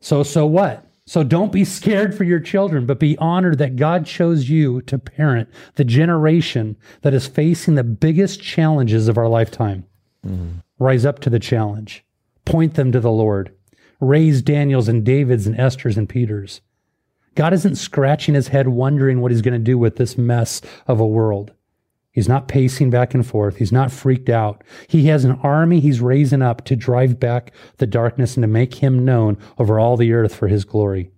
so, 0.00 0.22
so 0.22 0.46
what? 0.46 0.86
So 1.04 1.22
don't 1.22 1.52
be 1.52 1.66
scared 1.66 2.16
for 2.16 2.24
your 2.24 2.40
children, 2.40 2.86
but 2.86 2.98
be 2.98 3.18
honored 3.18 3.58
that 3.58 3.76
God 3.76 4.06
chose 4.06 4.48
you 4.48 4.80
to 4.82 4.98
parent 4.98 5.50
the 5.74 5.84
generation 5.84 6.78
that 7.02 7.12
is 7.12 7.26
facing 7.26 7.74
the 7.74 7.84
biggest 7.84 8.40
challenges 8.40 9.08
of 9.08 9.18
our 9.18 9.28
lifetime. 9.28 9.84
Mm-hmm. 10.26 10.60
Rise 10.78 11.04
up 11.04 11.18
to 11.18 11.28
the 11.28 11.38
challenge. 11.38 12.06
Point 12.46 12.72
them 12.72 12.90
to 12.90 13.00
the 13.00 13.10
Lord. 13.10 13.54
Raise 14.00 14.40
Daniels 14.40 14.88
and 14.88 15.04
Davids 15.04 15.46
and 15.46 15.60
Esther's 15.60 15.98
and 15.98 16.08
Peters. 16.08 16.62
God 17.34 17.52
isn't 17.52 17.76
scratching 17.76 18.34
his 18.34 18.48
head 18.48 18.68
wondering 18.68 19.20
what 19.20 19.30
he's 19.30 19.42
going 19.42 19.54
to 19.54 19.58
do 19.58 19.78
with 19.78 19.96
this 19.96 20.18
mess 20.18 20.60
of 20.86 21.00
a 21.00 21.06
world. 21.06 21.52
He's 22.10 22.28
not 22.28 22.48
pacing 22.48 22.90
back 22.90 23.14
and 23.14 23.24
forth. 23.24 23.58
He's 23.58 23.70
not 23.70 23.92
freaked 23.92 24.28
out. 24.28 24.64
He 24.88 25.06
has 25.06 25.24
an 25.24 25.38
army 25.42 25.78
he's 25.78 26.00
raising 26.00 26.42
up 26.42 26.64
to 26.64 26.74
drive 26.74 27.20
back 27.20 27.52
the 27.76 27.86
darkness 27.86 28.36
and 28.36 28.42
to 28.42 28.48
make 28.48 28.74
him 28.74 29.04
known 29.04 29.38
over 29.56 29.78
all 29.78 29.96
the 29.96 30.12
earth 30.12 30.34
for 30.34 30.48
his 30.48 30.64
glory. 30.64 31.12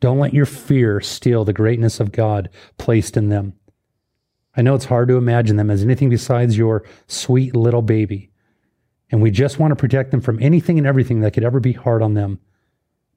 Don't 0.00 0.18
let 0.18 0.34
your 0.34 0.44
fear 0.46 1.00
steal 1.00 1.44
the 1.44 1.52
greatness 1.52 2.00
of 2.00 2.12
God 2.12 2.50
placed 2.76 3.16
in 3.16 3.28
them. 3.28 3.54
I 4.54 4.60
know 4.60 4.74
it's 4.74 4.84
hard 4.84 5.08
to 5.08 5.16
imagine 5.16 5.56
them 5.56 5.70
as 5.70 5.82
anything 5.82 6.10
besides 6.10 6.58
your 6.58 6.84
sweet 7.06 7.56
little 7.56 7.82
baby. 7.82 8.30
And 9.10 9.22
we 9.22 9.30
just 9.30 9.58
want 9.58 9.70
to 9.70 9.76
protect 9.76 10.10
them 10.10 10.20
from 10.20 10.42
anything 10.42 10.76
and 10.76 10.86
everything 10.86 11.20
that 11.20 11.32
could 11.32 11.44
ever 11.44 11.60
be 11.60 11.72
hard 11.72 12.02
on 12.02 12.14
them. 12.14 12.40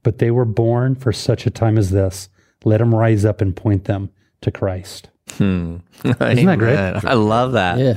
But 0.06 0.20
they 0.20 0.30
were 0.30 0.46
born 0.46 0.94
for 0.94 1.12
such 1.12 1.48
a 1.48 1.50
time 1.50 1.80
as 1.80 1.90
this. 1.90 2.30
Let 2.64 2.78
them 2.78 2.94
rise 2.94 3.26
up 3.26 3.42
and 3.42 3.56
point 3.56 3.86
them 3.86 4.12
to 4.42 4.52
Christ. 4.52 5.10
Hmm. 5.32 5.78
Isn't 6.06 6.46
that 6.46 6.60
great? 6.60 6.78
I 6.78 7.14
love 7.14 7.54
that. 7.54 7.80
Yeah. 7.80 7.96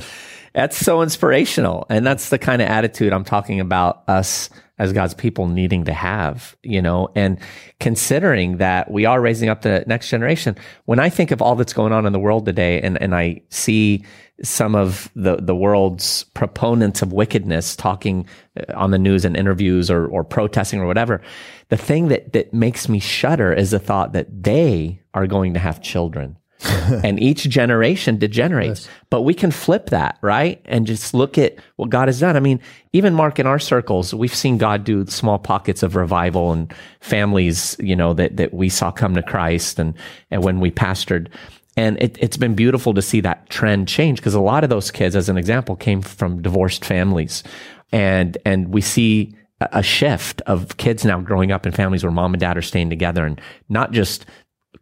That's 0.53 0.75
so 0.75 1.03
inspirational. 1.03 1.85
And 1.87 2.03
that's 2.03 2.29
the 2.29 2.39
kind 2.39 2.63
of 2.63 2.67
attitude 2.67 3.13
I'm 3.13 3.23
talking 3.23 3.59
about 3.59 4.03
us 4.07 4.49
as 4.79 4.91
God's 4.91 5.13
people 5.13 5.45
needing 5.45 5.83
to 5.85 5.93
have, 5.93 6.57
you 6.63 6.81
know, 6.81 7.09
and 7.13 7.37
considering 7.79 8.57
that 8.57 8.89
we 8.89 9.05
are 9.05 9.21
raising 9.21 9.49
up 9.49 9.61
the 9.61 9.83
next 9.85 10.09
generation. 10.09 10.55
When 10.85 10.97
I 10.97 11.09
think 11.09 11.29
of 11.29 11.43
all 11.43 11.55
that's 11.55 11.73
going 11.73 11.93
on 11.93 12.07
in 12.07 12.13
the 12.13 12.19
world 12.19 12.47
today 12.47 12.81
and, 12.81 12.99
and 12.99 13.13
I 13.13 13.41
see 13.49 14.03
some 14.43 14.75
of 14.75 15.09
the, 15.15 15.37
the 15.37 15.55
world's 15.55 16.23
proponents 16.33 17.01
of 17.01 17.13
wickedness 17.13 17.75
talking 17.75 18.25
uh, 18.57 18.73
on 18.73 18.91
the 18.91 18.97
news 18.97 19.25
and 19.25 19.35
interviews 19.35 19.91
or, 19.91 20.07
or 20.07 20.23
protesting 20.23 20.79
or 20.79 20.85
whatever, 20.85 21.21
the 21.69 21.77
thing 21.77 22.07
that, 22.07 22.33
that 22.33 22.53
makes 22.53 22.87
me 22.89 22.99
shudder 22.99 23.53
is 23.53 23.71
the 23.71 23.79
thought 23.79 24.13
that 24.13 24.43
they 24.43 24.99
are 25.13 25.27
going 25.27 25.53
to 25.53 25.59
have 25.59 25.81
children. 25.81 26.37
and 27.05 27.21
each 27.21 27.43
generation 27.43 28.17
degenerates. 28.17 28.89
But 29.09 29.21
we 29.21 29.33
can 29.33 29.49
flip 29.49 29.91
that, 29.91 30.17
right? 30.21 30.61
And 30.65 30.85
just 30.85 31.13
look 31.13 31.37
at 31.37 31.55
what 31.77 31.89
God 31.89 32.09
has 32.09 32.19
done. 32.19 32.35
I 32.35 32.41
mean, 32.41 32.59
even 32.91 33.13
Mark 33.13 33.39
in 33.39 33.47
our 33.47 33.59
circles, 33.59 34.13
we've 34.13 34.35
seen 34.35 34.57
God 34.57 34.83
do 34.83 35.05
small 35.07 35.39
pockets 35.39 35.83
of 35.83 35.95
revival 35.95 36.51
and 36.51 36.73
families, 36.99 37.77
you 37.79 37.95
know, 37.95 38.13
that, 38.13 38.35
that 38.35 38.53
we 38.53 38.67
saw 38.67 38.91
come 38.91 39.15
to 39.15 39.23
Christ 39.23 39.79
and, 39.79 39.93
and 40.31 40.43
when 40.43 40.59
we 40.59 40.69
pastored. 40.69 41.29
And 41.77 42.01
it, 42.01 42.17
it's 42.19 42.37
been 42.37 42.55
beautiful 42.55 42.93
to 42.93 43.01
see 43.01 43.21
that 43.21 43.49
trend 43.49 43.87
change 43.87 44.19
because 44.19 44.33
a 44.33 44.39
lot 44.39 44.63
of 44.63 44.69
those 44.69 44.91
kids, 44.91 45.15
as 45.15 45.29
an 45.29 45.37
example, 45.37 45.75
came 45.75 46.01
from 46.01 46.41
divorced 46.41 46.83
families. 46.83 47.43
And, 47.91 48.37
and 48.45 48.69
we 48.73 48.81
see 48.81 49.35
a 49.61 49.83
shift 49.83 50.41
of 50.41 50.77
kids 50.77 51.03
now 51.03 51.19
growing 51.19 51.51
up 51.51 51.65
in 51.65 51.71
families 51.71 52.03
where 52.03 52.11
mom 52.11 52.33
and 52.33 52.41
dad 52.41 52.57
are 52.57 52.61
staying 52.61 52.89
together 52.89 53.25
and 53.25 53.39
not 53.67 53.91
just 53.91 54.25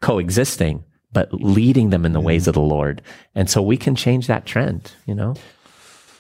coexisting, 0.01 0.83
but 1.11 1.33
leading 1.33 1.89
them 1.89 2.05
in 2.05 2.13
the 2.13 2.21
ways 2.21 2.47
of 2.47 2.53
the 2.53 2.61
Lord. 2.61 3.01
And 3.33 3.49
so 3.49 3.61
we 3.61 3.77
can 3.77 3.95
change 3.95 4.27
that 4.27 4.45
trend, 4.45 4.91
you 5.05 5.15
know? 5.15 5.35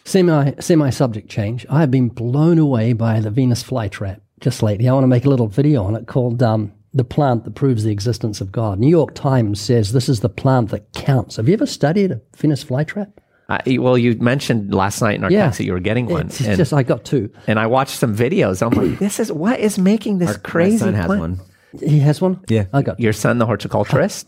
Semi 0.05 0.53
semi 0.59 0.89
subject 0.89 1.29
change. 1.29 1.65
I 1.69 1.81
have 1.81 1.91
been 1.91 2.07
blown 2.07 2.57
away 2.59 2.93
by 2.93 3.19
the 3.19 3.29
Venus 3.29 3.61
flytrap 3.61 4.21
just 4.39 4.63
lately. 4.63 4.87
I 4.87 4.93
want 4.93 5.03
to 5.03 5.09
make 5.09 5.25
a 5.25 5.29
little 5.29 5.47
video 5.47 5.83
on 5.83 5.95
it 5.95 6.07
called 6.07 6.41
um, 6.41 6.71
"The 6.97 7.03
Plant 7.03 7.43
That 7.45 7.55
Proves 7.55 7.83
the 7.83 7.91
Existence 7.91 8.41
of 8.41 8.51
God." 8.51 8.79
New 8.79 8.89
York 8.89 9.13
Times 9.15 9.59
says 9.61 9.93
this 9.93 10.09
is 10.09 10.19
the 10.21 10.29
plant 10.29 10.69
that 10.71 10.91
counts. 10.93 11.35
Have 11.37 11.47
you 11.47 11.53
ever 11.53 11.65
studied 11.65 12.11
a 12.11 12.21
Venus 12.35 12.63
flytrap? 12.63 13.11
Uh, 13.49 13.59
well, 13.79 13.97
you 13.97 14.13
mentioned 14.17 14.73
last 14.73 15.01
night 15.01 15.15
in 15.15 15.23
our 15.23 15.31
Yeah. 15.31 15.45
text 15.45 15.59
that 15.59 15.63
you 15.65 15.71
were 15.71 15.79
getting 15.79 16.07
one. 16.07 16.25
It's 16.25 16.41
And, 16.41 16.57
just 16.57 16.73
I 16.73 16.83
got 16.83 17.05
two. 17.05 17.29
and 17.47 17.57
I 17.57 17.65
watched 17.67 17.97
some 17.97 18.13
videos. 18.13 18.61
I'm 18.61 18.77
like, 18.77 18.99
this 18.99 19.21
is 19.21 19.31
what 19.31 19.59
is 19.61 19.79
making 19.79 20.17
this 20.17 20.35
crazy 20.35 20.73
My 20.83 20.91
son 20.91 20.93
has 20.95 21.05
plant? 21.05 21.21
one. 21.21 21.39
He 21.79 21.99
has 21.99 22.21
one. 22.21 22.39
Yeah. 22.47 22.65
I 22.73 22.81
got. 22.81 22.99
Your 22.99 23.13
son, 23.13 23.37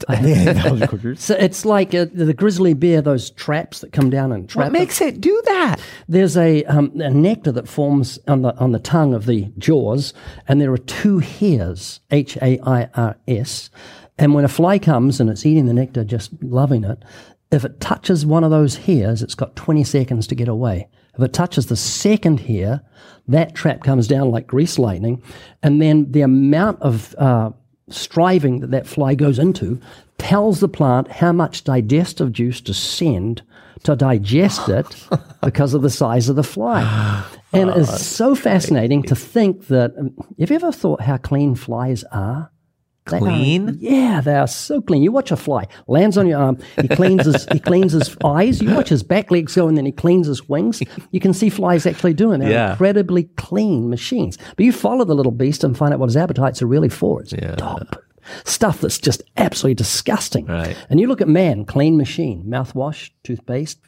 the 0.10 0.70
horticulturist? 0.70 1.24
So 1.24 1.36
it's 1.36 1.66
like 1.66 1.94
uh 1.94 2.06
the 2.14 2.34
grizzly 2.34 2.74
bear, 2.74 3.02
those 3.02 3.32
traps 3.32 3.80
that 3.80 3.92
come 3.92 4.10
down 4.10 4.32
and 4.32 4.50
trap. 4.50 4.66
what 4.66 4.72
makes 4.72 5.02
it 5.02 5.22
do 5.22 5.42
that? 5.46 5.78
There's 6.08 6.36
a, 6.38 6.64
um, 6.66 6.92
a 6.96 7.10
nectar 7.10 7.52
that 7.54 7.68
forms 7.68 8.20
on 8.28 8.42
the 8.42 8.56
on 8.58 8.72
the 8.72 8.80
tongue 8.80 9.14
of 9.14 9.26
the 9.26 9.52
jaws, 9.58 10.14
and 10.48 10.60
there 10.60 10.72
are 10.74 10.78
two 10.78 11.20
hairs, 11.20 12.02
H 12.12 12.38
A 12.42 12.60
I 12.62 12.90
R 12.94 13.16
S. 13.28 13.70
And 14.18 14.34
when 14.34 14.44
a 14.44 14.50
fly 14.50 14.80
comes 14.80 15.22
and 15.22 15.30
it's 15.30 15.46
eating 15.46 15.66
the 15.66 15.74
nectar, 15.74 16.04
just 16.04 16.32
loving 16.44 16.84
it, 16.84 17.02
if 17.52 17.64
it 17.64 17.80
touches 17.80 18.26
one 18.26 18.44
of 18.44 18.52
those 18.52 18.76
hairs, 18.76 19.24
it's 19.24 19.36
got 19.36 19.56
20 19.56 19.84
seconds 19.86 20.28
to 20.28 20.36
get 20.36 20.50
away. 20.50 20.90
If 21.16 21.24
it 21.24 21.34
touches 21.34 21.68
the 21.68 21.76
second 21.76 22.42
hair, 22.42 22.82
that 23.28 23.56
trap 23.56 23.84
comes 23.84 24.08
down 24.08 24.32
like 24.32 24.48
grease 24.48 24.80
lightning, 24.80 25.22
and 25.62 25.82
then 25.82 26.12
the 26.12 26.22
amount 26.22 26.82
of 26.82 27.16
uh, 27.18 27.52
striving 27.90 28.60
that 28.62 28.72
that 28.72 28.88
fly 28.88 29.16
goes 29.16 29.40
into 29.40 29.80
tells 30.18 30.60
the 30.60 30.68
plant 30.68 31.12
how 31.12 31.32
much 31.32 31.64
digestive 31.64 32.32
juice 32.32 32.62
to 32.62 32.74
send 32.74 33.42
to 33.84 33.96
digest 33.96 34.68
it 34.68 35.08
because 35.42 35.74
of 35.74 35.82
the 35.82 35.90
size 35.90 36.30
of 36.30 36.36
the 36.36 36.44
fly. 36.44 37.26
And 37.54 37.70
it's 37.70 38.06
so 38.06 38.36
fascinating 38.36 39.04
to 39.04 39.16
think 39.16 39.68
that. 39.68 39.98
um, 39.98 40.14
Have 40.40 40.50
you 40.50 40.56
ever 40.56 40.72
thought 40.72 41.02
how 41.02 41.18
clean 41.18 41.56
flies 41.56 42.04
are? 42.12 42.52
They 43.10 43.18
are- 43.18 43.20
Clean? 43.20 43.70
Uh, 43.70 43.74
yeah, 43.80 44.22
they 44.22 44.36
are 44.36 44.48
so 44.48 44.82
clean. 44.82 45.02
You 45.04 45.12
watch 45.12 45.32
a 45.32 45.36
fly 45.38 45.68
lands 45.88 46.18
on 46.18 46.28
your 46.28 46.40
arm. 46.42 46.58
He 46.82 46.88
cleans 46.88 47.26
his 47.26 47.46
he 47.52 47.60
cleans 47.60 47.94
his 47.94 48.16
eyes. 48.24 48.62
You 48.62 48.74
watch 48.76 48.90
his 48.90 49.04
back 49.04 49.32
legs 49.32 49.56
go, 49.56 49.68
and 49.68 49.78
then 49.78 49.86
he 49.86 49.92
cleans 49.92 50.28
his 50.28 50.48
wings. 50.48 50.82
You 51.12 51.20
can 51.20 51.34
see 51.34 51.50
flies 51.50 51.86
actually 51.86 52.14
doing. 52.14 52.40
They're 52.40 52.52
Yeah. 52.52 52.72
incredibly 52.72 53.24
clean 53.38 53.90
machines. 53.90 54.38
But 54.56 54.66
you 54.66 54.72
follow 54.72 55.06
the 55.06 55.16
little 55.16 55.32
beast 55.32 55.64
and 55.64 55.78
find 55.78 55.94
out 55.94 56.00
what 56.00 56.08
his 56.10 56.18
appetites 56.18 56.62
are 56.62 56.68
really 56.68 56.90
for. 56.90 57.22
It's 57.22 57.32
dog 57.58 57.90
poop. 57.92 58.04
Stuff 58.46 58.82
that's 58.82 59.00
just 59.00 59.24
absolutely 59.38 59.74
disgusting. 59.76 60.46
Right. 60.46 60.76
And 60.90 61.00
you 61.00 61.08
look 61.08 61.22
at 61.22 61.28
man, 61.28 61.66
clean 61.66 61.98
machine, 61.98 62.44
mouthwash, 62.48 63.10
toothpaste, 63.24 63.80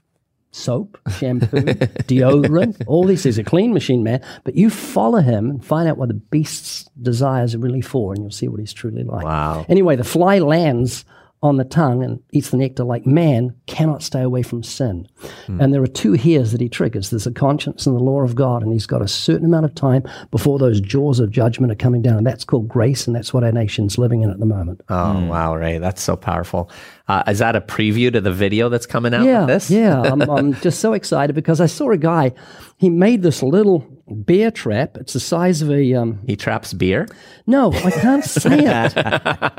soap, 0.51 0.97
shampoo, 1.17 1.47
deodorant, 2.07 2.83
all 2.87 3.05
these 3.05 3.23
things. 3.23 3.37
A 3.37 3.43
clean 3.43 3.73
machine, 3.73 4.03
man. 4.03 4.21
But 4.43 4.55
you 4.55 4.69
follow 4.69 5.21
him 5.21 5.49
and 5.49 5.65
find 5.65 5.87
out 5.87 5.97
what 5.97 6.09
the 6.09 6.13
beast's 6.13 6.89
desires 7.01 7.55
are 7.55 7.59
really 7.59 7.81
for, 7.81 8.13
and 8.13 8.21
you'll 8.21 8.31
see 8.31 8.47
what 8.47 8.59
he's 8.59 8.73
truly 8.73 9.03
like. 9.03 9.25
Wow. 9.25 9.65
Anyway, 9.69 9.95
the 9.95 10.03
fly 10.03 10.39
lands 10.39 11.05
on 11.43 11.57
the 11.57 11.63
tongue 11.63 12.03
and 12.03 12.21
eats 12.31 12.51
the 12.51 12.57
nectar 12.57 12.83
like 12.83 13.05
man 13.05 13.55
cannot 13.65 14.03
stay 14.03 14.21
away 14.21 14.43
from 14.43 14.61
sin. 14.61 15.07
Hmm. 15.47 15.59
And 15.59 15.73
there 15.73 15.81
are 15.81 15.87
two 15.87 16.13
hairs 16.13 16.51
that 16.51 16.61
he 16.61 16.69
triggers. 16.69 17.09
There's 17.09 17.25
a 17.25 17.31
conscience 17.31 17.87
and 17.87 17.95
the 17.95 18.03
law 18.03 18.21
of 18.21 18.35
God, 18.35 18.61
and 18.61 18.71
he's 18.71 18.85
got 18.85 19.01
a 19.01 19.07
certain 19.07 19.45
amount 19.45 19.65
of 19.65 19.73
time 19.73 20.03
before 20.29 20.59
those 20.59 20.79
jaws 20.79 21.19
of 21.19 21.31
judgment 21.31 21.71
are 21.71 21.75
coming 21.75 22.03
down. 22.03 22.17
And 22.17 22.27
that's 22.27 22.43
called 22.43 22.67
grace, 22.67 23.07
and 23.07 23.15
that's 23.15 23.33
what 23.33 23.43
our 23.43 23.51
nation's 23.51 23.97
living 23.97 24.21
in 24.21 24.29
at 24.29 24.39
the 24.39 24.45
moment. 24.45 24.81
Oh, 24.89 25.13
hmm. 25.13 25.27
wow, 25.27 25.55
Ray. 25.55 25.79
That's 25.79 26.01
so 26.01 26.15
powerful. 26.15 26.69
Uh, 27.07 27.23
is 27.27 27.39
that 27.39 27.55
a 27.55 27.61
preview 27.61 28.11
to 28.11 28.21
the 28.21 28.31
video 28.31 28.69
that's 28.69 28.85
coming 28.85 29.13
out 29.13 29.25
yeah, 29.25 29.39
with 29.39 29.47
this? 29.47 29.71
Yeah, 29.71 30.01
I'm, 30.01 30.21
I'm 30.29 30.53
just 30.55 30.79
so 30.79 30.93
excited 30.93 31.33
because 31.33 31.59
I 31.59 31.65
saw 31.65 31.91
a 31.91 31.97
guy, 31.97 32.33
he 32.77 32.89
made 32.89 33.21
this 33.21 33.43
little 33.43 33.85
bear 34.07 34.51
trap. 34.51 34.97
It's 34.97 35.13
the 35.13 35.19
size 35.19 35.61
of 35.61 35.71
a 35.71 35.93
um, 35.93 36.19
He 36.25 36.35
traps 36.35 36.73
beer. 36.73 37.07
no, 37.47 37.71
I 37.71 37.91
can't 37.91 38.23
say 38.25 38.59
it. 38.59 38.93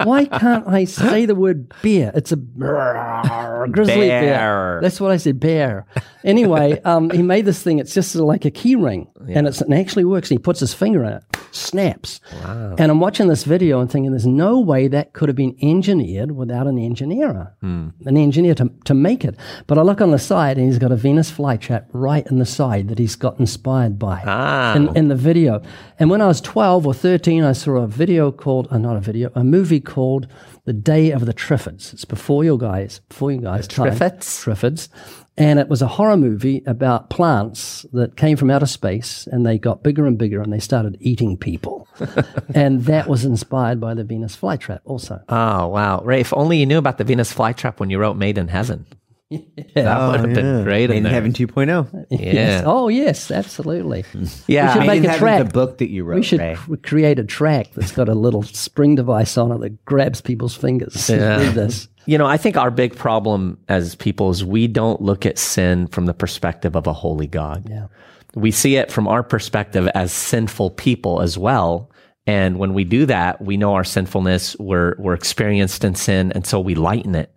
Why 0.05 0.24
can't 0.26 0.66
I 0.68 0.84
say 0.84 1.26
the 1.26 1.34
word 1.34 1.72
bear? 1.82 2.12
It's 2.14 2.32
a 2.32 2.36
grizzly 2.36 4.09
bear. 4.09 4.22
Bear. 4.22 4.78
That's 4.82 5.01
what 5.01 5.11
I 5.11 5.16
said, 5.16 5.40
bear. 5.40 5.86
Anyway, 6.24 6.80
um, 6.82 7.11
he 7.11 7.22
made 7.22 7.45
this 7.45 7.62
thing. 7.62 7.78
It's 7.78 7.95
just 7.95 8.14
like 8.14 8.45
a 8.45 8.51
key 8.51 8.76
ring, 8.76 9.09
and 9.28 9.47
it's, 9.47 9.61
it 9.61 9.72
actually 9.72 10.05
works. 10.05 10.30
And 10.30 10.38
he 10.38 10.43
puts 10.43 10.61
his 10.61 10.74
finger 10.74 11.05
in 11.05 11.14
it, 11.14 11.24
snaps. 11.53 12.20
And 12.42 12.80
I'm 12.90 12.98
watching 13.00 13.28
this 13.28 13.44
video 13.44 13.80
and 13.80 13.90
thinking, 13.90 14.11
there's 14.11 14.26
no 14.26 14.59
way 14.59 14.88
that 14.88 15.12
could 15.12 15.28
have 15.28 15.36
been 15.36 15.57
engineered 15.62 16.32
without 16.32 16.66
an 16.66 16.78
engineer, 16.78 17.55
an 17.62 17.92
engineer 18.16 18.55
to, 18.57 18.70
to 18.86 18.94
make 18.94 19.24
it. 19.24 19.36
But 19.66 19.78
I 19.78 19.82
look 19.82 20.00
on 20.00 20.11
the 20.11 20.18
side, 20.18 20.59
and 20.59 20.66
he's 20.66 20.78
got 20.78 20.90
a 20.92 20.96
Venus 20.96 21.30
flytrap 21.30 21.86
right 21.92 22.26
in 22.26 22.38
the 22.38 22.46
side 22.46 22.88
that 22.88 22.98
he's 22.98 23.14
got 23.16 23.38
inspired 23.38 23.98
by 23.98 24.22
Ah. 24.26 24.74
in, 24.74 24.96
in 24.96 25.09
the 25.09 25.14
video. 25.14 25.62
And 25.98 26.11
when 26.11 26.20
I 26.20 26.26
was 26.26 26.40
12 26.40 26.86
or 26.86 26.94
13, 26.94 27.44
I 27.44 27.53
saw 27.53 27.76
a 27.76 27.86
video 27.86 28.32
called, 28.32 28.68
uh, 28.70 28.78
not 28.78 28.96
a 28.96 29.00
video, 29.00 29.30
a 29.34 29.44
movie 29.44 29.80
called 29.80 30.26
The 30.64 30.72
Day 30.72 31.11
of 31.12 31.26
the 31.26 31.34
Triffids. 31.34 31.92
It's 31.92 32.05
before 32.05 32.44
your 32.44 32.59
guys, 32.59 33.00
before 33.09 33.30
you 33.32 33.40
guys. 33.40 33.68
time. 33.68 33.90
Triffids? 33.90 34.24
Triffids. 34.44 34.88
And 35.36 35.58
it 35.58 35.68
was 35.68 35.80
a 35.80 35.86
horror 35.86 36.16
movie 36.16 36.62
about 36.66 37.08
plants 37.08 37.86
that 37.92 38.16
came 38.16 38.36
from 38.36 38.50
outer 38.50 38.66
space 38.66 39.26
and 39.26 39.46
they 39.46 39.58
got 39.58 39.82
bigger 39.82 40.06
and 40.06 40.18
bigger 40.18 40.42
and 40.42 40.52
they 40.52 40.58
started 40.58 40.98
eating 41.00 41.38
people. 41.38 41.88
and 42.54 42.84
that 42.84 43.08
was 43.08 43.24
inspired 43.24 43.80
by 43.80 43.94
the 43.94 44.04
Venus 44.04 44.36
flytrap 44.36 44.80
also. 44.84 45.22
Oh 45.28 45.68
wow, 45.68 46.02
Ray! 46.02 46.20
If 46.20 46.32
only 46.34 46.58
you 46.58 46.66
knew 46.66 46.78
about 46.78 46.98
the 46.98 47.04
Venus 47.04 47.32
flytrap 47.32 47.80
when 47.80 47.90
you 47.90 47.98
wrote 47.98 48.16
"Made 48.16 48.38
in 48.38 48.48
Heaven." 48.48 48.86
That 49.74 49.86
oh, 49.86 50.10
would 50.12 50.20
have 50.20 50.34
been 50.34 50.64
great 50.64 50.88
Made 50.88 50.90
in 50.90 50.96
in 50.98 51.02
there. 51.04 51.12
Heaven 51.12 51.32
2.0. 51.32 52.06
Yeah, 52.10 52.18
Yes. 52.20 52.64
Oh, 52.66 52.88
yes, 52.88 53.30
absolutely. 53.30 54.04
yeah. 54.46 54.68
we 54.68 54.72
should 54.72 54.80
Made 54.80 54.86
make 54.86 54.98
in 54.98 55.04
a 55.06 55.08
Heaven's 55.08 55.18
track. 55.18 55.46
the 55.46 55.52
book 55.52 55.78
that 55.78 55.90
you 55.90 56.04
wrote, 56.04 56.16
We 56.16 56.22
should 56.22 56.40
Ray. 56.40 56.54
cr- 56.56 56.76
create 56.76 57.18
a 57.18 57.24
track 57.24 57.68
that's 57.74 57.92
got 57.92 58.08
a 58.08 58.14
little 58.14 58.42
spring 58.42 58.94
device 58.94 59.36
on 59.38 59.52
it 59.52 59.60
that 59.60 59.84
grabs 59.84 60.20
people's 60.20 60.54
fingers. 60.56 61.08
Yeah. 61.08 61.52
This. 61.52 61.88
You 62.06 62.18
know, 62.18 62.26
I 62.26 62.36
think 62.36 62.56
our 62.56 62.70
big 62.70 62.96
problem 62.96 63.58
as 63.68 63.94
people 63.94 64.30
is 64.30 64.44
we 64.44 64.66
don't 64.66 65.00
look 65.00 65.24
at 65.24 65.38
sin 65.38 65.86
from 65.86 66.06
the 66.06 66.14
perspective 66.14 66.74
of 66.74 66.86
a 66.88 66.92
holy 66.92 67.28
God. 67.28 67.68
Yeah. 67.70 67.86
We 68.34 68.50
see 68.50 68.76
it 68.76 68.90
from 68.90 69.06
our 69.06 69.22
perspective 69.22 69.86
as 69.94 70.12
sinful 70.12 70.70
people 70.70 71.20
as 71.20 71.38
well. 71.38 71.90
And 72.26 72.58
when 72.58 72.72
we 72.74 72.84
do 72.84 73.06
that, 73.06 73.40
we 73.42 73.56
know 73.56 73.74
our 73.74 73.84
sinfulness, 73.84 74.56
we're, 74.58 74.94
we're 74.98 75.14
experienced 75.14 75.84
in 75.84 75.94
sin, 75.94 76.32
and 76.32 76.46
so 76.46 76.58
we 76.60 76.74
lighten 76.74 77.14
it. 77.14 77.34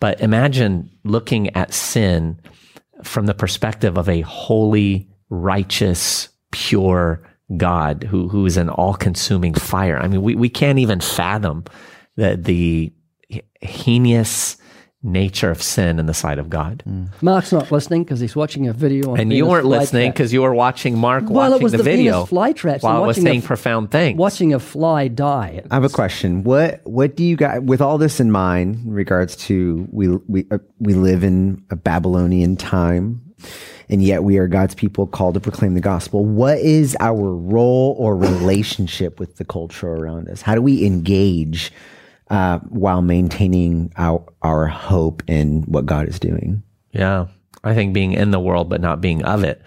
But 0.00 0.20
imagine 0.20 0.90
looking 1.04 1.54
at 1.56 1.72
sin 1.72 2.40
from 3.02 3.26
the 3.26 3.34
perspective 3.34 3.96
of 3.96 4.08
a 4.08 4.20
holy, 4.22 5.08
righteous, 5.30 6.28
pure 6.52 7.22
God 7.56 8.04
who, 8.04 8.28
who 8.28 8.46
is 8.46 8.56
an 8.56 8.68
all 8.68 8.94
consuming 8.94 9.54
fire. 9.54 9.98
I 9.98 10.08
mean, 10.08 10.22
we, 10.22 10.34
we 10.34 10.48
can't 10.48 10.78
even 10.78 11.00
fathom 11.00 11.64
the, 12.16 12.36
the 12.36 12.92
heinous 13.60 14.56
nature 15.02 15.50
of 15.50 15.62
sin 15.62 15.98
in 15.98 16.06
the 16.06 16.14
sight 16.14 16.38
of 16.38 16.50
God. 16.50 16.82
Mark's 17.20 17.52
not 17.52 17.70
listening 17.70 18.02
because 18.04 18.18
he's 18.18 18.34
watching 18.34 18.66
a 18.66 18.72
video 18.72 19.12
on 19.12 19.20
And 19.20 19.32
you 19.32 19.46
weren't 19.46 19.66
listening 19.66 20.10
because 20.10 20.32
you 20.32 20.42
were 20.42 20.54
watching 20.54 20.98
Mark 20.98 21.24
Well, 21.28 21.46
it 21.46 21.50
watching 21.52 21.62
was 21.62 21.72
the, 21.72 21.78
the 21.78 21.84
video 21.84 22.24
Venus 22.24 22.30
flytraps 22.30 22.82
while 22.82 23.02
I 23.02 23.06
was 23.06 23.16
saying 23.20 23.40
f- 23.40 23.44
profound 23.44 23.90
things. 23.90 24.18
watching 24.18 24.52
a 24.52 24.58
fly 24.58 25.08
die. 25.08 25.62
I 25.70 25.74
have 25.74 25.84
a 25.84 25.88
question. 25.88 26.42
What 26.42 26.80
what 26.84 27.14
do 27.14 27.24
you 27.24 27.36
got 27.36 27.62
with 27.62 27.80
all 27.80 27.98
this 27.98 28.20
in 28.20 28.30
mind 28.30 28.86
in 28.86 28.92
regards 28.92 29.36
to 29.36 29.86
we 29.90 30.08
we 30.28 30.46
uh, 30.50 30.58
we 30.80 30.94
live 30.94 31.22
in 31.22 31.64
a 31.70 31.76
Babylonian 31.76 32.56
time 32.56 33.22
and 33.88 34.02
yet 34.02 34.24
we 34.24 34.38
are 34.38 34.48
God's 34.48 34.74
people 34.74 35.06
called 35.06 35.34
to 35.34 35.40
proclaim 35.40 35.74
the 35.74 35.80
gospel. 35.80 36.24
What 36.24 36.58
is 36.58 36.96
our 37.00 37.34
role 37.34 37.94
or 37.98 38.16
relationship 38.16 39.20
with 39.20 39.36
the 39.36 39.44
culture 39.44 39.88
around 39.88 40.28
us? 40.28 40.42
How 40.42 40.54
do 40.54 40.62
we 40.62 40.84
engage 40.84 41.70
uh, 42.30 42.58
while 42.68 43.02
maintaining 43.02 43.92
our 43.96 44.24
our 44.42 44.66
hope 44.66 45.22
in 45.26 45.62
what 45.62 45.86
God 45.86 46.08
is 46.08 46.18
doing? 46.18 46.62
Yeah. 46.92 47.26
I 47.64 47.74
think 47.74 47.94
being 47.94 48.12
in 48.12 48.30
the 48.30 48.40
world 48.40 48.68
but 48.68 48.80
not 48.80 49.00
being 49.00 49.24
of 49.24 49.44
it. 49.44 49.62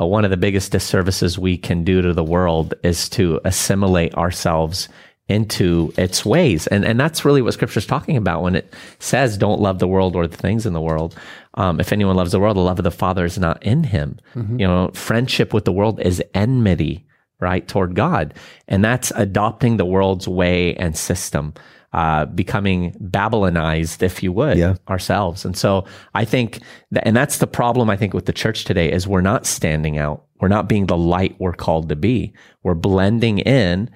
Uh, 0.00 0.06
one 0.06 0.24
of 0.24 0.30
the 0.30 0.36
biggest 0.36 0.72
disservices 0.72 1.38
we 1.38 1.56
can 1.56 1.84
do 1.84 2.02
to 2.02 2.12
the 2.12 2.24
world 2.24 2.74
is 2.82 3.08
to 3.10 3.40
assimilate 3.44 4.14
ourselves 4.14 4.88
into 5.28 5.92
its 5.96 6.24
ways. 6.24 6.66
And, 6.66 6.84
and 6.84 7.00
that's 7.00 7.24
really 7.24 7.40
what 7.40 7.54
scripture 7.54 7.78
is 7.78 7.86
talking 7.86 8.16
about 8.16 8.42
when 8.42 8.56
it 8.56 8.74
says, 8.98 9.38
don't 9.38 9.60
love 9.60 9.78
the 9.78 9.88
world 9.88 10.16
or 10.16 10.26
the 10.26 10.36
things 10.36 10.66
in 10.66 10.74
the 10.74 10.80
world. 10.80 11.16
Um, 11.54 11.80
if 11.80 11.92
anyone 11.92 12.16
loves 12.16 12.32
the 12.32 12.40
world, 12.40 12.56
the 12.56 12.60
love 12.60 12.78
of 12.78 12.84
the 12.84 12.90
Father 12.90 13.24
is 13.24 13.38
not 13.38 13.62
in 13.62 13.84
him. 13.84 14.18
You 14.58 14.66
know, 14.66 14.90
friendship 14.92 15.54
with 15.54 15.64
the 15.64 15.72
world 15.72 16.00
is 16.00 16.22
enmity, 16.34 17.06
right, 17.40 17.66
toward 17.66 17.94
God. 17.94 18.34
And 18.68 18.84
that's 18.84 19.12
adopting 19.14 19.76
the 19.76 19.86
world's 19.86 20.28
way 20.28 20.74
and 20.74 20.96
system. 20.96 21.54
Uh, 21.94 22.24
becoming 22.26 22.92
Babylonized, 22.98 24.02
if 24.02 24.20
you 24.20 24.32
would, 24.32 24.58
Yeah. 24.58 24.74
ourselves. 24.88 25.44
And 25.44 25.56
so 25.56 25.84
I 26.12 26.24
think 26.24 26.58
that, 26.90 27.06
and 27.06 27.16
that's 27.16 27.38
the 27.38 27.46
problem 27.46 27.88
I 27.88 27.96
think 27.96 28.14
with 28.14 28.26
the 28.26 28.32
church 28.32 28.64
today 28.64 28.90
is 28.90 29.06
we're 29.06 29.20
not 29.20 29.46
standing 29.46 29.96
out. 29.96 30.24
We're 30.40 30.48
not 30.48 30.68
being 30.68 30.86
the 30.86 30.96
light 30.96 31.36
we're 31.38 31.52
called 31.52 31.88
to 31.90 31.96
be. 31.96 32.32
We're 32.64 32.74
blending 32.74 33.38
in. 33.38 33.90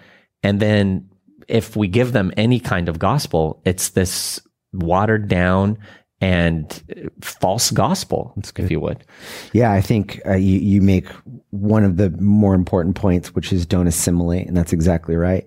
And 0.45 0.61
then 0.61 1.09
if 1.49 1.75
we 1.75 1.89
give 1.89 2.13
them 2.13 2.33
any 2.37 2.61
kind 2.61 2.89
of 2.89 3.01
gospel, 3.01 3.61
it's 3.65 3.89
this 3.89 4.41
watered 4.73 5.27
down 5.27 5.77
and 6.21 6.83
uh, 6.97 7.09
false 7.21 7.73
gospel, 7.73 8.33
if 8.59 8.71
you 8.71 8.79
would. 8.81 9.03
Yeah, 9.53 9.73
I 9.73 9.81
think 9.81 10.21
uh, 10.25 10.37
you 10.37 10.59
you 10.61 10.83
make 10.83 11.09
one 11.51 11.85
of 11.85 11.97
the 11.97 12.11
more 12.21 12.55
important 12.55 12.95
points, 12.95 13.35
which 13.35 13.53
is 13.53 13.67
don't 13.67 13.89
assimilate, 13.89 14.47
and 14.47 14.57
that's 14.57 14.73
exactly 14.73 15.17
right. 15.17 15.47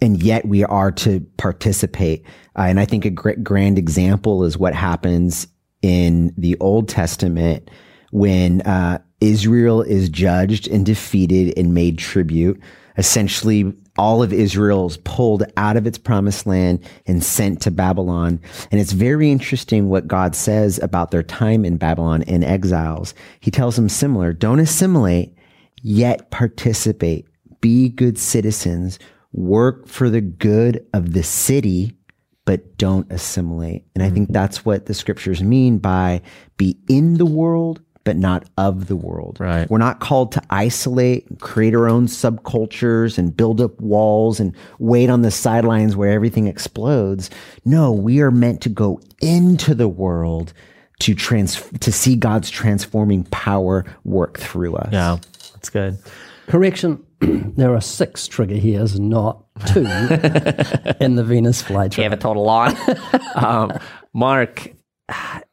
And 0.00 0.22
yet 0.22 0.46
we 0.46 0.64
are 0.64 0.90
to 0.92 1.20
participate. 1.36 2.24
Uh, 2.56 2.62
and 2.62 2.80
I 2.80 2.84
think 2.84 3.04
a 3.04 3.10
great 3.10 3.44
grand 3.44 3.78
example 3.78 4.44
is 4.44 4.56
what 4.56 4.74
happens 4.74 5.46
in 5.82 6.34
the 6.36 6.56
Old 6.60 6.88
Testament 6.88 7.70
when 8.10 8.62
uh, 8.62 8.98
Israel 9.20 9.82
is 9.82 10.08
judged 10.08 10.68
and 10.68 10.84
defeated 10.84 11.56
and 11.56 11.74
made 11.74 11.98
tribute. 11.98 12.60
Essentially, 12.96 13.72
all 13.96 14.22
of 14.22 14.32
Israel 14.32 14.86
is 14.86 14.96
pulled 14.98 15.44
out 15.56 15.76
of 15.76 15.86
its 15.86 15.98
promised 15.98 16.46
land 16.46 16.80
and 17.06 17.22
sent 17.22 17.60
to 17.62 17.70
Babylon. 17.70 18.40
And 18.70 18.80
it's 18.80 18.92
very 18.92 19.30
interesting 19.30 19.88
what 19.88 20.08
God 20.08 20.34
says 20.34 20.78
about 20.82 21.10
their 21.10 21.22
time 21.22 21.64
in 21.64 21.76
Babylon 21.76 22.22
in 22.22 22.42
exiles. 22.42 23.14
He 23.40 23.50
tells 23.50 23.76
them 23.76 23.88
similar, 23.88 24.32
don't 24.32 24.58
assimilate, 24.58 25.36
yet 25.82 26.30
participate. 26.30 27.26
Be 27.60 27.90
good 27.90 28.18
citizens. 28.18 28.98
Work 29.32 29.86
for 29.86 30.10
the 30.10 30.20
good 30.20 30.86
of 30.92 31.12
the 31.12 31.22
city, 31.22 31.96
but 32.44 32.76
don't 32.76 33.10
assimilate. 33.12 33.84
And 33.94 34.02
I 34.02 34.10
think 34.10 34.26
mm-hmm. 34.26 34.34
that's 34.34 34.64
what 34.64 34.86
the 34.86 34.94
scriptures 34.94 35.42
mean 35.42 35.78
by 35.78 36.22
be 36.56 36.76
in 36.88 37.14
the 37.14 37.26
world, 37.26 37.80
but 38.02 38.16
not 38.16 38.48
of 38.56 38.88
the 38.88 38.96
world. 38.96 39.38
Right. 39.38 39.70
We're 39.70 39.78
not 39.78 40.00
called 40.00 40.32
to 40.32 40.42
isolate, 40.50 41.40
create 41.40 41.74
our 41.74 41.88
own 41.88 42.06
subcultures 42.06 43.18
and 43.18 43.36
build 43.36 43.60
up 43.60 43.80
walls 43.80 44.40
and 44.40 44.54
wait 44.78 45.10
on 45.10 45.22
the 45.22 45.30
sidelines 45.30 45.94
where 45.94 46.10
everything 46.10 46.46
explodes. 46.46 47.30
No, 47.64 47.92
we 47.92 48.20
are 48.20 48.30
meant 48.30 48.62
to 48.62 48.68
go 48.68 49.00
into 49.20 49.74
the 49.74 49.88
world 49.88 50.52
to 51.00 51.14
trans, 51.14 51.62
to 51.80 51.92
see 51.92 52.16
God's 52.16 52.50
transforming 52.50 53.24
power 53.24 53.84
work 54.04 54.38
through 54.38 54.76
us. 54.76 54.92
Yeah, 54.92 55.18
that's 55.52 55.70
good. 55.70 55.98
Correction, 56.46 57.04
there 57.56 57.74
are 57.74 57.80
six 57.80 58.26
trigger 58.26 58.56
hairs, 58.56 58.98
not 58.98 59.44
two, 59.66 59.80
in 61.00 61.16
the 61.16 61.24
Venus 61.26 61.62
flytrap. 61.62 61.98
You 61.98 62.02
have 62.04 62.12
a 62.12 62.16
total 62.16 62.48
um, 63.34 63.72
Mark, 64.12 64.72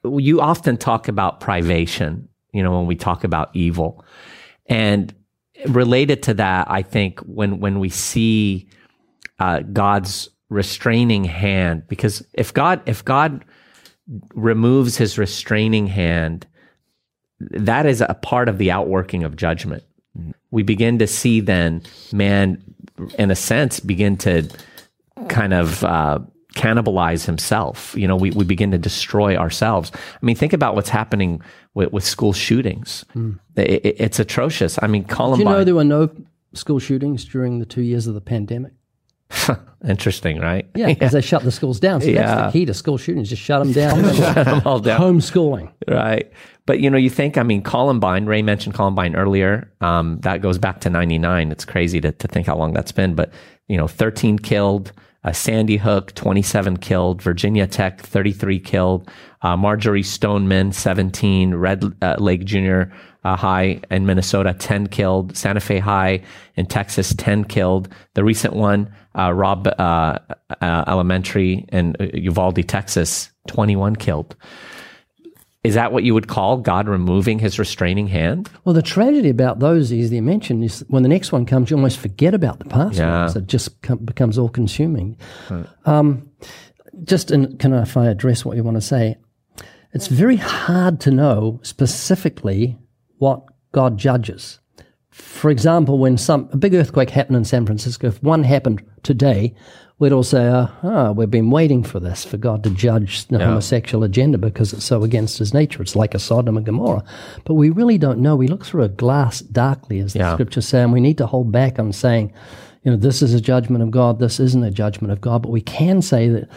you 0.03 0.41
often 0.41 0.78
talk 0.78 1.07
about 1.07 1.39
privation, 1.39 2.30
you 2.53 2.63
know, 2.63 2.78
when 2.78 2.86
we 2.86 2.95
talk 2.95 3.24
about 3.24 3.49
evil. 3.53 4.03
And 4.68 5.13
related 5.68 6.24
to 6.24 6.34
that, 6.36 6.70
I 6.70 6.82
think 6.82 7.20
when, 7.22 7.59
when 7.59 7.80
we 7.80 7.89
see 7.89 8.70
uh, 9.39 9.61
God's 9.61 10.30
restraining 10.49 11.26
hand, 11.26 11.88
because 11.88 12.26
if 12.34 12.53
God, 12.53 12.82
if 12.86 13.03
God 13.03 13.43
removes 14.34 14.97
his 14.97 15.18
restraining 15.18 15.88
hand, 15.88 16.47
that 17.39 17.86
is 17.86 18.01
a 18.01 18.18
part 18.22 18.49
of 18.49 18.57
the 18.57 18.72
outworking 18.72 19.24
of 19.24 19.36
judgment. 19.36 19.84
We 20.51 20.63
begin 20.63 20.99
to 20.99 21.07
see 21.07 21.39
then 21.41 21.82
man, 22.11 22.63
in 23.18 23.32
a 23.32 23.36
sense, 23.36 23.80
begin 23.80 24.18
to 24.18 24.49
kind 25.30 25.53
of 25.53 25.84
uh, 25.84 26.20
cannibalize 26.55 27.26
himself. 27.26 27.93
You 27.97 28.07
know, 28.07 28.15
we, 28.15 28.32
we 28.32 28.45
begin 28.45 28.72
to 28.72 28.78
destroy 28.78 29.36
ourselves. 29.36 29.91
I 29.95 30.26
mean, 30.26 30.36
think 30.36 30.53
about 30.53 30.76
what's 30.76 30.89
happening 30.89 31.41
with, 31.74 31.91
with 31.91 32.03
school 32.03 32.34
shootings. 32.34 33.05
It- 33.55 33.86
it- 33.86 33.95
it's 33.99 34.20
atrocious. 34.20 34.80
I 34.82 34.88
mean, 34.88 35.03
Do 35.03 35.36
you 35.38 35.43
know 35.45 35.63
there 35.63 35.76
were 35.76 35.84
no 35.84 36.09
school 36.53 36.80
shootings 36.80 37.26
during 37.26 37.59
the 37.59 37.65
two 37.65 37.82
years 37.84 38.07
of 38.07 38.13
the 38.15 38.22
pandemic? 38.22 38.74
Interesting, 39.88 40.39
right? 40.39 40.65
Yeah, 40.76 40.88
because 40.88 41.11
they 41.18 41.22
shut 41.22 41.43
the 41.43 41.51
schools 41.51 41.80
down. 41.80 42.01
So 42.01 42.07
Yeah. 42.07 42.24
that's 42.24 42.53
the 42.53 42.59
key 42.59 42.65
to 42.65 42.74
school 42.74 42.97
shootings, 42.97 43.30
just 43.30 43.41
shut 43.41 43.63
them 43.63 43.74
down. 43.74 44.03
Shut 44.15 44.45
them 44.45 44.61
all 44.65 44.80
down. 44.80 44.99
Homeschooling. 44.99 45.72
Right. 45.88 46.32
But 46.68 46.82
you 46.82 46.89
know, 46.89 46.97
you 46.97 47.09
think, 47.09 47.38
I 47.38 47.43
mean, 47.43 47.63
Columbine, 47.63 48.26
Ray 48.26 48.43
mentioned 48.43 48.76
Columbine 48.76 49.15
earlier. 49.15 49.72
Um, 49.82 50.20
that 50.20 50.41
goes 50.41 50.59
back 50.59 50.82
to 50.82 50.89
99. 50.89 51.51
It's 51.51 51.65
crazy 51.65 51.99
to, 52.01 52.11
to 52.11 52.28
think 52.28 52.45
how 52.45 52.57
long 52.57 52.74
that's 52.74 52.91
been. 52.91 53.15
But, 53.15 53.32
you 53.68 53.78
know, 53.78 53.88
13 53.88 54.38
killed, 54.38 54.91
uh, 55.24 55.32
Sandy 55.32 55.78
Hook, 55.78 56.13
27 56.13 56.78
killed, 56.78 57.22
Virginia 57.22 57.68
Tech, 57.68 58.01
33 58.01 58.59
killed, 58.59 59.09
uh, 59.41 59.55
Marjory 59.55 60.03
Stoneman, 60.03 60.74
17, 60.74 61.55
Red 61.55 61.86
uh, 62.01 62.18
Lake 62.20 62.43
Junior 62.43 62.91
uh, 63.24 63.38
High 63.38 63.80
in 63.89 64.05
Minnesota, 64.05 64.53
10 64.53 64.88
killed, 64.88 65.38
Santa 65.38 65.61
Fe 65.61 65.80
High 65.80 66.22
in 66.55 66.65
Texas, 66.65 67.13
10 67.18 67.45
killed. 67.45 67.88
The 68.13 68.26
recent 68.26 68.53
one, 68.53 68.93
uh, 69.18 69.32
Robb 69.32 69.68
uh, 69.68 70.20
Elementary 70.61 71.65
in 71.72 71.95
Uvalde, 72.13 72.68
Texas, 72.68 73.32
21 73.47 73.95
killed. 73.95 74.36
Is 75.63 75.73
that 75.73 75.91
what 75.91 76.03
you 76.03 76.13
would 76.13 76.27
call 76.27 76.57
God 76.57 76.87
removing 76.87 77.39
his 77.39 77.59
restraining 77.59 78.07
hand? 78.07 78.49
Well, 78.63 78.73
the 78.73 78.81
tragedy 78.81 79.29
about 79.29 79.59
those 79.59 79.91
is 79.91 80.11
you 80.11 80.21
mentioned 80.21 80.63
is 80.63 80.85
when 80.87 81.03
the 81.03 81.09
next 81.09 81.31
one 81.31 81.45
comes, 81.45 81.69
you 81.69 81.75
almost 81.75 81.97
forget 81.99 82.33
about 82.33 82.59
the 82.59 82.65
past 82.65 82.97
Yeah. 82.97 83.21
ones. 83.23 83.35
It 83.35 83.47
just 83.47 83.81
com- 83.81 83.97
becomes 83.99 84.37
all 84.37 84.49
consuming. 84.49 85.17
Um, 85.85 86.29
just 87.03 87.31
in, 87.31 87.57
can 87.57 87.73
I, 87.73 87.81
if 87.81 87.97
I 87.97 88.05
address 88.07 88.45
what 88.45 88.55
you 88.55 88.63
want 88.63 88.77
to 88.77 88.81
say, 88.81 89.17
it's 89.93 90.07
very 90.07 90.35
hard 90.37 90.99
to 91.01 91.11
know 91.11 91.59
specifically 91.63 92.77
what 93.17 93.43
God 93.71 93.97
judges. 93.97 94.59
For 95.09 95.49
example, 95.49 95.97
when 95.97 96.17
some 96.17 96.47
a 96.53 96.57
big 96.57 96.75
earthquake 96.75 97.09
happened 97.09 97.37
in 97.37 97.43
San 97.45 97.65
Francisco, 97.65 98.07
if 98.07 98.21
one 98.21 98.43
happened 98.43 98.83
today, 99.03 99.55
we'd 99.99 100.11
all 100.11 100.23
say, 100.23 100.47
"Ah, 100.47 101.11
we've 101.11 101.31
been 101.31 101.49
waiting 101.49 101.83
for 101.83 101.99
this 101.99 102.23
for 102.23 102.37
God 102.37 102.63
to 102.63 102.69
judge 102.69 103.27
the 103.27 103.39
homosexual 103.39 104.03
agenda 104.03 104.37
because 104.37 104.73
it's 104.73 104.85
so 104.85 105.03
against 105.03 105.39
His 105.39 105.53
nature. 105.53 105.81
It's 105.81 105.95
like 105.95 106.13
a 106.13 106.19
Sodom 106.19 106.57
and 106.57 106.65
Gomorrah." 106.65 107.03
But 107.45 107.55
we 107.55 107.69
really 107.69 107.97
don't 107.97 108.19
know. 108.19 108.35
We 108.35 108.47
look 108.47 108.65
through 108.65 108.83
a 108.83 108.89
glass 108.89 109.39
darkly, 109.41 109.99
as 109.99 110.13
the 110.13 110.19
Yeah. 110.19 110.33
scriptures 110.33 110.67
say, 110.67 110.81
and 110.83 110.93
we 110.93 111.01
need 111.01 111.17
to 111.17 111.25
hold 111.27 111.51
back 111.51 111.79
on 111.79 111.91
saying, 111.93 112.31
"You 112.83 112.91
know, 112.91 112.97
this 112.97 113.21
is 113.21 113.33
a 113.33 113.41
judgment 113.41 113.83
of 113.83 113.91
God. 113.91 114.19
This 114.19 114.39
isn't 114.39 114.63
a 114.63 114.71
judgment 114.71 115.11
of 115.11 115.21
God." 115.21 115.41
But 115.41 115.51
we 115.51 115.61
can 115.61 116.01
say 116.01 116.29
that 116.29 116.47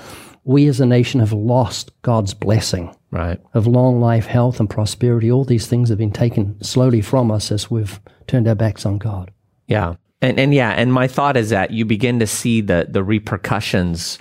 we 0.44 0.66
as 0.68 0.80
a 0.80 0.86
nation 0.86 1.20
have 1.20 1.32
lost 1.32 1.90
God's 2.02 2.32
blessing 2.34 2.90
Right. 3.10 3.38
of 3.54 3.66
long 3.66 4.00
life, 4.00 4.26
health, 4.26 4.58
and 4.60 4.68
prosperity. 4.70 5.30
All 5.30 5.44
these 5.44 5.66
things 5.66 5.88
have 5.90 5.98
been 5.98 6.10
taken 6.12 6.56
slowly 6.62 7.00
from 7.02 7.30
us 7.30 7.52
as 7.52 7.70
we've 7.70 8.00
turned 8.26 8.48
our 8.48 8.54
backs 8.54 8.86
on 8.86 8.98
God. 8.98 9.30
Yeah. 9.68 9.94
And 10.22 10.38
and 10.38 10.52
yeah, 10.52 10.70
and 10.70 10.92
my 10.92 11.06
thought 11.08 11.36
is 11.36 11.50
that 11.50 11.70
you 11.70 11.84
begin 11.84 12.18
to 12.20 12.26
see 12.26 12.60
the 12.60 12.86
the 12.88 13.02
repercussions 13.02 14.18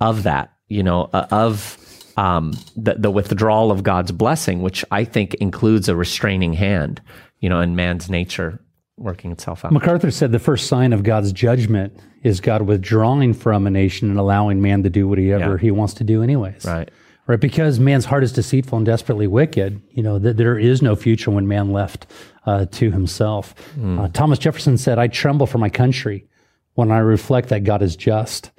of 0.00 0.22
that, 0.22 0.52
you 0.68 0.82
know, 0.82 1.10
uh, 1.12 1.26
of 1.30 1.78
um, 2.16 2.52
the 2.76 2.94
the 2.94 3.10
withdrawal 3.10 3.70
of 3.70 3.82
God's 3.82 4.12
blessing, 4.12 4.62
which 4.62 4.84
I 4.90 5.04
think 5.04 5.34
includes 5.34 5.88
a 5.88 5.96
restraining 5.96 6.54
hand, 6.54 7.00
you 7.40 7.48
know, 7.48 7.60
in 7.60 7.76
man's 7.76 8.08
nature 8.08 8.60
working 8.96 9.32
itself 9.32 9.64
out. 9.64 9.72
MacArthur 9.72 10.10
said 10.10 10.32
the 10.32 10.38
first 10.38 10.68
sign 10.68 10.92
of 10.92 11.02
God's 11.02 11.32
judgment 11.32 11.98
is 12.22 12.40
God 12.40 12.62
withdrawing 12.62 13.34
from 13.34 13.66
a 13.66 13.70
nation 13.70 14.08
and 14.10 14.18
allowing 14.18 14.62
man 14.62 14.82
to 14.84 14.90
do 14.90 15.08
whatever 15.08 15.52
Yeah. 15.52 15.58
he 15.58 15.70
wants 15.70 15.94
to 15.94 16.04
do, 16.04 16.22
anyways. 16.22 16.64
Right. 16.64 16.90
Right, 17.28 17.38
because 17.40 17.78
man's 17.78 18.04
heart 18.04 18.24
is 18.24 18.32
deceitful 18.32 18.78
and 18.78 18.84
desperately 18.84 19.28
wicked. 19.28 19.80
You 19.92 20.02
know 20.02 20.18
that 20.18 20.36
there 20.36 20.58
is 20.58 20.82
no 20.82 20.96
future 20.96 21.30
when 21.30 21.46
man 21.46 21.72
left 21.72 22.06
uh, 22.46 22.66
to 22.72 22.90
himself. 22.90 23.54
Uh, 24.00 24.08
Thomas 24.08 24.40
Jefferson 24.40 24.76
said, 24.76 24.98
"I 24.98 25.06
tremble 25.06 25.46
for 25.46 25.58
my 25.58 25.68
country 25.68 26.26
when 26.74 26.90
I 26.90 26.98
reflect 26.98 27.48
that 27.50 27.62
God 27.62 27.80
is 27.80 27.94
just, 27.94 28.50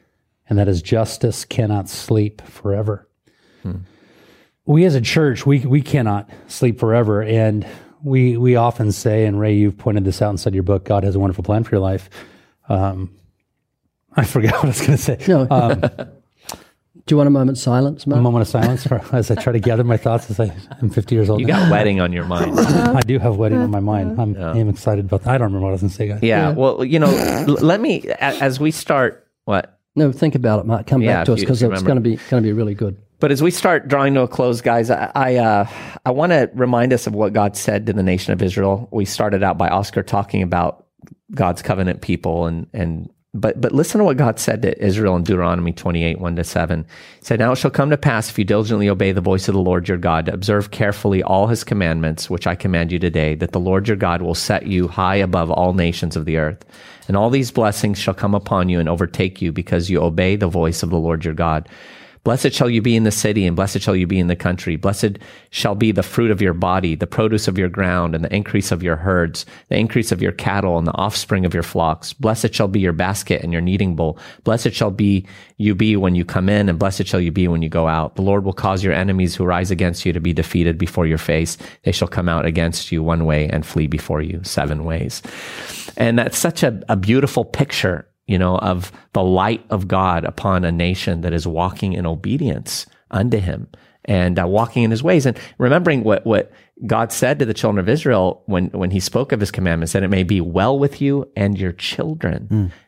and 0.48 0.58
that 0.58 0.68
His 0.68 0.82
justice 0.82 1.44
cannot 1.44 1.90
sleep 1.90 2.42
forever." 2.44 3.08
We 4.66 4.86
as 4.86 4.96
a 4.96 5.02
church, 5.02 5.46
we 5.46 5.60
we 5.60 5.82
cannot 5.82 6.30
sleep 6.48 6.80
forever, 6.80 7.22
and 7.22 7.68
we 8.02 8.38
we 8.38 8.56
often 8.56 8.94
say, 8.94 9.26
and 9.26 9.40
Ray, 9.40 9.56
you've 9.56 9.78
pointed 9.78 10.06
this 10.06 10.22
out 10.22 10.32
inside 10.32 10.54
your 10.54 10.64
book, 10.64 10.86
God 10.86 11.04
has 11.04 11.16
a 11.16 11.20
wonderful 11.20 11.44
plan 11.44 11.66
for 11.66 11.72
your 11.72 11.82
life. 11.82 12.10
Um, 12.70 13.12
I 14.16 14.24
forgot 14.24 14.54
what 14.64 14.64
I 14.64 14.68
was 14.68 14.80
going 14.80 14.92
to 14.92 14.98
say. 14.98 15.20
No. 15.28 15.48
Um, 15.50 15.84
Do 17.06 17.14
you 17.14 17.18
want 17.18 17.28
a 17.28 17.32
moment's 17.32 17.62
silence, 17.62 18.08
Matt? 18.08 18.20
a 18.20 18.22
moment 18.22 18.44
of 18.44 18.48
silence 18.48 18.88
for, 18.88 19.02
as 19.14 19.30
I 19.30 19.36
try 19.36 19.52
to 19.52 19.60
gather 19.60 19.84
my 19.84 19.98
thoughts 19.98 20.32
as 20.32 20.40
I, 20.40 20.56
I'm 20.82 20.90
50 20.90 21.16
years 21.16 21.30
old. 21.30 21.42
You 21.42 21.48
now. 21.48 21.64
got 21.64 21.72
wedding 21.72 22.00
on 22.00 22.14
your 22.14 22.24
mind. 22.24 22.58
I 22.60 23.02
do 23.02 23.20
have 23.20 23.36
wedding 23.36 23.58
on 23.60 23.70
my 23.72 23.82
mind. 23.82 24.20
I'm, 24.22 24.36
I'm 24.38 24.70
excited 24.70 25.06
about 25.06 25.24
that. 25.24 25.32
I 25.32 25.38
don't 25.38 25.48
remember 25.48 25.66
what 25.66 25.70
I 25.70 25.74
was 25.74 25.82
going 25.82 25.90
to 25.90 25.96
say, 25.96 26.08
guys. 26.08 26.24
Yeah. 26.24 26.52
Well, 26.52 26.86
you 26.86 27.00
know, 27.00 27.14
l- 27.14 27.56
let 27.56 27.82
me 27.82 28.08
as 28.20 28.58
we 28.60 28.72
start 28.72 29.28
what 29.44 29.78
No, 29.96 30.14
think 30.14 30.36
about 30.36 30.62
it, 30.62 30.66
Mark. 30.66 30.88
Come 30.88 31.02
Yeah, 31.02 31.18
back 31.18 31.26
to 31.26 31.32
if 31.34 31.40
us 31.40 31.42
because 31.42 31.62
it's 31.62 31.84
going 31.84 31.96
to 31.98 32.02
be 32.02 32.16
going 32.30 32.42
to 32.42 32.48
be 32.48 32.54
really 32.54 32.74
good. 32.74 32.98
But 33.20 33.32
as 33.32 33.42
we 33.44 33.52
start 33.52 33.88
drawing 33.90 34.14
to 34.16 34.22
a 34.22 34.28
close, 34.28 34.62
guys, 34.62 34.90
I 34.90 35.12
I, 35.14 35.36
uh, 35.36 35.68
I 36.06 36.12
want 36.12 36.32
to 36.32 36.50
remind 36.54 36.94
us 36.94 37.06
of 37.06 37.14
what 37.14 37.34
God 37.34 37.58
said 37.58 37.86
to 37.88 37.94
the 37.94 38.04
nation 38.04 38.32
of 38.32 38.42
Israel. 38.42 38.88
We 38.92 39.04
started 39.06 39.44
out 39.44 39.58
by 39.58 39.68
Oscar 39.70 40.04
talking 40.04 40.42
about 40.42 40.88
God's 41.34 41.62
covenant 41.62 42.02
people, 42.02 42.46
and 42.48 42.68
and 42.74 43.10
but 43.34 43.60
but 43.60 43.72
listen 43.72 44.00
to 44.00 44.06
what 44.06 44.18
God 44.18 44.40
said 44.40 44.62
to 44.62 44.84
Israel 44.84 45.16
in 45.16 45.24
Deuteronomy 45.24 45.72
twenty 45.72 46.04
eight 46.04 46.20
one 46.20 46.36
to 46.36 46.44
seven. 46.44 46.86
He 47.20 47.26
said, 47.26 47.40
"Now 47.40 47.54
it 47.54 47.58
shall 47.58 47.72
come 47.72 47.90
to 47.90 47.98
pass 47.98 48.30
if 48.30 48.38
you 48.38 48.46
diligently 48.46 48.88
obey 48.90 49.12
the 49.12 49.22
voice 49.22 49.48
of 49.48 49.56
the 49.56 49.62
Lord 49.62 49.88
your 49.88 49.98
God, 49.98 50.30
observe 50.30 50.72
carefully 50.72 51.24
all 51.24 51.48
His 51.48 51.64
commandments, 51.64 52.30
which 52.30 52.46
I 52.46 52.56
command 52.56 52.92
you 52.92 53.00
today, 53.00 53.34
that 53.36 53.52
the 53.52 53.60
Lord 53.60 53.88
your 53.88 53.98
God 53.98 54.22
will 54.22 54.36
set 54.36 54.68
you 54.68 54.88
high 54.88 55.16
above 55.16 55.50
all 55.50 55.74
nations 55.74 56.16
of 56.16 56.26
the 56.26 56.38
earth." 56.38 56.64
And 57.08 57.18
all 57.18 57.30
these 57.30 57.52
blessings 57.52 57.98
shall 57.98 58.14
come 58.14 58.36
upon 58.36 58.70
you 58.70 58.80
and 58.80 58.88
overtake 58.88 59.42
you 59.42 59.52
because 59.52 59.90
you 59.90 60.02
obey 60.02 60.36
the 60.36 60.48
voice 60.48 60.84
of 60.84 60.90
the 60.90 61.00
Lord 61.00 61.26
your 61.26 61.34
God. 61.34 61.68
Blessed 62.24 62.54
shall 62.54 62.70
you 62.70 62.82
be 62.82 62.96
in 62.96 63.04
the 63.04 63.12
city, 63.12 63.46
and 63.46 63.56
blessed 63.56 63.82
shall 63.82 63.96
you 63.96 64.08
be 64.08 64.18
in 64.18 64.28
the 64.28 64.36
country. 64.36 64.78
Blessed 64.78 65.20
shall 65.50 65.76
be 65.76 65.92
the 65.92 66.04
fruit 66.04 66.32
of 66.32 66.42
your 66.42 66.54
body, 66.54 66.96
the 66.96 67.06
produce 67.06 67.50
of 67.50 67.58
your 67.58 67.68
ground, 67.68 68.16
and 68.16 68.24
the 68.24 68.34
increase 68.34 68.72
of 68.72 68.82
your 68.82 68.96
herds, 68.96 69.46
the 69.68 69.78
increase 69.78 70.12
of 70.12 70.22
your 70.22 70.32
cattle, 70.32 70.78
and 70.78 70.88
the 70.88 70.96
offspring 70.96 71.46
of 71.46 71.54
your 71.54 71.64
flocks. 71.64 72.14
Blessed 72.14 72.54
shall 72.54 72.70
be 72.70 72.80
your 72.80 72.94
basket 72.94 73.44
and 73.44 73.52
your 73.52 73.62
kneading 73.62 73.96
bowl. 73.96 74.18
Blessed 74.46 74.72
shall 74.72 74.92
be 74.92 75.28
you 75.58 75.76
be 75.76 75.98
when 75.98 76.16
you 76.16 76.24
come 76.24 76.48
in, 76.48 76.70
and 76.70 76.80
blessed 76.80 77.06
shall 77.08 77.20
you 77.20 77.32
be 77.32 77.50
when 77.50 77.62
you 77.62 77.70
go 77.70 77.88
out. 77.90 78.16
The 78.16 78.22
Lord 78.22 78.46
will 78.46 78.54
cause 78.54 78.86
your 78.86 78.94
enemies 78.94 79.36
who 79.36 79.44
rise 79.44 79.70
against 79.70 80.06
you 80.06 80.14
to 80.14 80.22
be 80.22 80.32
defeated 80.32 80.78
before 80.78 81.06
your 81.06 81.18
face. 81.18 81.58
They 81.84 81.92
shall 81.92 82.08
come 82.08 82.30
out 82.30 82.46
against 82.46 82.90
you 82.90 83.04
one 83.04 83.26
way 83.26 83.50
and 83.50 83.66
flee 83.66 83.88
before 83.88 84.22
you 84.22 84.40
seven 84.44 84.86
ways. 84.86 85.22
And 85.98 86.18
that's 86.18 86.38
such 86.38 86.64
a, 86.64 86.82
a 86.88 86.96
beautiful 86.96 87.44
picture 87.44 88.08
you 88.28 88.38
know, 88.38 88.58
of 88.58 88.92
the 89.14 89.24
light 89.24 89.66
of 89.70 89.88
God 89.88 90.24
upon 90.24 90.64
a 90.64 90.72
nation 90.72 91.22
that 91.22 91.34
is 91.34 91.46
walking 91.46 91.94
in 91.94 92.06
obedience 92.06 92.86
unto 93.12 93.38
him 93.38 93.68
and 94.06 94.40
uh, 94.40 94.48
walking 94.48 94.84
in 94.84 94.92
his 94.92 95.04
ways 95.04 95.26
and 95.26 95.38
remembering 95.58 96.04
what, 96.04 96.26
what 96.26 96.52
God 96.86 97.12
said 97.12 97.40
to 97.40 97.46
the 97.46 97.54
children 97.54 97.80
of 97.80 97.90
Israel 97.90 98.44
when, 98.46 98.68
when 98.68 98.92
he 98.92 99.00
spoke 99.00 99.32
of 99.32 99.40
his 99.40 99.52
commandments, 99.52 99.94
that 99.94 100.04
it 100.04 100.10
may 100.10 100.24
be 100.24 100.42
well 100.42 100.78
with 100.78 101.02
you 101.02 101.30
and 101.36 101.58
your 101.58 101.72
children. 101.74 102.48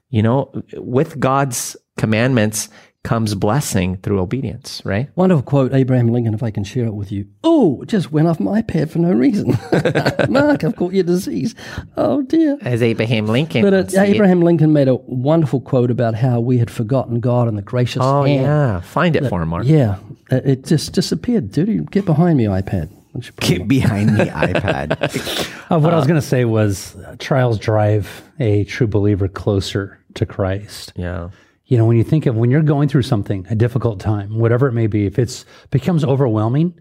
You 0.10 0.24
know, 0.24 0.52
with 0.76 1.20
God's 1.20 1.76
commandments 1.98 2.70
comes 3.06 3.36
blessing 3.36 3.96
through 3.98 4.20
obedience, 4.20 4.82
right? 4.84 5.10
Wonderful 5.16 5.44
quote, 5.44 5.74
Abraham 5.74 6.08
Lincoln, 6.10 6.34
if 6.34 6.44
I 6.44 6.52
can 6.52 6.64
share 6.66 6.86
it 6.86 6.94
with 6.94 7.12
you. 7.12 7.28
Oh, 7.44 7.84
just 7.86 8.12
went 8.12 8.28
off 8.28 8.40
my 8.40 8.62
pad 8.62 8.92
for 8.92 9.00
no 9.00 9.14
reason. 9.14 9.50
Mark, 10.30 10.64
I've 10.64 10.76
caught 10.76 10.94
your 10.94 11.04
disease. 11.04 11.56
Oh, 11.96 12.22
dear. 12.24 12.58
As 12.62 12.82
Abraham 12.84 13.28
Lincoln. 13.28 13.62
But 13.62 13.74
it, 13.74 13.96
Abraham 13.96 14.42
Lincoln 14.42 14.74
made 14.74 14.88
a 14.88 14.96
wonderful 14.96 15.62
quote 15.62 15.92
about 15.92 16.16
how 16.16 16.40
we 16.40 16.58
had 16.58 16.70
forgotten 16.70 17.20
God 17.20 17.48
and 17.48 17.58
the 17.58 17.62
gracious 17.62 18.02
Oh, 18.04 18.24
hand. 18.24 18.42
yeah. 18.42 18.82
Find 18.82 19.16
it 19.16 19.30
for 19.30 19.42
him, 19.42 19.50
Mark. 19.50 19.66
Yeah, 19.66 19.98
it 20.32 20.46
it 20.46 20.66
just 20.66 20.94
disappeared. 20.94 21.52
Dude, 21.52 21.92
get 21.92 22.06
behind 22.06 22.38
me, 22.38 22.46
iPad. 22.46 22.90
Why 22.90 23.22
don't 23.22 23.26
you 23.28 23.32
put 23.34 23.50
it 23.52 23.58
Get 23.60 23.68
behind 23.68 24.10
the 24.18 24.26
iPad. 24.26 25.72
Uh, 25.72 25.80
what 25.80 25.94
I 25.94 25.98
was 25.98 26.08
going 26.08 26.20
to 26.20 26.26
say 26.28 26.44
was 26.46 26.96
uh, 26.98 27.16
trials 27.20 27.60
drive 27.60 28.24
a 28.40 28.64
true 28.66 28.88
believer 28.88 29.28
closer 29.28 30.00
to 30.16 30.26
Christ. 30.26 30.92
Yeah. 30.96 31.30
You 31.68 31.78
know, 31.78 31.86
when 31.86 31.98
you 31.98 32.04
think 32.04 32.26
of 32.26 32.36
when 32.36 32.52
you're 32.52 32.62
going 32.62 32.90
through 32.90 33.04
something, 33.04 33.46
a 33.50 33.56
difficult 33.56 34.00
time, 34.00 34.38
whatever 34.38 34.68
it 34.68 34.74
may 34.74 34.88
be, 34.88 35.06
if 35.06 35.18
it's 35.18 35.46
becomes 35.72 36.04
overwhelming, 36.04 36.80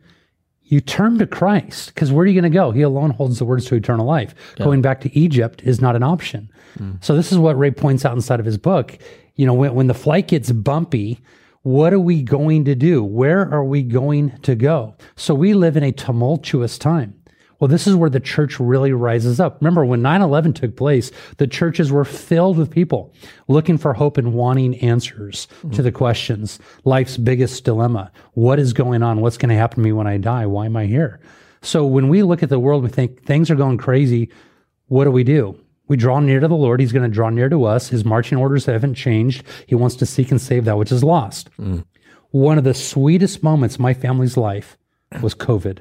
you 0.64 0.80
turn 0.80 1.18
to 1.18 1.26
Christ 1.26 1.95
because 1.95 2.11
where 2.11 2.24
are 2.24 2.26
you 2.26 2.39
going 2.41 2.51
to 2.51 2.55
go? 2.55 2.70
He 2.70 2.82
alone 2.82 3.11
holds 3.11 3.39
the 3.39 3.45
words 3.45 3.66
to 3.66 3.74
eternal 3.74 4.07
life. 4.07 4.35
Going 4.57 4.82
back 4.82 5.01
to 5.03 5.18
Egypt 5.18 5.62
is 5.62 5.80
not 5.80 5.97
an 5.97 6.03
option. 6.03 6.51
Mm. 6.78 7.03
So 7.05 7.14
this 7.14 7.32
is 7.32 7.39
what 7.39 7.59
Ray 7.59 7.70
points 7.70 8.05
out 8.05 8.14
inside 8.14 8.41
of 8.41 8.47
his 8.47 8.59
book. 8.59 8.99
You 9.37 9.47
know, 9.47 9.55
when, 9.55 9.74
when 9.74 9.87
the 9.89 9.95
flight 9.95 10.28
gets 10.28 10.53
bumpy, 10.53 11.20
what 11.62 11.93
are 11.93 12.01
we 12.01 12.22
going 12.22 12.64
to 12.66 12.74
do? 12.74 13.03
Where 13.03 13.51
are 13.51 13.64
we 13.64 13.82
going 13.82 14.39
to 14.43 14.55
go? 14.55 14.95
So 15.16 15.35
we 15.35 15.55
live 15.55 15.76
in 15.76 15.82
a 15.82 15.93
tumultuous 15.93 16.78
time. 16.78 17.14
Well, 17.59 17.68
this 17.68 17.86
is 17.86 17.94
where 17.94 18.11
the 18.11 18.20
church 18.20 18.59
really 18.59 18.92
rises 18.92 19.40
up. 19.40 19.61
Remember, 19.61 19.84
when 19.84 20.02
9 20.02 20.22
11 20.22 20.52
took 20.55 20.76
place, 20.76 21.11
the 21.38 21.46
churches 21.46 21.92
were 21.92 22.05
filled 22.05 22.59
with 22.59 22.70
people 22.70 23.14
looking 23.48 23.78
for 23.78 23.94
hope 23.94 24.18
and 24.18 24.34
wanting 24.34 24.76
answers 24.80 25.48
to 25.72 25.82
the 25.82 25.92
questions. 25.92 26.59
Life's 26.84 27.16
biggest 27.16 27.64
dilemma 27.64 28.11
What 28.32 28.59
is 28.59 28.72
going 28.72 29.02
on? 29.02 29.20
What's 29.20 29.38
going 29.38 29.50
to 29.50 29.57
happen 29.57 29.76
to 29.76 29.84
me 29.84 29.92
when 29.92 30.07
I 30.07 30.18
die? 30.18 30.46
Why 30.46 30.66
am 30.66 30.76
I 30.76 30.86
here? 30.86 31.20
So 31.62 31.86
when 31.86 32.09
we 32.09 32.22
look 32.22 32.42
at 32.42 32.50
the 32.50 32.59
world, 32.59 32.82
we 32.82 32.90
think 32.90 33.24
things 33.24 33.50
are 33.50 33.55
going 33.55 33.78
crazy. 33.78 34.30
What 34.86 35.05
do 35.05 35.11
we 35.11 35.24
do? 35.24 35.59
We 35.86 35.96
draw 35.96 36.20
near 36.20 36.40
to 36.40 36.48
the 36.48 36.55
Lord. 36.55 36.80
He's 36.80 36.92
going 36.92 37.09
to 37.09 37.14
draw 37.14 37.30
near 37.30 37.48
to 37.48 37.64
us. 37.64 37.88
His 37.88 38.05
marching 38.05 38.38
orders 38.38 38.66
haven't 38.66 38.94
changed. 38.94 39.44
He 39.66 39.74
wants 39.74 39.96
to 39.96 40.07
seek 40.07 40.30
and 40.30 40.40
save 40.40 40.64
that 40.64 40.78
which 40.78 40.92
is 40.92 41.05
lost. 41.05 41.50
Mm. 41.59 41.84
One 42.30 42.59
of 42.59 42.64
the 42.64 42.74
sweetest 42.74 43.42
moments 43.42 43.76
in 43.76 43.82
my 43.82 43.94
family's 43.94 44.36
life 44.36 44.76
was 45.22 45.34
COVID. 45.34 45.80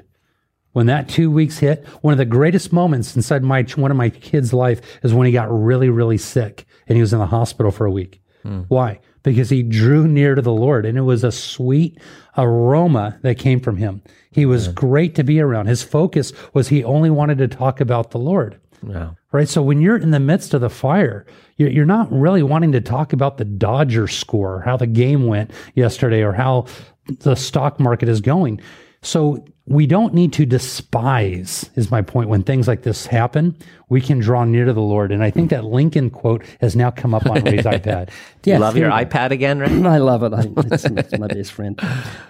When 0.74 0.86
that 0.86 1.08
two 1.08 1.30
weeks 1.30 1.58
hit, 1.58 1.86
one 2.02 2.12
of 2.12 2.18
the 2.18 2.24
greatest 2.24 2.72
moments 2.72 3.14
inside 3.14 3.44
my 3.44 3.62
one 3.76 3.92
of 3.92 3.96
my 3.96 4.10
kids' 4.10 4.52
life 4.52 4.80
is 5.04 5.14
when 5.14 5.26
he 5.26 5.32
got 5.32 5.50
really, 5.50 5.88
really 5.88 6.18
sick 6.18 6.66
and 6.88 6.96
he 6.96 7.00
was 7.00 7.12
in 7.12 7.20
the 7.20 7.26
hospital 7.26 7.70
for 7.70 7.86
a 7.86 7.92
week. 7.92 8.20
Hmm. 8.42 8.62
Why? 8.66 8.98
Because 9.22 9.50
he 9.50 9.62
drew 9.62 10.08
near 10.08 10.34
to 10.34 10.42
the 10.42 10.52
Lord 10.52 10.84
and 10.84 10.98
it 10.98 11.02
was 11.02 11.22
a 11.22 11.30
sweet 11.30 11.98
aroma 12.36 13.18
that 13.22 13.38
came 13.38 13.60
from 13.60 13.76
him. 13.76 14.02
He 14.32 14.46
was 14.46 14.66
great 14.66 15.14
to 15.14 15.22
be 15.22 15.40
around. 15.40 15.66
His 15.66 15.84
focus 15.84 16.32
was 16.52 16.68
he 16.68 16.82
only 16.82 17.08
wanted 17.08 17.38
to 17.38 17.48
talk 17.48 17.80
about 17.80 18.10
the 18.10 18.18
Lord. 18.18 18.60
Yeah. 18.86 19.10
Right. 19.30 19.48
So 19.48 19.62
when 19.62 19.80
you're 19.80 19.96
in 19.96 20.10
the 20.10 20.20
midst 20.20 20.54
of 20.54 20.60
the 20.60 20.68
fire, 20.68 21.24
you're, 21.56 21.70
you're 21.70 21.86
not 21.86 22.10
really 22.12 22.42
wanting 22.42 22.72
to 22.72 22.80
talk 22.80 23.12
about 23.12 23.38
the 23.38 23.44
Dodger 23.44 24.08
score, 24.08 24.60
how 24.62 24.76
the 24.76 24.88
game 24.88 25.26
went 25.26 25.52
yesterday, 25.74 26.22
or 26.22 26.32
how 26.32 26.66
the 27.20 27.36
stock 27.36 27.78
market 27.78 28.08
is 28.08 28.20
going. 28.20 28.60
So 29.02 29.46
we 29.66 29.86
don't 29.86 30.12
need 30.12 30.32
to 30.34 30.44
despise, 30.44 31.70
is 31.74 31.90
my 31.90 32.02
point. 32.02 32.28
When 32.28 32.42
things 32.42 32.68
like 32.68 32.82
this 32.82 33.06
happen, 33.06 33.56
we 33.88 34.00
can 34.00 34.18
draw 34.18 34.44
near 34.44 34.66
to 34.66 34.72
the 34.74 34.82
Lord. 34.82 35.10
And 35.10 35.22
I 35.24 35.30
think 35.30 35.50
that 35.50 35.64
Lincoln 35.64 36.10
quote 36.10 36.44
has 36.60 36.76
now 36.76 36.90
come 36.90 37.14
up 37.14 37.24
on 37.26 37.42
Ray's 37.44 37.64
iPad. 37.64 38.10
Yeah, 38.44 38.58
Love 38.58 38.76
your 38.76 38.90
very- 38.90 39.04
iPad 39.06 39.30
again, 39.30 39.60
right? 39.60 39.70
I 39.86 39.98
love 39.98 40.22
it. 40.22 40.34
I, 40.34 40.44
it's, 40.72 40.84
it's 40.84 41.18
my 41.18 41.28
best 41.28 41.52
friend. 41.52 41.80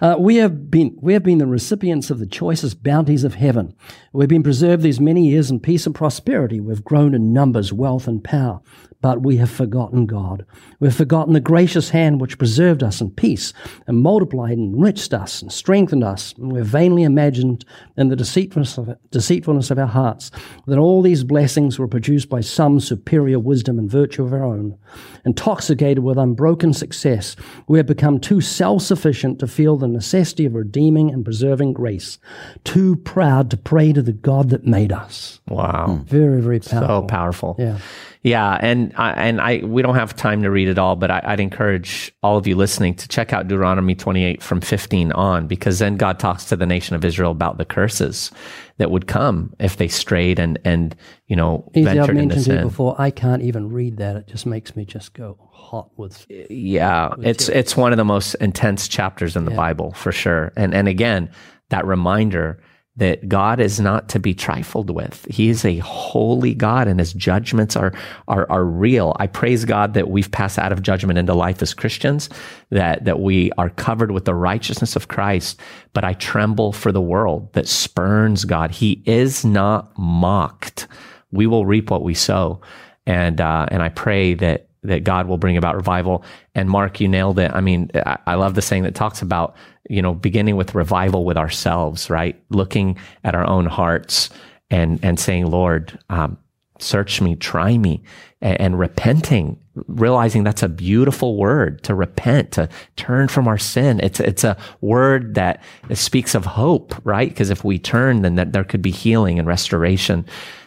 Uh, 0.01 0.17
we 0.19 0.37
have 0.37 0.71
been 0.71 0.97
we 1.01 1.13
have 1.13 1.25
been 1.25 1.39
the 1.39 1.47
recipients 1.47 2.11
of 2.11 2.21
the 2.21 2.27
choicest 2.27 2.83
bounties 2.85 3.25
of 3.25 3.35
heaven. 3.35 3.75
We've 4.13 4.29
been 4.29 4.45
preserved 4.45 4.83
these 4.85 5.01
many 5.01 5.29
years 5.29 5.51
in 5.51 5.59
peace 5.59 5.87
and 5.87 5.95
prosperity. 5.95 6.61
We've 6.61 6.85
grown 6.85 7.15
in 7.15 7.33
numbers, 7.33 7.73
wealth, 7.73 8.07
and 8.07 8.23
power. 8.23 8.61
But 9.01 9.21
we 9.23 9.37
have 9.37 9.51
forgotten 9.51 10.07
God. 10.07 10.47
We've 10.81 10.95
forgotten 10.95 11.35
the 11.35 11.41
gracious 11.41 11.91
hand 11.91 12.23
which 12.23 12.39
preserved 12.39 12.83
us 12.83 13.03
in 13.03 13.11
peace 13.11 13.53
and 13.87 13.99
multiplied 14.01 14.57
and 14.57 14.75
enriched 14.75 15.13
us 15.13 15.43
and 15.43 15.53
strengthened 15.53 16.03
us. 16.03 16.33
And 16.39 16.51
we've 16.51 16.65
vainly 16.65 17.03
imagined 17.25 17.65
in 17.97 18.09
the 18.09 18.17
deceitfulness 18.17 18.77
of, 18.77 18.97
deceitfulness 19.11 19.71
of 19.71 19.79
our 19.79 19.87
hearts 19.87 20.31
that 20.67 20.79
all 20.79 21.01
these 21.01 21.25
blessings 21.25 21.79
were 21.79 21.89
produced 21.89 22.29
by 22.29 22.41
some 22.41 22.79
superior 22.81 23.39
wisdom 23.39 23.79
and 23.79 23.91
virtue 23.91 24.25
of 24.25 24.33
our 24.33 24.45
own. 24.45 24.77
Intoxicated 25.25 26.05
with 26.05 26.19
unbroken 26.19 26.75
success, 26.75 27.35
we 27.67 27.79
have 27.79 27.87
become 27.87 28.21
too 28.21 28.41
self 28.41 28.83
sufficient 28.83 29.39
to 29.39 29.47
feel 29.47 29.77
the 29.77 29.89
necessity 29.89 30.45
of 30.45 30.55
redeeming 30.55 31.11
and 31.11 31.25
preserving 31.25 31.73
grace, 31.73 32.19
too 32.65 32.97
proud 32.97 33.51
to 33.51 33.57
pray 33.57 33.93
to 33.93 34.03
the 34.03 34.13
God 34.13 34.51
that 34.51 34.67
made 34.67 34.93
us. 34.93 35.41
Wow. 35.49 36.03
Very, 36.07 36.43
very 36.43 36.61
powerful. 36.61 36.89
So 36.89 37.03
powerful. 37.07 37.57
Yeah. 37.59 37.79
Yeah, 38.25 38.57
and 38.59 38.91
I, 38.97 39.13
and 39.13 39.39
I 39.39 39.59
we 39.59 39.83
don't 39.83 39.97
have 39.97 40.17
time 40.17 40.43
to 40.45 40.51
read 40.51 40.69
it 40.69 40.79
all, 40.79 40.97
but 40.97 41.11
I, 41.11 41.21
I'd 41.25 41.41
encourage 41.41 42.11
all 42.23 42.39
of 42.39 42.47
you 42.47 42.57
listening 42.57 42.95
to 42.95 43.07
check 43.07 43.35
out 43.35 43.49
Deuteronomy 43.49 43.95
28 43.95 44.43
from 44.43 44.63
15 44.63 45.13
on, 45.13 45.47
because 45.47 45.79
then 45.79 45.99
God 45.99 46.19
talks 46.19 46.47
to 46.47 46.57
the 46.57 46.65
nation 46.65 46.97
of 46.97 47.05
Israel 47.05 47.33
about 47.33 47.59
the 47.59 47.67
curses 47.67 48.31
that 48.79 48.91
would 48.91 49.07
come 49.07 49.55
if 49.61 49.77
they 49.77 49.89
strayed 49.89 50.39
and 50.39 50.59
and 50.65 50.97
you 51.27 51.37
know 51.37 51.71
E.Z, 51.75 51.87
I've 51.87 51.97
ventured 51.97 52.17
into 52.17 52.35
mentioned 52.37 52.45
sin. 52.45 52.67
before, 52.67 52.99
I 52.99 53.11
can't 53.11 53.43
even 53.43 53.69
read 53.71 53.99
that. 53.99 54.17
It 54.17 54.27
just 54.27 54.47
makes 54.47 54.75
me 54.75 54.87
just 54.87 55.13
go 55.13 55.37
hot 55.53 55.91
with. 55.99 56.25
Yeah, 56.31 57.13
it's 57.19 57.51
it's 57.51 57.77
one 57.77 57.93
of 57.93 57.99
the 57.99 58.07
most 58.07 58.37
intense 58.37 58.89
chapters 58.89 59.37
in 59.37 59.45
the 59.45 59.51
Bible 59.51 59.93
for 59.93 60.13
sure. 60.13 60.51
And 60.57 60.75
and 60.75 60.89
again, 60.89 61.31
that 61.69 61.87
reminder 61.87 62.59
that 62.97 63.29
God 63.29 63.59
is 63.59 63.81
not 63.81 64.09
to 64.11 64.21
be 64.21 64.35
trifled 64.35 64.91
with. 64.91 65.27
He 65.29 65.49
is 65.49 65.65
a 65.65 65.79
holy 65.79 66.55
God 66.55 66.87
and 66.87 67.01
his 67.01 67.13
judgments 67.13 67.75
are 67.75 67.93
are 68.29 68.49
are 68.51 68.65
real. 68.65 69.17
I 69.19 69.27
praise 69.27 69.65
God 69.65 69.95
that 69.95 70.09
we've 70.09 70.31
passed 70.31 70.59
out 70.59 70.71
of 70.71 70.83
judgment 70.83 71.19
into 71.19 71.35
life 71.35 71.61
as 71.61 71.75
Christians, 71.75 72.29
that 72.71 73.05
that 73.05 73.21
we 73.21 73.51
are 73.59 73.71
covered 73.71 74.13
with 74.13 74.27
the 74.27 74.35
righteousness 74.35 74.95
of 74.95 75.09
Christ, 75.09 75.61
but 75.93 76.05
I 76.05 76.15
tremble 76.15 76.73
for 76.73 76.93
the 76.93 77.01
world 77.01 77.53
that 77.55 77.67
spurns 77.67 78.45
God. 78.45 78.71
He 78.71 79.03
is 79.07 79.45
not 79.45 79.97
mocked. 79.99 80.87
We 81.33 81.47
will 81.49 81.67
reap 81.67 81.91
what 81.91 82.05
we 82.05 82.15
sow. 82.15 82.61
And 83.07 83.41
uh, 83.41 83.67
and 83.71 83.83
I 83.83 83.89
pray 83.89 84.35
that 84.35 84.69
that 84.85 85.03
God 85.03 85.27
will 85.27 85.39
bring 85.39 85.57
about 85.57 85.75
revival. 85.75 86.25
And 86.55 86.71
Mark, 86.71 87.01
you 87.01 87.09
nailed 87.09 87.39
it. 87.39 87.51
I 87.53 87.61
mean, 87.61 87.91
I, 87.95 88.19
I 88.27 88.35
love 88.35 88.55
the 88.55 88.63
saying 88.63 88.83
that 88.85 88.95
talks 88.95 89.23
about, 89.23 89.57
you 89.89 90.01
know, 90.03 90.15
beginning 90.15 90.57
with 90.57 90.75
revival 90.75 91.25
with 91.25 91.37
ourselves, 91.37 92.09
right? 92.09 92.41
Looking 92.51 92.97
at 93.23 93.35
our 93.35 93.47
own 93.47 93.67
hearts 93.67 94.31
and, 94.71 94.99
and 95.03 95.19
saying, 95.19 95.47
Lord, 95.47 95.99
um, 96.09 96.39
search 96.79 97.21
me, 97.21 97.37
try 97.37 97.77
me, 97.77 98.03
and, 98.41 98.61
and 98.61 98.79
repenting, 98.79 99.61
realizing 99.87 100.43
that's 100.43 100.63
a 100.63 100.69
beautiful 100.69 101.37
word 101.37 101.83
to 101.85 101.95
repent, 101.95 102.53
to 102.53 102.69
turn 102.97 103.29
from 103.29 103.47
our 103.47 103.59
sin. 103.59 104.01
It's, 104.03 104.21
it's 104.21 104.45
a 104.45 104.57
word 104.81 105.35
that 105.35 105.63
speaks 105.93 106.35
of 106.35 106.47
hope, 106.47 106.95
right? 107.05 107.29
Because 107.29 107.51
if 107.51 107.65
we 107.65 107.79
turn, 107.79 108.23
then 108.23 108.37
that 108.37 108.53
there 108.53 108.65
could 108.65 108.83
be 108.83 108.91
healing 108.91 109.39
and 109.39 109.47
restoration. 109.47 110.25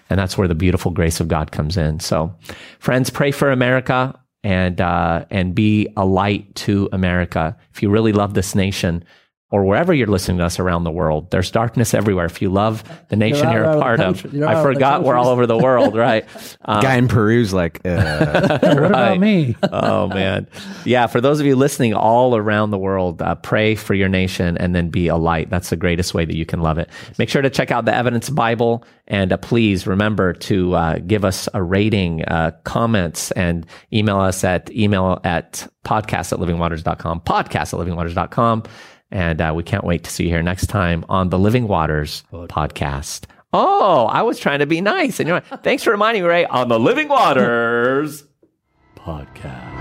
And 0.09 0.19
that's 0.19 0.37
where 0.37 0.47
the 0.47 0.55
beautiful 0.55 0.91
grace 0.91 1.19
of 1.19 1.27
God 1.27 1.51
comes 1.51 1.75
in. 1.75 1.99
So, 1.99 2.33
friends, 2.79 3.09
pray 3.09 3.31
for 3.31 3.51
America 3.51 4.17
and 4.43 4.79
uh, 4.79 5.25
and 5.29 5.55
be 5.55 5.87
a 5.97 6.05
light 6.05 6.53
to 6.55 6.89
America. 6.91 7.57
If 7.73 7.81
you 7.81 7.89
really 7.89 8.13
love 8.13 8.33
this 8.33 8.55
nation, 8.55 9.03
or 9.49 9.63
wherever 9.63 9.93
you're 9.93 10.07
listening 10.07 10.37
to 10.39 10.43
us 10.43 10.59
around 10.59 10.83
the 10.83 10.91
world, 10.91 11.31
there's 11.31 11.49
darkness 11.51 11.93
everywhere. 11.93 12.25
If 12.25 12.41
you 12.41 12.49
love 12.49 12.83
the 13.07 13.15
nation 13.15 13.45
There 13.47 13.63
are 13.63 13.71
you're 13.71 13.77
a 13.77 13.79
part 13.79 13.99
of, 14.01 14.15
countries- 14.21 14.33
there 14.33 14.47
are 14.49 14.55
I 14.57 14.61
forgot 14.61 15.03
we're 15.03 15.15
all 15.15 15.29
over 15.29 15.47
the 15.47 15.57
world, 15.57 15.95
right? 15.95 16.25
Um, 16.65 16.81
Guy 16.81 16.95
in 16.97 17.07
Peru's 17.07 17.53
like, 17.53 17.79
uh, 17.85 18.57
what 18.61 18.83
about 18.83 19.19
me? 19.19 19.55
oh 19.71 20.07
man, 20.07 20.47
yeah. 20.83 21.07
For 21.07 21.21
those 21.21 21.39
of 21.39 21.45
you 21.45 21.55
listening 21.55 21.93
all 21.93 22.35
around 22.35 22.71
the 22.71 22.77
world, 22.77 23.21
uh, 23.21 23.35
pray 23.35 23.75
for 23.75 23.93
your 23.93 24.09
nation 24.09 24.57
and 24.57 24.75
then 24.75 24.89
be 24.89 25.07
a 25.07 25.15
light. 25.15 25.49
That's 25.49 25.69
the 25.69 25.77
greatest 25.77 26.13
way 26.13 26.25
that 26.25 26.35
you 26.35 26.45
can 26.45 26.59
love 26.61 26.77
it. 26.77 26.89
Make 27.17 27.29
sure 27.29 27.41
to 27.41 27.49
check 27.49 27.71
out 27.71 27.85
the 27.85 27.95
Evidence 27.95 28.29
Bible 28.29 28.83
and 29.07 29.31
uh, 29.31 29.37
please 29.37 29.87
remember 29.87 30.33
to 30.33 30.73
uh, 30.75 30.97
give 30.99 31.23
us 31.23 31.47
a 31.53 31.63
rating, 31.63 32.25
uh, 32.25 32.51
comments, 32.65 33.31
and 33.31 33.65
email 33.93 34.19
us 34.19 34.43
at 34.43 34.69
email 34.71 35.21
at 35.23 35.65
podcast 35.85 36.33
at 36.33 36.39
livingwaters.com. 36.39 37.21
Podcast 37.21 37.73
at 37.73 37.79
livingwaters.com. 37.87 38.63
And 39.11 39.39
uh, 39.41 39.53
we 39.55 39.63
can't 39.63 39.83
wait 39.83 40.03
to 40.03 40.09
see 40.11 40.23
you 40.25 40.29
here 40.29 40.43
next 40.43 40.67
time 40.67 41.05
on 41.07 41.29
the 41.29 41.39
Living 41.39 41.67
Waters 41.67 42.23
podcast. 42.31 43.25
Oh, 43.53 44.05
I 44.07 44.21
was 44.23 44.37
trying 44.37 44.59
to 44.59 44.65
be 44.65 44.81
nice. 44.81 45.19
And 45.19 45.27
you're 45.27 45.41
what? 45.49 45.63
Thanks 45.63 45.83
for 45.83 45.91
reminding 45.91 46.23
me, 46.23 46.29
Ray, 46.29 46.45
on 46.45 46.67
the 46.67 46.79
Living 46.79 47.07
Waters 47.07 48.25
podcast. 48.97 49.76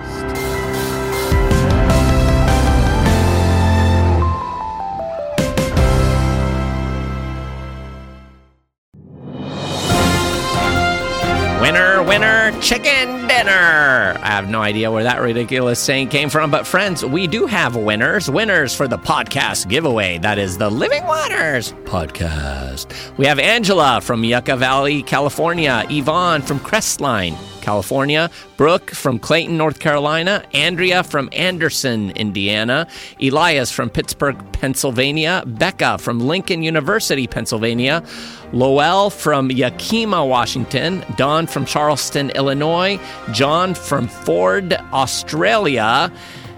Winner, 11.61 12.03
winner, 12.03 12.53
chicken 12.61 13.27
dinner. 13.27 14.17
I 14.21 14.27
have 14.27 14.49
no 14.49 14.61
idea 14.61 14.91
where 14.93 15.03
that 15.05 15.21
ridiculous 15.21 15.81
saying 15.81 16.09
came 16.09 16.29
from, 16.29 16.51
but 16.51 16.67
friends, 16.67 17.03
we 17.05 17.27
do 17.27 17.47
have 17.47 17.75
winners. 17.75 18.31
Winners 18.31 18.75
for 18.75 18.87
the 18.87 18.99
podcast 18.99 19.67
giveaway. 19.69 20.19
That 20.19 20.39
is 20.39 20.59
the 20.59 20.71
Living 20.71 21.05
Waters 21.05 21.73
podcast. 21.85 22.93
We 23.17 23.25
have 23.25 23.39
Angela 23.39 24.01
from 24.03 24.23
Yucca 24.23 24.57
Valley, 24.57 25.03
California, 25.03 25.85
Yvonne 25.89 26.43
from 26.43 26.61
Crestline, 26.61 27.35
California, 27.67 28.31
Brooke 28.57 28.93
from 28.93 29.19
Clayton, 29.19 29.57
North 29.57 29.81
Carolina, 29.81 30.45
Andrea 30.55 31.03
from 31.03 31.29
Anderson, 31.33 32.11
Indiana, 32.13 32.87
Elias 33.21 33.73
from 33.73 33.91
Pittsburgh, 33.91 34.39
Pennsylvania, 34.53 35.43
Becca 35.45 35.99
from 35.99 36.21
Lincoln 36.21 36.63
University, 36.63 37.27
Pennsylvania, 37.27 38.05
Lowell 38.53 39.11
from 39.11 39.51
Yakima, 39.51 40.25
Washington, 40.25 41.05
Don 41.17 41.49
from 41.49 41.67
Charleston, 41.67 42.31
Illinois, 42.31 43.01
John 43.33 43.75
from 43.75 44.07
Ford, 44.07 44.73
Australia. 44.93 46.13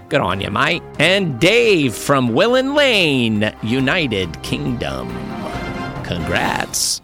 Good 0.09 0.21
on 0.21 0.41
you, 0.41 0.51
mate. 0.51 0.83
And 0.99 1.39
Dave 1.39 1.95
from 1.95 2.35
Willen 2.35 2.75
Lane, 2.75 3.51
United 3.63 4.43
Kingdom. 4.43 5.07
Congrats. 6.03 7.01